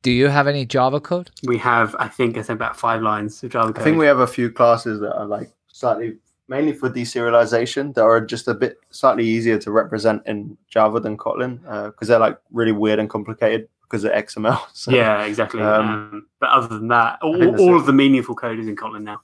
Do 0.02 0.12
you 0.12 0.28
have 0.28 0.48
any 0.48 0.66
Java 0.66 1.00
code? 1.00 1.32
We 1.44 1.58
have, 1.58 1.96
I 1.98 2.08
think, 2.08 2.38
I 2.38 2.44
said 2.44 2.54
about 2.54 2.78
five 2.78 3.02
lines 3.02 3.42
of 3.44 3.52
Java 3.52 3.74
code. 3.74 3.82
I 3.82 3.84
think 3.84 3.98
we 3.98 4.06
have 4.06 4.20
a 4.20 4.28
few 4.28 4.52
classes 4.52 5.00
that 5.00 5.16
are 5.16 5.26
like 5.26 5.52
slightly, 5.68 6.18
mainly 6.48 6.74
for 6.74 6.92
deserialization, 6.92 7.94
that 7.96 8.04
are 8.04 8.22
just 8.22 8.48
a 8.48 8.54
bit 8.54 8.78
slightly 8.92 9.26
easier 9.26 9.58
to 9.58 9.72
represent 9.72 10.22
in 10.28 10.58
Java 10.68 11.00
than 11.00 11.18
Kotlin 11.18 11.60
because 11.86 12.08
uh, 12.08 12.14
they're 12.14 12.20
like 12.20 12.38
really 12.52 12.72
weird 12.72 13.00
and 13.00 13.10
complicated 13.10 13.68
because 13.82 14.04
of 14.04 14.12
XML. 14.12 14.62
So, 14.74 14.92
yeah, 14.92 15.24
exactly. 15.24 15.64
Um, 15.64 15.90
um, 15.90 16.28
but 16.40 16.50
other 16.50 16.68
than 16.68 16.90
that, 16.90 17.18
all, 17.24 17.60
all 17.60 17.76
of 17.76 17.88
the 17.88 17.94
meaningful 17.94 18.36
code 18.36 18.60
is 18.60 18.68
in 18.68 18.76
Kotlin 18.76 19.02
now. 19.02 19.22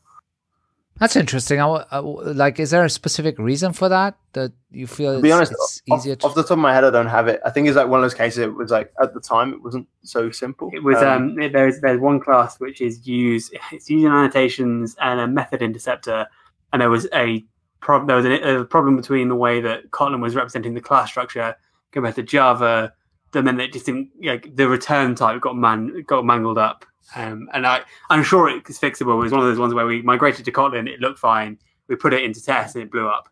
That's 1.02 1.16
interesting. 1.16 1.60
I, 1.60 1.84
I, 1.90 1.98
like, 1.98 2.60
is 2.60 2.70
there 2.70 2.86
a 2.86 2.90
specific 2.90 3.40
reason 3.40 3.74
for 3.74 3.90
that 3.90 4.20
that 4.34 4.52
you 4.70 4.86
feel? 4.86 5.16
To 5.16 5.22
be 5.22 5.32
honest, 5.32 5.52
it's 5.52 5.82
off, 5.90 5.98
easier. 5.98 6.16
To... 6.16 6.28
Off 6.28 6.36
the 6.36 6.44
top 6.44 6.52
of 6.52 6.60
my 6.60 6.76
head, 6.76 6.84
I 6.84 6.92
don't 6.92 7.08
have 7.08 7.28
it. 7.28 7.42
I 7.44 7.50
think 7.50 7.68
it's 7.68 7.76
like 7.76 7.88
one 7.88 8.00
of 8.00 8.04
those 8.04 8.14
cases. 8.14 8.38
It 8.38 8.54
was 8.54 8.70
like 8.70 8.94
at 9.02 9.16
the 9.16 9.20
time, 9.20 9.52
it 9.52 9.64
wasn't 9.64 9.88
so 10.04 10.30
simple. 10.30 10.70
It 10.72 10.84
was. 10.84 10.98
Um, 10.98 11.40
um 11.42 11.52
there's 11.52 11.82
there's 11.82 12.00
one 12.00 12.20
class 12.20 12.60
which 12.60 12.82
is 12.82 13.08
use 13.08 13.50
it's 13.72 13.90
using 13.90 14.12
annotations 14.12 14.96
and 15.02 15.20
a 15.20 15.28
method 15.28 15.64
interceptor, 15.64 16.28
and 16.72 16.84
there 16.84 16.92
was 16.92 17.08
a 17.16 17.44
problem. 17.80 18.06
There 18.06 18.18
was 18.18 18.26
a, 18.28 18.60
a 18.60 18.66
problem 18.66 18.96
between 18.96 19.28
the 19.28 19.36
way 19.36 19.60
that 19.60 19.90
Kotlin 19.90 20.22
was 20.22 20.36
representing 20.36 20.76
the 20.76 20.82
class 20.82 21.10
structure 21.10 21.56
compared 21.92 22.14
to 22.14 22.24
Java 22.24 22.94
and 23.34 23.48
then 23.48 23.60
it 23.60 23.74
just 23.74 23.86
didn't 23.86 24.10
like 24.24 24.56
the 24.56 24.68
return 24.68 25.16
type 25.16 25.42
got 25.42 25.56
man 25.56 26.04
got 26.08 26.26
mangled 26.26 26.58
up. 26.58 26.86
Um, 27.16 27.50
and 27.54 27.68
I 27.68 27.82
I'm 28.10 28.24
sure 28.24 28.50
it's 28.50 28.80
fixable. 28.80 29.14
It 29.14 29.24
was 29.24 29.32
one 29.32 29.42
of 29.42 29.48
those 29.48 29.60
ones 29.60 29.74
where 29.74 29.86
we 29.86 30.02
migrated 30.02 30.46
to 30.46 30.52
Kotlin, 30.52 30.88
it 30.88 31.00
looked 31.00 31.20
fine. 31.20 31.58
We 31.88 31.96
put 31.96 32.14
it 32.14 32.24
into 32.24 32.42
test 32.44 32.76
and 32.76 32.84
it 32.84 32.92
blew 32.92 33.08
up. 33.08 33.28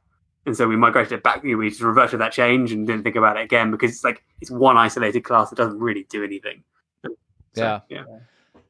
And 0.46 0.56
so 0.56 0.68
we 0.68 0.76
migrated 0.76 1.14
it 1.14 1.24
back. 1.24 1.44
We 1.44 1.70
just 1.70 1.82
reverted 1.82 2.20
that 2.20 2.32
change 2.32 2.72
and 2.72 2.86
didn't 2.88 3.04
think 3.04 3.16
about 3.16 3.38
it 3.38 3.44
again 3.44 3.72
because 3.72 3.92
it's 3.92 4.04
like 4.04 4.24
it's 4.42 4.52
one 4.52 4.78
isolated 4.78 5.22
class 5.22 5.50
that 5.50 5.56
doesn't 5.56 5.80
really 5.80 6.06
do 6.10 6.24
anything. 6.24 6.64
So, 7.04 7.12
yeah, 7.56 7.80
yeah. 7.90 8.04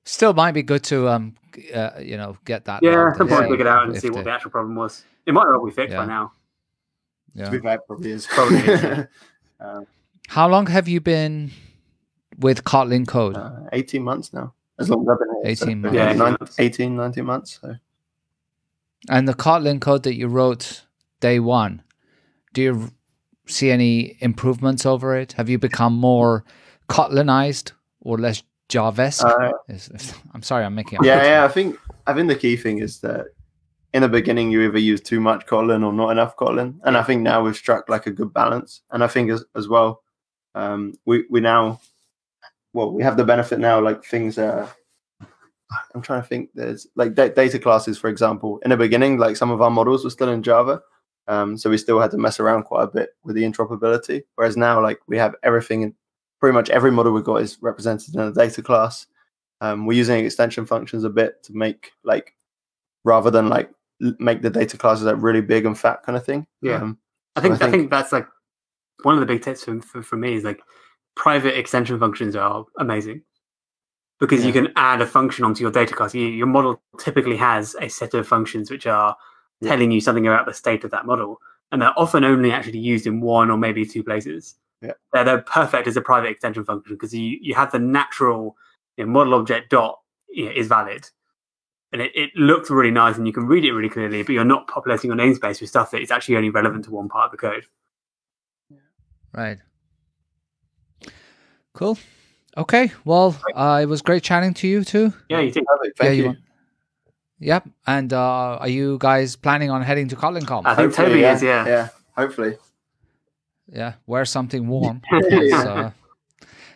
Still 0.06 0.34
might 0.34 0.54
be 0.54 0.64
good 0.64 0.84
to 0.86 1.10
um, 1.10 1.36
uh, 1.74 1.92
you 2.00 2.18
know, 2.18 2.38
get 2.46 2.66
that. 2.66 2.84
Yeah, 2.84 3.10
at 3.10 3.18
some 3.18 3.28
point 3.28 3.50
pick 3.50 3.60
it 3.60 3.68
out 3.68 3.88
and 3.88 4.00
see 4.00 4.10
what 4.10 4.24
the 4.24 4.32
actual 4.32 4.52
problem 4.52 4.76
was. 4.76 5.04
It 5.26 5.34
might 5.34 5.48
all 5.48 5.66
be 5.66 5.72
fixed 5.72 5.92
yeah. 5.92 6.00
by 6.00 6.06
now. 6.06 6.32
Yeah, 7.36 7.46
to 7.46 7.52
be 7.52 7.60
fair, 7.60 7.80
probably 7.80 8.12
is. 8.12 8.28
Probably. 8.28 8.58
is, 8.58 9.08
um, 9.60 9.86
How 10.28 10.48
long 10.48 10.68
have 10.68 10.88
you 10.88 11.02
been 11.02 11.52
with 12.38 12.64
Kotlin 12.64 13.08
Code? 13.08 13.36
Uh, 13.36 13.62
18 13.74 14.04
months 14.04 14.32
now. 14.32 14.54
As 14.80 14.90
long 14.90 15.02
as 15.02 15.10
I've 15.10 15.20
been 15.20 15.36
here. 15.44 15.52
18 15.52 15.58
so, 15.58 15.76
months. 15.76 15.96
Yeah, 15.96 16.14
19, 16.14 16.48
18, 16.58 16.96
19 16.96 17.26
months. 17.26 17.60
So. 17.62 17.76
And 19.10 19.28
the 19.28 19.34
Kotlin 19.34 19.80
code 19.80 20.04
that 20.04 20.16
you 20.16 20.28
wrote 20.28 20.84
day 21.20 21.40
one, 21.40 21.84
do 22.54 22.62
you 22.62 22.92
see 23.46 23.72
any 23.72 24.18
improvements 24.20 24.86
over 24.86 25.16
it? 25.16 25.34
Have 25.34 25.50
you 25.50 25.58
become 25.58 25.94
more 25.94 26.44
Kotlinized 26.90 27.72
or 28.02 28.18
less 28.18 28.44
Javesque? 28.70 29.24
Uh, 29.24 29.52
I'm 30.34 30.44
sorry, 30.44 30.66
I'm 30.66 30.76
making. 30.76 31.00
Yeah, 31.04 31.24
yeah. 31.24 31.46
I 31.46 31.48
think 31.48 31.78
I 32.08 32.14
think 32.14 32.28
the 32.28 32.36
key 32.36 32.56
thing 32.56 32.80
is 32.80 33.00
that 33.02 33.28
in 33.94 34.02
the 34.02 34.10
beginning 34.10 34.52
you 34.52 34.62
either 34.62 34.78
use 34.78 35.02
too 35.02 35.20
much 35.20 35.46
Kotlin 35.46 35.86
or 35.86 35.94
not 35.94 36.10
enough 36.10 36.36
Kotlin, 36.36 36.80
and 36.84 36.98
I 36.98 37.04
think 37.04 37.22
now 37.22 37.44
we've 37.44 37.56
struck 37.56 37.90
like 37.90 38.06
a 38.06 38.12
good 38.12 38.34
balance. 38.34 38.82
And 38.92 39.04
I 39.04 39.08
think 39.08 39.32
as 39.32 39.44
as 39.56 39.68
well, 39.68 40.04
um, 40.56 40.94
we 41.06 41.26
we 41.30 41.40
now 41.40 41.80
well 42.74 42.92
we 42.92 43.04
have 43.04 43.18
the 43.18 43.24
benefit 43.24 43.60
now 43.60 43.80
like 43.80 44.04
things 44.04 44.38
are 44.38 44.70
i'm 45.94 46.02
trying 46.02 46.22
to 46.22 46.28
think 46.28 46.50
there's 46.56 46.88
like 46.96 47.14
da- 47.14 47.30
data 47.30 47.60
classes 47.60 47.98
for 47.98 48.10
example. 48.10 48.60
In 48.64 48.72
the 48.72 48.78
beginning 48.78 49.18
like 49.18 49.36
some 49.38 49.52
of 49.52 49.62
our 49.62 49.70
models 49.70 50.04
were 50.04 50.10
still 50.10 50.30
in 50.30 50.44
java 50.44 50.82
um, 51.28 51.58
so 51.58 51.70
we 51.70 51.78
still 51.78 52.00
had 52.00 52.10
to 52.12 52.18
mess 52.18 52.40
around 52.40 52.64
quite 52.64 52.84
a 52.84 52.88
bit 52.88 53.10
with 53.24 53.36
the 53.36 53.44
interoperability 53.44 54.24
whereas 54.36 54.58
now 54.58 54.82
like 54.82 55.00
we 55.08 55.18
have 55.18 55.36
everything 55.44 55.84
in 55.84 55.94
pretty 56.40 56.54
much 56.54 56.70
every 56.70 56.92
model 56.92 57.12
we've 57.12 57.24
got 57.24 57.42
is 57.42 57.58
represented 57.62 58.16
in 58.16 58.22
a 58.22 58.32
data 58.32 58.62
class. 58.62 59.08
Um, 59.62 59.86
we're 59.86 59.98
using 59.98 60.24
extension 60.24 60.66
functions 60.66 61.04
a 61.04 61.10
bit 61.10 61.44
to 61.44 61.54
make 61.54 61.92
like 62.04 62.34
rather 63.04 63.30
than 63.30 63.50
like 63.50 63.70
make 64.20 64.42
the 64.42 64.50
data 64.50 64.78
classes 64.78 65.06
like 65.06 65.18
really 65.20 65.42
big 65.42 65.66
and 65.66 65.78
fat 65.78 66.04
kind 66.04 66.18
of 66.18 66.26
thing. 66.26 66.48
Yeah. 66.62 66.76
Um, 66.76 66.98
I 67.36 67.42
think, 67.42 67.56
I 67.56 67.58
think, 67.58 67.68
I 67.68 67.72
think 67.72 67.92
that's 67.92 68.12
like 68.12 68.28
one 69.04 69.16
of 69.16 69.20
the 69.20 69.26
big 69.26 69.42
tips 69.42 69.64
for, 69.64 69.82
for, 69.82 70.02
for 70.02 70.18
me 70.18 70.36
is 70.36 70.44
like 70.44 70.62
private 71.20 71.60
extension 71.60 72.00
functions 72.00 72.34
are 72.34 72.66
amazing 72.78 73.22
because 74.22 74.40
yeah. 74.40 74.48
you 74.48 74.54
can 74.54 74.70
add 74.78 75.02
a 75.02 75.06
function 75.06 75.44
onto 75.44 75.62
your 75.62 75.70
data 75.70 75.94
class. 75.94 76.16
You, 76.16 76.26
your 76.26 76.48
model 76.48 76.82
typically 76.98 77.36
has 77.36 77.76
a 77.82 77.90
set 77.90 78.14
of 78.14 78.26
functions 78.26 78.72
which 78.72 78.88
are 78.88 79.18
yeah. 79.60 79.70
telling 79.70 79.92
you 79.92 80.00
something 80.00 80.26
about 80.26 80.46
the 80.46 80.54
state 80.54 80.86
of 80.86 80.92
that 80.92 81.06
model, 81.06 81.42
and 81.74 81.82
they're 81.82 82.00
often 82.00 82.24
only 82.24 82.54
actually 82.54 82.80
used 82.80 83.06
in 83.06 83.20
one 83.20 83.52
or 83.52 83.58
maybe 83.58 83.86
two 83.86 84.02
places. 84.02 84.56
Yeah. 84.82 84.94
They're, 85.12 85.26
they're 85.26 85.42
perfect 85.42 85.90
as 85.90 85.98
a 85.98 86.02
private 86.02 86.30
extension 86.30 86.64
function 86.64 86.96
because 86.96 87.14
you, 87.14 87.38
you 87.42 87.54
have 87.54 87.74
the 87.74 87.80
natural 87.80 88.56
you 88.96 89.06
know, 89.06 89.12
model 89.12 89.34
object 89.34 89.72
dot 89.72 90.00
you 90.30 90.46
know, 90.46 90.52
is 90.52 90.68
valid. 90.68 91.10
And 91.92 92.02
it, 92.02 92.14
it 92.16 92.30
looks 92.36 92.70
really 92.70 92.92
nice 92.92 93.18
and 93.18 93.28
you 93.28 93.34
can 93.34 93.46
read 93.46 93.66
it 93.66 93.74
really 93.74 93.90
clearly, 93.90 94.24
but 94.24 94.32
you're 94.32 94.46
not 94.46 94.70
populating 94.70 95.10
your 95.10 95.18
namespace 95.18 95.60
with 95.60 95.70
stuff 95.70 95.92
that 95.92 96.02
is 96.02 96.12
actually 96.12 96.38
only 96.38 96.50
relevant 96.50 96.86
to 96.86 96.92
one 96.92 97.10
part 97.10 97.26
of 97.26 97.32
the 97.32 97.38
code. 97.38 97.66
Right. 99.34 99.58
Cool. 101.74 101.98
Okay. 102.58 102.92
Well, 103.06 103.36
uh, 103.56 103.80
it 103.82 103.86
was 103.86 104.02
great 104.02 104.24
chatting 104.24 104.54
to 104.56 104.68
you 104.68 104.84
too. 104.84 105.14
Yeah, 105.30 105.40
you 105.40 105.52
too. 105.52 105.64
Thank 105.98 105.98
yeah, 106.02 106.12
you. 106.12 106.24
you. 106.30 106.36
Yep. 107.40 107.70
And 107.88 108.12
uh, 108.12 108.58
are 108.58 108.68
you 108.68 108.98
guys 109.00 109.36
planning 109.36 109.70
on 109.70 109.82
heading 109.82 110.08
to 110.10 110.16
KotlinConf? 110.16 110.64
I 110.66 110.76
think 110.76 110.94
Toby 110.94 111.20
yeah. 111.22 111.36
is, 111.36 111.44
yeah. 111.44 111.66
Yeah, 111.68 111.90
hopefully. 112.18 112.58
Yeah, 113.72 113.94
wear 114.08 114.26
something 114.26 114.68
warm. 114.68 115.02
it's, 115.12 115.54
uh, 115.54 115.92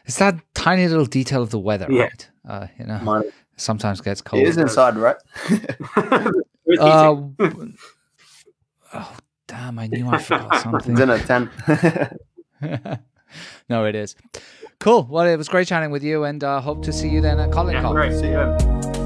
it's 0.05 0.17
that 0.19 0.35
tiny 0.53 0.87
little 0.87 1.05
detail 1.05 1.41
of 1.41 1.49
the 1.49 1.59
weather, 1.59 1.87
Yeah. 1.89 2.03
right? 2.03 2.29
Uh, 2.47 2.67
you 2.77 2.85
know, 2.85 2.99
Mine- 2.99 3.31
sometimes 3.57 3.99
gets 3.99 4.21
cold. 4.21 4.43
It 4.43 4.47
is 4.49 4.57
inside, 4.57 4.95
right? 4.97 5.17
Uh, 6.79 7.27
oh, 8.93 9.17
damn! 9.47 9.77
I 9.77 9.87
knew 9.87 10.07
I 10.07 10.17
forgot 10.17 10.55
something. 10.61 10.93
it's 10.93 11.01
in 11.01 11.09
a 11.09 11.19
tent. 11.19 11.49
no, 13.69 13.83
it 13.83 13.95
is. 13.95 14.15
Cool. 14.79 15.07
Well, 15.09 15.25
it 15.25 15.37
was 15.37 15.47
great 15.47 15.67
chatting 15.67 15.91
with 15.91 16.03
you, 16.03 16.23
and 16.23 16.43
uh, 16.43 16.59
hope 16.61 16.83
to 16.83 16.91
see 16.93 17.09
you 17.09 17.21
then 17.21 17.39
at 17.39 17.49
yeah, 17.49 17.55
KotlinConf. 17.55 17.91
great. 17.93 18.13
See 18.13 18.27
you. 18.27 19.02